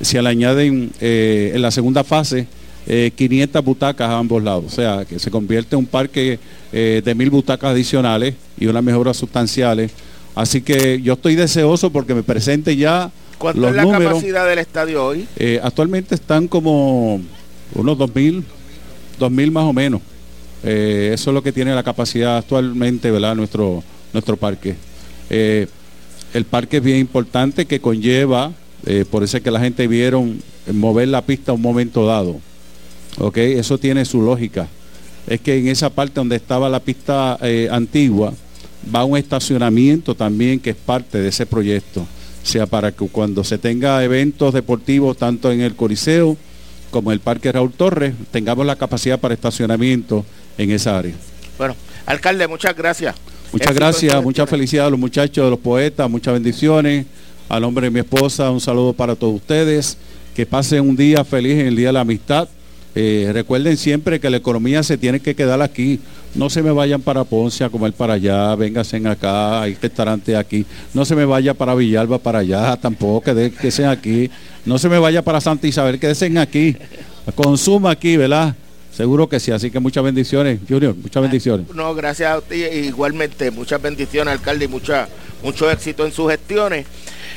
se 0.00 0.20
le 0.20 0.28
añaden 0.28 0.90
eh, 1.00 1.52
en 1.54 1.62
la 1.62 1.70
segunda 1.70 2.04
fase 2.04 2.46
500 2.86 3.64
butacas 3.64 4.08
a 4.08 4.16
ambos 4.18 4.40
lados. 4.40 4.64
O 4.66 4.70
sea, 4.70 5.04
que 5.04 5.18
se 5.18 5.28
convierte 5.28 5.74
en 5.74 5.80
un 5.80 5.86
parque 5.86 6.38
de 6.70 7.14
mil 7.16 7.30
butacas 7.30 7.72
adicionales 7.72 8.36
y 8.60 8.66
unas 8.66 8.84
mejoras 8.84 9.16
sustanciales. 9.16 9.90
Así 10.36 10.62
que 10.62 11.02
yo 11.02 11.14
estoy 11.14 11.34
deseoso 11.34 11.90
porque 11.90 12.14
me 12.14 12.22
presente 12.22 12.76
ya 12.76 13.10
¿Cuánto 13.38 13.68
es 13.68 13.74
la 13.74 13.86
capacidad 13.86 14.46
del 14.46 14.58
estadio 14.58 15.04
hoy? 15.04 15.28
Eh, 15.36 15.60
actualmente 15.62 16.14
están 16.14 16.48
como 16.48 17.20
unos 17.74 17.98
2.000, 17.98 18.42
2.000 19.20 19.50
más 19.50 19.64
o 19.64 19.72
menos. 19.72 20.00
Eh, 20.64 21.10
eso 21.12 21.30
es 21.30 21.34
lo 21.34 21.42
que 21.42 21.52
tiene 21.52 21.74
la 21.74 21.82
capacidad 21.82 22.38
actualmente, 22.38 23.10
¿verdad? 23.10 23.34
Nuestro, 23.34 23.82
nuestro 24.12 24.36
parque. 24.36 24.74
Eh, 25.30 25.66
el 26.34 26.44
parque 26.44 26.78
es 26.78 26.82
bien 26.82 26.98
importante 26.98 27.66
que 27.66 27.80
conlleva, 27.80 28.52
por 29.10 29.24
eso 29.24 29.38
es 29.38 29.42
que 29.42 29.50
la 29.50 29.58
gente 29.58 29.88
vieron 29.88 30.40
mover 30.72 31.08
la 31.08 31.22
pista 31.22 31.50
a 31.50 31.54
un 31.54 31.62
momento 31.62 32.06
dado. 32.06 32.40
¿Ok? 33.18 33.38
Eso 33.38 33.78
tiene 33.78 34.04
su 34.04 34.22
lógica. 34.22 34.68
Es 35.26 35.40
que 35.40 35.58
en 35.58 35.66
esa 35.68 35.90
parte 35.90 36.14
donde 36.16 36.36
estaba 36.36 36.68
la 36.68 36.78
pista 36.78 37.38
antigua, 37.70 38.32
va 38.94 39.04
un 39.04 39.16
estacionamiento 39.16 40.14
también 40.14 40.60
que 40.60 40.70
es 40.70 40.76
parte 40.76 41.18
de 41.18 41.28
ese 41.28 41.46
proyecto 41.46 42.06
sea 42.46 42.66
para 42.66 42.92
que 42.92 43.08
cuando 43.08 43.42
se 43.44 43.58
tenga 43.58 44.02
eventos 44.04 44.54
deportivos 44.54 45.16
tanto 45.16 45.50
en 45.50 45.60
el 45.60 45.74
Coliseo 45.74 46.36
como 46.90 47.10
en 47.10 47.14
el 47.14 47.20
Parque 47.20 47.50
Raúl 47.50 47.72
Torres, 47.72 48.14
tengamos 48.30 48.64
la 48.64 48.76
capacidad 48.76 49.18
para 49.18 49.34
estacionamiento 49.34 50.24
en 50.58 50.70
esa 50.70 50.98
área. 50.98 51.14
Bueno, 51.58 51.76
alcalde, 52.04 52.46
muchas 52.46 52.76
gracias. 52.76 53.14
Muchas 53.52 53.74
gracias, 53.74 54.22
muchas 54.22 54.50
felicidades 54.50 54.88
a 54.88 54.90
los 54.90 54.98
muchachos 54.98 55.44
de 55.44 55.50
los 55.50 55.58
poetas, 55.58 56.10
muchas 56.10 56.34
bendiciones. 56.34 57.06
Al 57.48 57.62
nombre 57.62 57.86
de 57.86 57.90
mi 57.90 58.00
esposa, 58.00 58.50
un 58.50 58.60
saludo 58.60 58.92
para 58.92 59.14
todos 59.14 59.34
ustedes. 59.36 59.96
Que 60.34 60.44
pasen 60.44 60.80
un 60.80 60.96
día 60.96 61.24
feliz 61.24 61.52
en 61.52 61.68
el 61.68 61.76
Día 61.76 61.88
de 61.88 61.92
la 61.94 62.00
Amistad. 62.00 62.48
Eh, 62.94 63.30
recuerden 63.32 63.76
siempre 63.76 64.18
que 64.18 64.28
la 64.30 64.38
economía 64.38 64.82
se 64.82 64.98
tiene 64.98 65.20
que 65.20 65.34
quedar 65.34 65.62
aquí. 65.62 66.00
No 66.34 66.50
se 66.50 66.62
me 66.62 66.70
vayan 66.70 67.00
para 67.00 67.24
Ponce 67.24 67.62
a 67.62 67.70
comer 67.70 67.92
para 67.92 68.14
allá, 68.14 68.54
vénganse 68.56 68.96
acá, 69.06 69.62
hay 69.62 69.74
restaurantes 69.74 70.34
aquí. 70.34 70.66
No 70.92 71.04
se 71.04 71.14
me 71.14 71.24
vaya 71.24 71.54
para 71.54 71.74
Villalba 71.74 72.18
para 72.18 72.40
allá, 72.40 72.76
tampoco, 72.76 73.22
que 73.22 73.52
queden 73.52 73.86
aquí. 73.86 74.30
No 74.64 74.78
se 74.78 74.88
me 74.88 74.98
vaya 74.98 75.22
para 75.22 75.40
Santa 75.40 75.66
Isabel, 75.66 75.98
quédense 75.98 76.38
aquí. 76.38 76.76
Consuma 77.34 77.90
aquí, 77.90 78.16
¿verdad? 78.16 78.54
Seguro 78.96 79.28
que 79.28 79.40
sí, 79.40 79.52
así 79.52 79.70
que 79.70 79.78
muchas 79.78 80.02
bendiciones, 80.04 80.60
Junior, 80.68 80.94
muchas 80.94 81.22
bendiciones. 81.22 81.68
No, 81.74 81.94
gracias 81.94 82.30
a 82.30 82.38
usted, 82.38 82.72
igualmente, 82.72 83.50
muchas 83.50 83.82
bendiciones, 83.82 84.32
alcalde, 84.32 84.64
y 84.64 84.68
mucha, 84.68 85.08
mucho 85.42 85.70
éxito 85.70 86.06
en 86.06 86.12
sus 86.12 86.30
gestiones. 86.30 86.86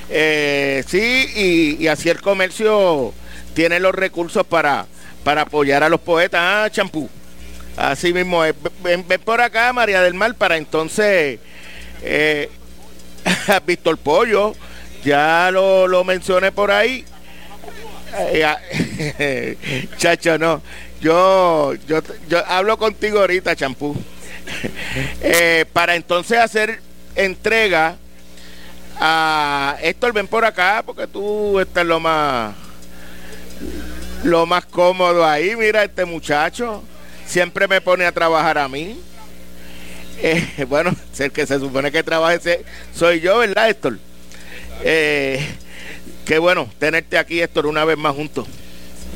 Eh, 0.10 0.84
sí, 0.88 1.76
y 1.80 1.88
así 1.88 2.10
el 2.10 2.22
comercio 2.22 3.14
tiene 3.54 3.80
los 3.80 3.94
recursos 3.94 4.46
para 4.46 4.88
para 5.24 5.42
apoyar 5.42 5.84
a 5.84 5.90
los 5.90 6.00
poetas. 6.00 6.40
Ah, 6.42 6.70
champú. 6.72 7.10
Así 7.78 8.14
mismo 8.14 8.42
Ven, 8.84 9.04
por 9.24 9.42
acá, 9.42 9.72
María 9.74 10.02
del 10.02 10.14
Mar, 10.14 10.34
para 10.36 10.58
entonces. 10.58 11.40
Eh, 12.02 12.50
Víctor 13.68 13.98
Pollo, 13.98 14.54
ya 15.04 15.50
lo, 15.52 15.88
lo 15.88 16.04
mencioné 16.04 16.52
por 16.52 16.72
ahí. 16.72 17.06
Eh, 18.34 18.44
ah, 18.44 18.58
chacho, 19.98 20.38
no. 20.38 20.62
Yo, 21.02 21.74
yo, 21.88 22.02
yo 22.28 22.46
hablo 22.48 22.78
contigo 22.78 23.20
ahorita, 23.20 23.56
champú. 23.56 23.96
Eh, 25.22 25.66
para 25.74 25.96
entonces 25.96 26.40
hacer 26.40 26.82
entrega 27.16 27.98
a 29.00 29.78
Héctor, 29.82 30.14
ven 30.14 30.28
por 30.28 30.44
acá, 30.44 30.82
porque 30.84 31.06
tú 31.06 31.60
estás 31.60 31.86
lo 31.86 32.00
más 32.00 32.56
lo 34.24 34.46
más 34.46 34.66
cómodo 34.66 35.26
ahí. 35.26 35.56
Mira, 35.56 35.84
este 35.84 36.06
muchacho 36.06 36.84
siempre 37.26 37.68
me 37.68 37.82
pone 37.82 38.06
a 38.06 38.12
trabajar 38.12 38.58
a 38.58 38.68
mí. 38.68 39.00
Eh, 40.22 40.66
bueno, 40.70 40.96
el 41.20 41.32
que 41.32 41.46
se 41.46 41.60
supone 41.60 41.92
que 41.92 42.04
trabaje 42.04 42.66
soy 42.96 43.22
yo, 43.22 43.38
¿verdad, 43.40 43.70
Héctor? 43.70 44.00
Eh, 44.84 45.46
qué 46.26 46.40
bueno 46.40 46.70
tenerte 46.80 47.18
aquí, 47.18 47.42
Héctor, 47.42 47.66
una 47.68 47.86
vez 47.86 47.98
más 47.98 48.16
juntos. 48.16 48.48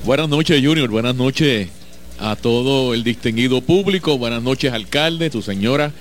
Buenas 0.06 0.28
noches, 0.28 0.62
Junior. 0.62 0.90
Buenas 0.90 1.16
noches 1.16 1.70
a 2.20 2.36
todo 2.36 2.94
el 2.94 3.06
distinguido 3.06 3.62
público. 3.62 4.18
Buenas 4.18 4.44
noches, 4.44 4.74
alcalde, 4.74 5.30
tu 5.30 5.42
señora 5.42 5.94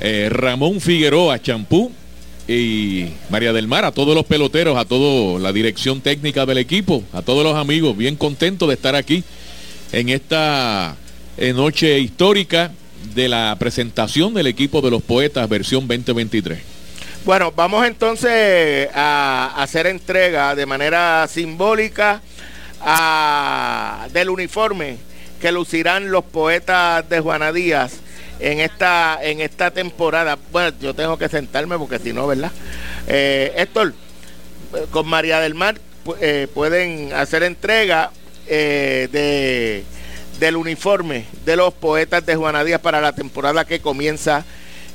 eh, 0.00 0.26
Ramón 0.32 0.80
Figueroa 0.80 1.40
Champú 1.40 1.92
y 2.48 3.06
María 3.30 3.52
del 3.52 3.68
Mar, 3.68 3.84
a 3.84 3.92
todos 3.92 4.16
los 4.16 4.24
peloteros, 4.24 4.76
a 4.76 4.84
toda 4.84 5.38
la 5.38 5.52
dirección 5.52 6.00
técnica 6.00 6.44
del 6.44 6.58
equipo, 6.58 7.04
a 7.12 7.22
todos 7.22 7.44
los 7.44 7.54
amigos, 7.54 7.96
bien 7.96 8.16
contentos 8.16 8.66
de 8.66 8.74
estar 8.74 8.96
aquí 8.96 9.22
en 9.92 10.08
esta 10.08 10.96
eh, 11.36 11.52
noche 11.52 12.00
histórica 12.00 12.72
de 13.14 13.28
la 13.28 13.54
presentación 13.60 14.34
del 14.34 14.48
equipo 14.48 14.82
de 14.82 14.90
los 14.90 15.04
poetas 15.04 15.48
versión 15.48 15.86
2023. 15.86 16.58
Bueno, 17.24 17.52
vamos 17.54 17.86
entonces 17.86 18.88
a 18.92 19.54
hacer 19.56 19.86
entrega 19.86 20.56
de 20.56 20.66
manera 20.66 21.28
simbólica 21.28 22.22
del 24.12 24.30
uniforme 24.30 24.98
que 25.40 25.52
lucirán 25.52 26.10
los 26.10 26.24
poetas 26.24 27.08
de 27.08 27.20
Juana 27.20 27.52
Díaz 27.52 28.00
en 28.40 28.60
esta, 28.60 29.18
en 29.22 29.40
esta 29.40 29.70
temporada. 29.70 30.38
Bueno, 30.52 30.76
yo 30.80 30.94
tengo 30.94 31.18
que 31.18 31.28
sentarme 31.28 31.78
porque 31.78 31.98
si 31.98 32.12
no, 32.12 32.26
¿verdad? 32.26 32.52
Eh, 33.06 33.52
Héctor, 33.56 33.94
con 34.90 35.06
María 35.06 35.40
del 35.40 35.54
Mar 35.54 35.78
eh, 36.20 36.48
pueden 36.52 37.12
hacer 37.12 37.42
entrega 37.42 38.10
eh, 38.46 39.08
de, 39.10 39.84
del 40.38 40.56
uniforme 40.56 41.24
de 41.44 41.56
los 41.56 41.74
poetas 41.74 42.24
de 42.26 42.36
Juana 42.36 42.64
Díaz 42.64 42.80
para 42.80 43.00
la 43.00 43.12
temporada 43.12 43.64
que 43.64 43.80
comienza 43.80 44.44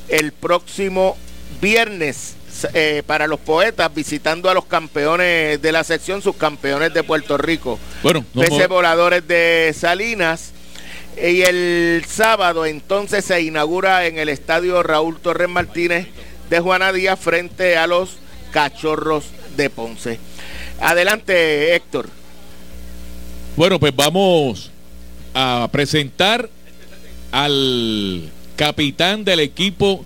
el 0.08 0.32
próximo 0.32 1.18
viernes. 1.62 2.36
Eh, 2.74 3.04
para 3.06 3.28
los 3.28 3.40
poetas 3.40 3.94
visitando 3.94 4.50
a 4.50 4.54
los 4.54 4.66
campeones 4.66 5.62
de 5.62 5.72
la 5.72 5.84
sección, 5.84 6.22
sus 6.22 6.36
campeones 6.36 6.94
de 6.94 7.04
Puerto 7.04 7.38
Rico. 7.38 7.80
Bueno, 8.04 8.26
no 8.34 8.68
voladores 8.68 9.28
de 9.28 9.74
Salinas 9.78 10.52
y 11.18 11.42
el 11.42 12.04
sábado 12.08 12.66
entonces 12.66 13.26
se 13.26 13.42
inaugura 13.42 14.06
en 14.06 14.18
el 14.18 14.30
estadio 14.30 14.82
Raúl 14.84 15.20
Torres 15.20 15.50
Martínez 15.50 16.08
de 16.50 16.60
Juana 16.60 16.94
Díaz 16.94 17.20
frente 17.20 17.78
a 17.78 17.88
los 17.88 18.18
Cachorros 18.52 19.26
de 19.56 19.70
Ponce. 19.70 20.20
Adelante, 20.80 21.76
Héctor. 21.76 22.10
Bueno, 23.56 23.80
pues 23.80 23.96
vamos 23.96 24.72
a 25.34 25.68
presentar 25.72 26.50
al 27.32 28.30
capitán 28.56 29.24
del 29.24 29.40
equipo 29.40 30.06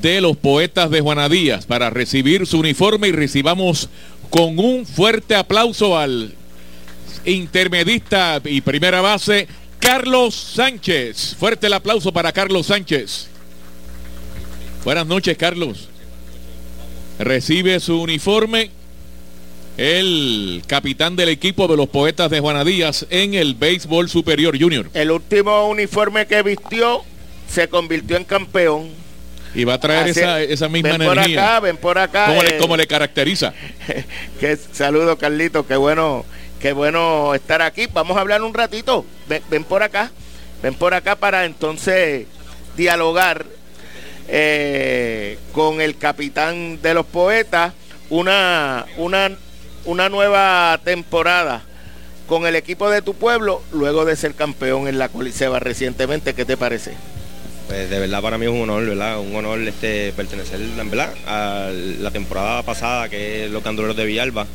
de 0.00 0.20
los 0.20 0.36
poetas 0.36 0.90
de 0.90 1.00
Juana 1.00 1.28
Díaz 1.28 1.66
para 1.66 1.90
recibir 1.90 2.46
su 2.46 2.60
uniforme 2.60 3.08
y 3.08 3.12
recibamos 3.12 3.88
con 4.30 4.58
un 4.58 4.86
fuerte 4.86 5.34
aplauso 5.34 5.98
al 5.98 6.34
intermedista 7.24 8.40
y 8.44 8.60
primera 8.60 9.00
base 9.00 9.48
Carlos 9.78 10.34
Sánchez. 10.34 11.36
Fuerte 11.38 11.66
el 11.66 11.72
aplauso 11.72 12.12
para 12.12 12.32
Carlos 12.32 12.66
Sánchez. 12.66 13.28
Buenas 14.84 15.06
noches, 15.06 15.36
Carlos. 15.36 15.88
Recibe 17.18 17.80
su 17.80 18.00
uniforme 18.00 18.70
el 19.76 20.62
capitán 20.66 21.14
del 21.16 21.28
equipo 21.28 21.68
de 21.68 21.76
los 21.76 21.88
poetas 21.88 22.30
de 22.30 22.40
Juana 22.40 22.64
Díaz 22.64 23.06
en 23.10 23.34
el 23.34 23.54
béisbol 23.54 24.08
superior 24.08 24.58
junior. 24.60 24.90
El 24.92 25.10
último 25.10 25.68
uniforme 25.68 26.26
que 26.26 26.42
vistió 26.42 27.02
se 27.48 27.68
convirtió 27.68 28.16
en 28.16 28.24
campeón. 28.24 28.90
Y 29.54 29.64
va 29.64 29.74
a 29.74 29.80
traer 29.80 30.08
esa, 30.08 30.40
esa, 30.42 30.68
misma 30.68 30.90
ven 30.90 31.02
energía. 31.02 31.40
Por 31.40 31.44
acá, 31.44 31.60
ven 31.60 31.76
por 31.76 31.98
acá. 31.98 32.26
¿Cómo, 32.58 32.76
le, 32.76 32.82
eh, 32.82 32.86
caracteriza? 32.86 33.54
que 34.40 34.56
saludo, 34.56 35.16
Carlito, 35.16 35.66
qué 35.66 35.76
bueno 35.76 36.24
Qué 36.60 36.72
bueno 36.72 37.34
estar 37.34 37.62
aquí. 37.62 37.86
Vamos 37.92 38.16
a 38.16 38.20
hablar 38.20 38.42
un 38.42 38.52
ratito. 38.52 39.04
Ven, 39.28 39.64
por 39.64 39.82
acá. 39.82 40.10
Ven 40.62 40.74
por 40.74 40.92
acá 40.92 41.14
para 41.14 41.44
entonces 41.44 42.26
dialogar 42.76 43.46
eh, 44.26 45.38
con 45.52 45.80
el 45.80 45.96
capitán 45.96 46.82
de 46.82 46.94
los 46.94 47.06
poetas. 47.06 47.74
Una, 48.10 48.86
una, 48.96 49.30
una 49.84 50.08
nueva 50.08 50.80
temporada 50.82 51.62
con 52.26 52.46
el 52.46 52.56
equipo 52.56 52.90
de 52.90 53.02
tu 53.02 53.14
pueblo 53.14 53.62
luego 53.72 54.04
de 54.04 54.16
ser 54.16 54.34
campeón 54.34 54.88
en 54.88 54.98
la 54.98 55.10
Coliseba 55.10 55.60
recientemente. 55.60 56.34
¿Qué 56.34 56.44
te 56.44 56.56
parece? 56.56 56.94
Pues 57.68 57.90
de 57.90 57.98
verdad 58.00 58.22
para 58.22 58.38
mí 58.38 58.46
es 58.46 58.50
un 58.50 58.62
honor, 58.62 58.86
¿verdad? 58.86 59.20
Un 59.20 59.36
honor 59.36 59.60
este, 59.60 60.12
pertenecer, 60.14 60.58
¿verdad? 60.58 61.14
A 61.26 61.70
la 61.70 62.10
temporada 62.10 62.62
pasada 62.62 63.10
que 63.10 63.44
es 63.44 63.50
los 63.50 63.62
canduleros 63.62 63.94
de 63.94 64.06
Villalba 64.06 64.46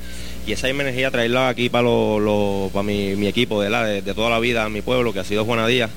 y 0.46 0.52
esa 0.52 0.68
energía 0.68 1.12
traerla 1.12 1.48
aquí 1.48 1.70
para, 1.70 1.84
lo, 1.84 2.70
para 2.74 2.84
mi, 2.84 3.28
equipo 3.28 3.62
de, 3.62 4.02
de, 4.02 4.14
toda 4.14 4.30
la 4.30 4.40
vida, 4.40 4.68
mi 4.68 4.82
pueblo, 4.82 5.14
que 5.14 5.20
ha 5.20 5.24
sido 5.24 5.46
Juana 5.46 5.68
Díaz. 5.68 5.90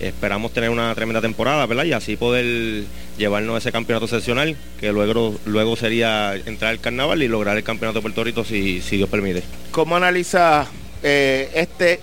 Esperamos 0.00 0.52
tener 0.52 0.70
una 0.70 0.92
tremenda 0.94 1.20
temporada, 1.20 1.64
¿verdad? 1.66 1.84
Y 1.84 1.92
así 1.92 2.16
poder 2.16 2.84
llevarnos 3.16 3.58
ese 3.58 3.70
campeonato 3.70 4.08
seccional, 4.08 4.56
que 4.80 4.90
luego, 4.90 5.38
luego 5.44 5.76
sería 5.76 6.34
entrar 6.34 6.72
al 6.72 6.80
carnaval 6.80 7.22
y 7.22 7.28
lograr 7.28 7.56
el 7.56 7.62
campeonato 7.62 7.98
de 7.98 8.02
Puerto 8.02 8.24
Rico 8.24 8.44
si, 8.44 8.80
si 8.80 8.96
Dios 8.96 9.08
permite. 9.08 9.44
¿Cómo 9.70 9.94
analiza 9.94 10.66
eh, 11.02 11.50
este, 11.54 12.00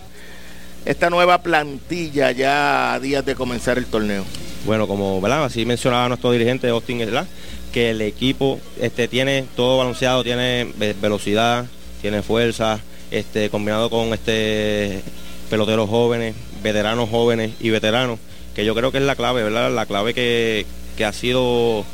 esta 0.85 1.09
nueva 1.09 1.41
plantilla 1.41 2.31
ya 2.31 2.93
a 2.93 2.99
días 2.99 3.25
de 3.25 3.35
comenzar 3.35 3.77
el 3.77 3.87
torneo? 3.87 4.23
Bueno, 4.65 4.87
como 4.87 5.25
así 5.25 5.65
mencionaba 5.65 6.07
nuestro 6.09 6.31
dirigente 6.31 6.67
Austin, 6.69 6.99
¿verdad? 6.99 7.25
que 7.71 7.91
el 7.91 8.01
equipo 8.01 8.59
este, 8.79 9.07
tiene 9.07 9.45
todo 9.55 9.77
balanceado, 9.77 10.23
tiene 10.23 10.67
velocidad, 11.01 11.65
tiene 12.01 12.21
fuerza, 12.21 12.79
este, 13.11 13.49
combinado 13.49 13.89
con 13.89 14.13
este 14.13 15.01
peloteros 15.49 15.89
jóvenes, 15.89 16.35
veteranos 16.61 17.09
jóvenes 17.09 17.51
y 17.59 17.69
veteranos, 17.69 18.19
que 18.55 18.65
yo 18.65 18.75
creo 18.75 18.91
que 18.91 18.99
es 18.99 19.03
la 19.03 19.15
clave, 19.15 19.43
¿verdad? 19.43 19.73
La 19.73 19.85
clave 19.85 20.13
que, 20.13 20.65
ha 21.03 21.13
sido 21.13 21.85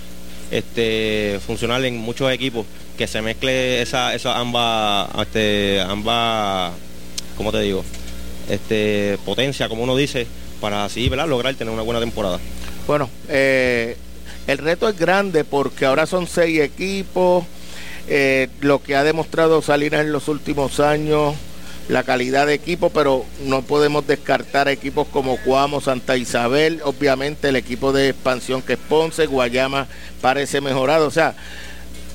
funcional 1.45 1.86
en 1.86 1.97
muchos 1.97 2.32
equipos, 2.32 2.66
que 2.97 3.07
se 3.07 3.22
mezcle 3.22 3.82
esa, 3.82 4.16
esa 4.16 4.39
ambas, 4.39 5.09
este, 5.22 5.80
ambas, 5.82 6.74
¿cómo 7.38 7.51
te 7.51 7.59
digo? 7.59 7.84
Este, 8.49 9.18
potencia, 9.26 9.70
como 9.70 9.84
uno 9.84 9.95
dice, 9.95 10.28
para 10.59 10.86
así. 10.86 11.09
Lograr 11.09 11.53
tener 11.55 11.74
una 11.74 11.84
buena 11.84 11.99
temporada. 11.99 12.39
Bueno, 12.88 13.09
eh, 13.29 13.97
el 14.47 14.59
reto 14.59 14.88
es 14.88 14.97
grande 14.97 15.43
porque 15.43 15.86
ahora 15.86 16.05
son 16.05 16.27
seis 16.27 16.59
equipos, 16.59 17.43
eh, 18.07 18.47
lo 18.61 18.83
que 18.83 18.95
ha 18.95 19.03
demostrado 19.03 19.61
Salinas 19.63 20.01
en 20.01 20.11
los 20.11 20.27
últimos 20.27 20.79
años, 20.79 21.33
la 21.89 22.03
calidad 22.03 22.45
de 22.45 22.53
equipo, 22.53 22.91
pero 22.91 23.25
no 23.45 23.63
podemos 23.63 24.05
descartar 24.05 24.67
equipos 24.67 25.07
como 25.07 25.38
Cuamo, 25.38 25.81
Santa 25.81 26.15
Isabel, 26.15 26.81
obviamente 26.83 27.49
el 27.49 27.55
equipo 27.55 27.91
de 27.91 28.09
expansión 28.09 28.61
que 28.61 28.73
es 28.73 28.79
Ponce, 28.79 29.25
Guayama 29.25 29.88
parece 30.21 30.61
mejorado, 30.61 31.07
o 31.07 31.11
sea, 31.11 31.36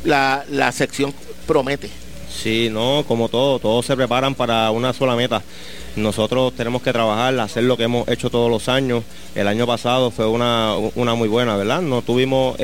la, 0.05 0.45
la 0.51 0.71
sección 0.71 1.13
promete. 1.49 1.91
Sí, 2.33 2.69
no, 2.71 3.05
como 3.09 3.29
todo, 3.29 3.59
todos 3.59 3.87
se 3.87 3.97
preparan 3.97 4.37
para 4.37 4.71
una 4.71 4.93
sola 4.93 5.17
meta. 5.17 5.43
Nosotros 5.97 6.53
tenemos 6.55 6.83
que 6.83 6.93
trabajar, 6.93 7.39
hacer 7.41 7.65
lo 7.65 7.77
que 7.77 7.85
hemos 7.85 8.09
hecho 8.09 8.31
todos 8.31 8.51
los 8.51 8.69
años. 8.69 9.03
El 9.35 9.49
año 9.49 9.67
pasado 9.67 10.11
fue 10.11 10.27
una, 10.27 10.75
una 10.95 11.15
muy 11.15 11.29
buena, 11.29 11.57
¿verdad? 11.57 11.83
No 11.83 12.03
tuvimos 12.03 12.57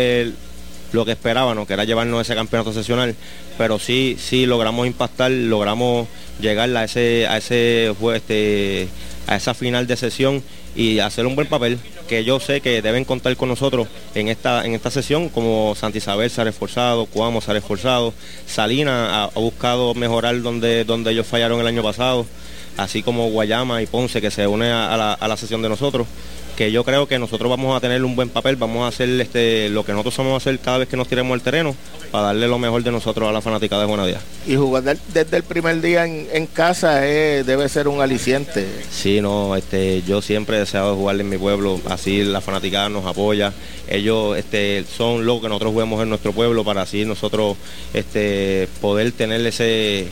lo 0.93 1.05
que 1.05 1.13
esperábamos, 1.13 1.67
que 1.67 1.75
era 1.75 1.85
llevarnos 1.85 2.21
ese 2.21 2.35
campeonato 2.35 2.73
sesional, 2.73 3.15
pero 3.59 3.79
sí, 3.79 4.17
sí 4.19 4.47
logramos 4.47 4.87
impactar, 4.87 5.31
logramos 5.31 6.07
llegar 6.41 6.75
a 6.77 6.85
ese, 6.85 7.27
a 7.29 7.37
ese 7.39 7.95
este, 8.15 8.89
a 9.27 9.37
esa 9.37 9.55
final 9.55 9.87
de 9.87 9.97
sesión 9.97 10.43
y 10.75 10.99
hacer 10.99 11.27
un 11.27 11.35
buen 11.35 11.49
papel 11.49 11.79
que 12.09 12.23
yo 12.25 12.39
sé 12.39 12.61
que 12.61 12.83
deben 12.83 13.05
contar 13.05 13.37
con 13.37 13.49
nosotros 13.49 13.89
en 14.15 14.29
esta, 14.29 14.65
en 14.65 14.75
esta 14.75 14.91
sesión, 14.91 15.29
como 15.29 15.75
Santa 15.75 15.99
Isabel 15.99 16.31
se 16.31 16.41
ha 16.41 16.45
reforzado, 16.45 17.07
Cuamo 17.07 17.41
se 17.41 17.51
ha 17.51 17.55
reforzado, 17.55 18.15
Salina 18.47 19.25
ha, 19.25 19.29
buscado 19.29 19.95
mejorar 19.95 20.41
donde, 20.43 20.85
donde 20.85 21.13
ellos 21.13 21.27
fallaron 21.27 21.61
el 21.61 21.67
año 21.67 21.83
pasado, 21.83 22.27
así 22.77 23.03
como 23.03 23.31
Guayama 23.31 23.83
y 23.83 23.87
Ponce 23.87 24.21
que 24.21 24.31
se 24.31 24.47
une 24.47 24.71
a 24.71 24.97
la, 24.97 25.13
a 25.15 25.29
la 25.29 25.37
sesión 25.37 25.63
de 25.63 25.69
nosotros 25.69 26.07
que 26.57 26.73
yo 26.73 26.85
creo 26.85 27.07
que 27.07 27.19
nosotros 27.19 27.51
vamos 27.51 27.77
a 27.77 27.81
tener 27.81 28.03
un 28.03 28.17
buen 28.17 28.31
papel, 28.31 28.57
vamos 28.57 28.85
a 28.85 28.89
hacer 28.89 29.09
este, 29.21 29.69
lo 29.69 29.85
que 29.85 29.93
nosotros 29.93 30.17
vamos 30.17 30.33
a 30.33 30.37
hacer 30.39 30.59
cada 30.59 30.79
vez 30.79 30.89
que 30.89 30.97
nos 30.97 31.07
tiremos 31.07 31.35
al 31.35 31.43
terreno 31.43 31.77
para 32.11 32.29
darle 32.29 32.49
lo 32.49 32.59
mejor 32.59 32.83
de 32.83 32.91
nosotros 32.91 33.29
a 33.29 33.33
la 33.33 33.43
fanática 33.43 33.79
de 33.79 33.85
Buenadía. 33.85 34.19
Y 34.47 34.57
jugar 34.57 34.97
desde 35.13 35.37
el 35.37 35.43
primer 35.43 35.83
día 35.83 36.07
en, 36.07 36.47
casa 36.47 36.95
debe 37.01 37.69
ser 37.69 37.89
un 37.89 38.01
aliciente. 38.01 38.67
Sí, 38.91 39.21
no, 39.21 39.55
este, 39.55 40.03
yo 40.03 40.23
siempre 40.23 40.57
he 40.57 40.61
deseado 40.61 40.97
jugar 40.97 41.21
en 41.21 41.29
mi 41.29 41.37
pueblo, 41.37 41.79
así 41.91 42.25
la 42.25 42.41
fanática 42.41 42.89
nos 42.89 43.05
apoya, 43.05 43.53
ellos 43.87 44.39
este, 44.39 44.85
son 44.97 45.27
lo 45.27 45.43
que 45.43 45.49
nosotros 45.49 45.73
jugamos 45.73 46.03
en 46.03 46.09
nuestro 46.09 46.33
pueblo 46.33 46.65
para 46.65 46.83
así 46.83 47.05
nosotros 47.05 47.57
este, 47.93 48.67
poder 48.81 49.13
tener 49.13 49.47
ese, 49.47 50.09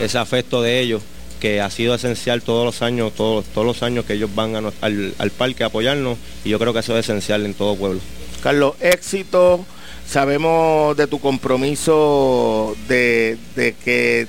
ese 0.00 0.18
afecto 0.18 0.62
de 0.62 0.80
ellos 0.80 1.02
que 1.42 1.60
ha 1.60 1.68
sido 1.70 1.92
esencial 1.92 2.40
todos 2.40 2.64
los 2.64 2.82
años, 2.82 3.12
todos, 3.16 3.44
todos 3.46 3.66
los 3.66 3.82
años 3.82 4.04
que 4.04 4.12
ellos 4.12 4.32
van 4.32 4.54
al, 4.54 5.30
parque 5.36 5.64
a 5.64 5.66
apoyarnos 5.66 6.16
y 6.44 6.50
yo 6.50 6.58
creo 6.60 6.72
que 6.72 6.78
eso 6.78 6.96
es 6.96 7.04
esencial 7.04 7.44
en 7.44 7.54
todo 7.54 7.74
pueblo. 7.74 8.00
Carlos, 8.44 8.76
éxito, 8.78 9.66
sabemos 10.08 10.96
de 10.96 11.08
tu 11.08 11.18
compromiso 11.18 12.76
de, 12.86 13.36
que 13.56 14.28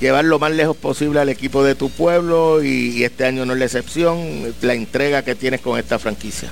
llevar 0.00 0.26
lo 0.26 0.38
más 0.38 0.52
lejos 0.52 0.76
posible 0.76 1.18
al 1.18 1.28
equipo 1.28 1.64
de 1.64 1.74
tu 1.74 1.90
pueblo 1.90 2.62
y, 2.62 3.02
este 3.02 3.24
año 3.24 3.44
no 3.44 3.54
es 3.54 3.58
la 3.58 3.64
excepción, 3.64 4.54
la 4.62 4.74
entrega 4.74 5.22
que 5.22 5.34
tienes 5.34 5.60
con 5.60 5.76
esta 5.76 5.98
franquicia. 5.98 6.48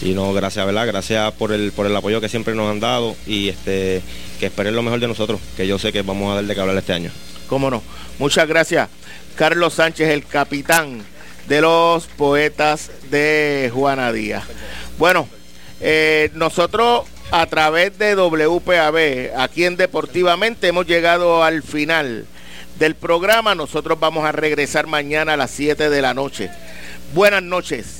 Sí, 0.00 0.12
no, 0.12 0.34
gracias, 0.34 0.66
¿verdad? 0.66 0.86
Gracias 0.86 1.32
por 1.32 1.52
el, 1.52 1.72
por 1.72 1.86
el 1.86 1.96
apoyo 1.96 2.20
que 2.20 2.28
siempre 2.28 2.54
nos 2.54 2.70
han 2.70 2.80
dado 2.80 3.16
y 3.26 3.48
este 3.48 4.02
que 4.38 4.46
esperen 4.46 4.76
lo 4.76 4.82
mejor 4.82 5.00
de 5.00 5.08
nosotros, 5.08 5.40
que 5.56 5.66
yo 5.66 5.78
sé 5.78 5.92
que 5.92 6.02
vamos 6.02 6.30
a 6.30 6.34
dar 6.34 6.44
de 6.44 6.54
que 6.54 6.60
hablar 6.60 6.76
este 6.76 6.92
año. 6.92 7.10
Cómo 7.48 7.70
no. 7.70 7.82
Muchas 8.18 8.46
gracias. 8.46 8.90
Carlos 9.36 9.74
Sánchez, 9.74 10.08
el 10.08 10.24
capitán 10.24 11.02
de 11.48 11.60
los 11.60 12.06
poetas 12.06 12.90
de 13.10 13.70
Juana 13.74 14.12
Díaz. 14.12 14.44
Bueno, 14.98 15.28
eh, 15.80 16.30
nosotros 16.34 17.04
a 17.30 17.46
través 17.46 17.96
de 17.98 18.14
WPAB, 18.14 19.36
aquí 19.36 19.64
en 19.64 19.76
Deportivamente, 19.76 20.68
hemos 20.68 20.86
llegado 20.86 21.44
al 21.44 21.62
final 21.62 22.26
del 22.78 22.94
programa. 22.94 23.54
Nosotros 23.54 23.98
vamos 24.00 24.24
a 24.24 24.32
regresar 24.32 24.86
mañana 24.86 25.34
a 25.34 25.36
las 25.36 25.50
7 25.52 25.90
de 25.90 26.02
la 26.02 26.14
noche. 26.14 26.50
Buenas 27.14 27.42
noches. 27.42 27.99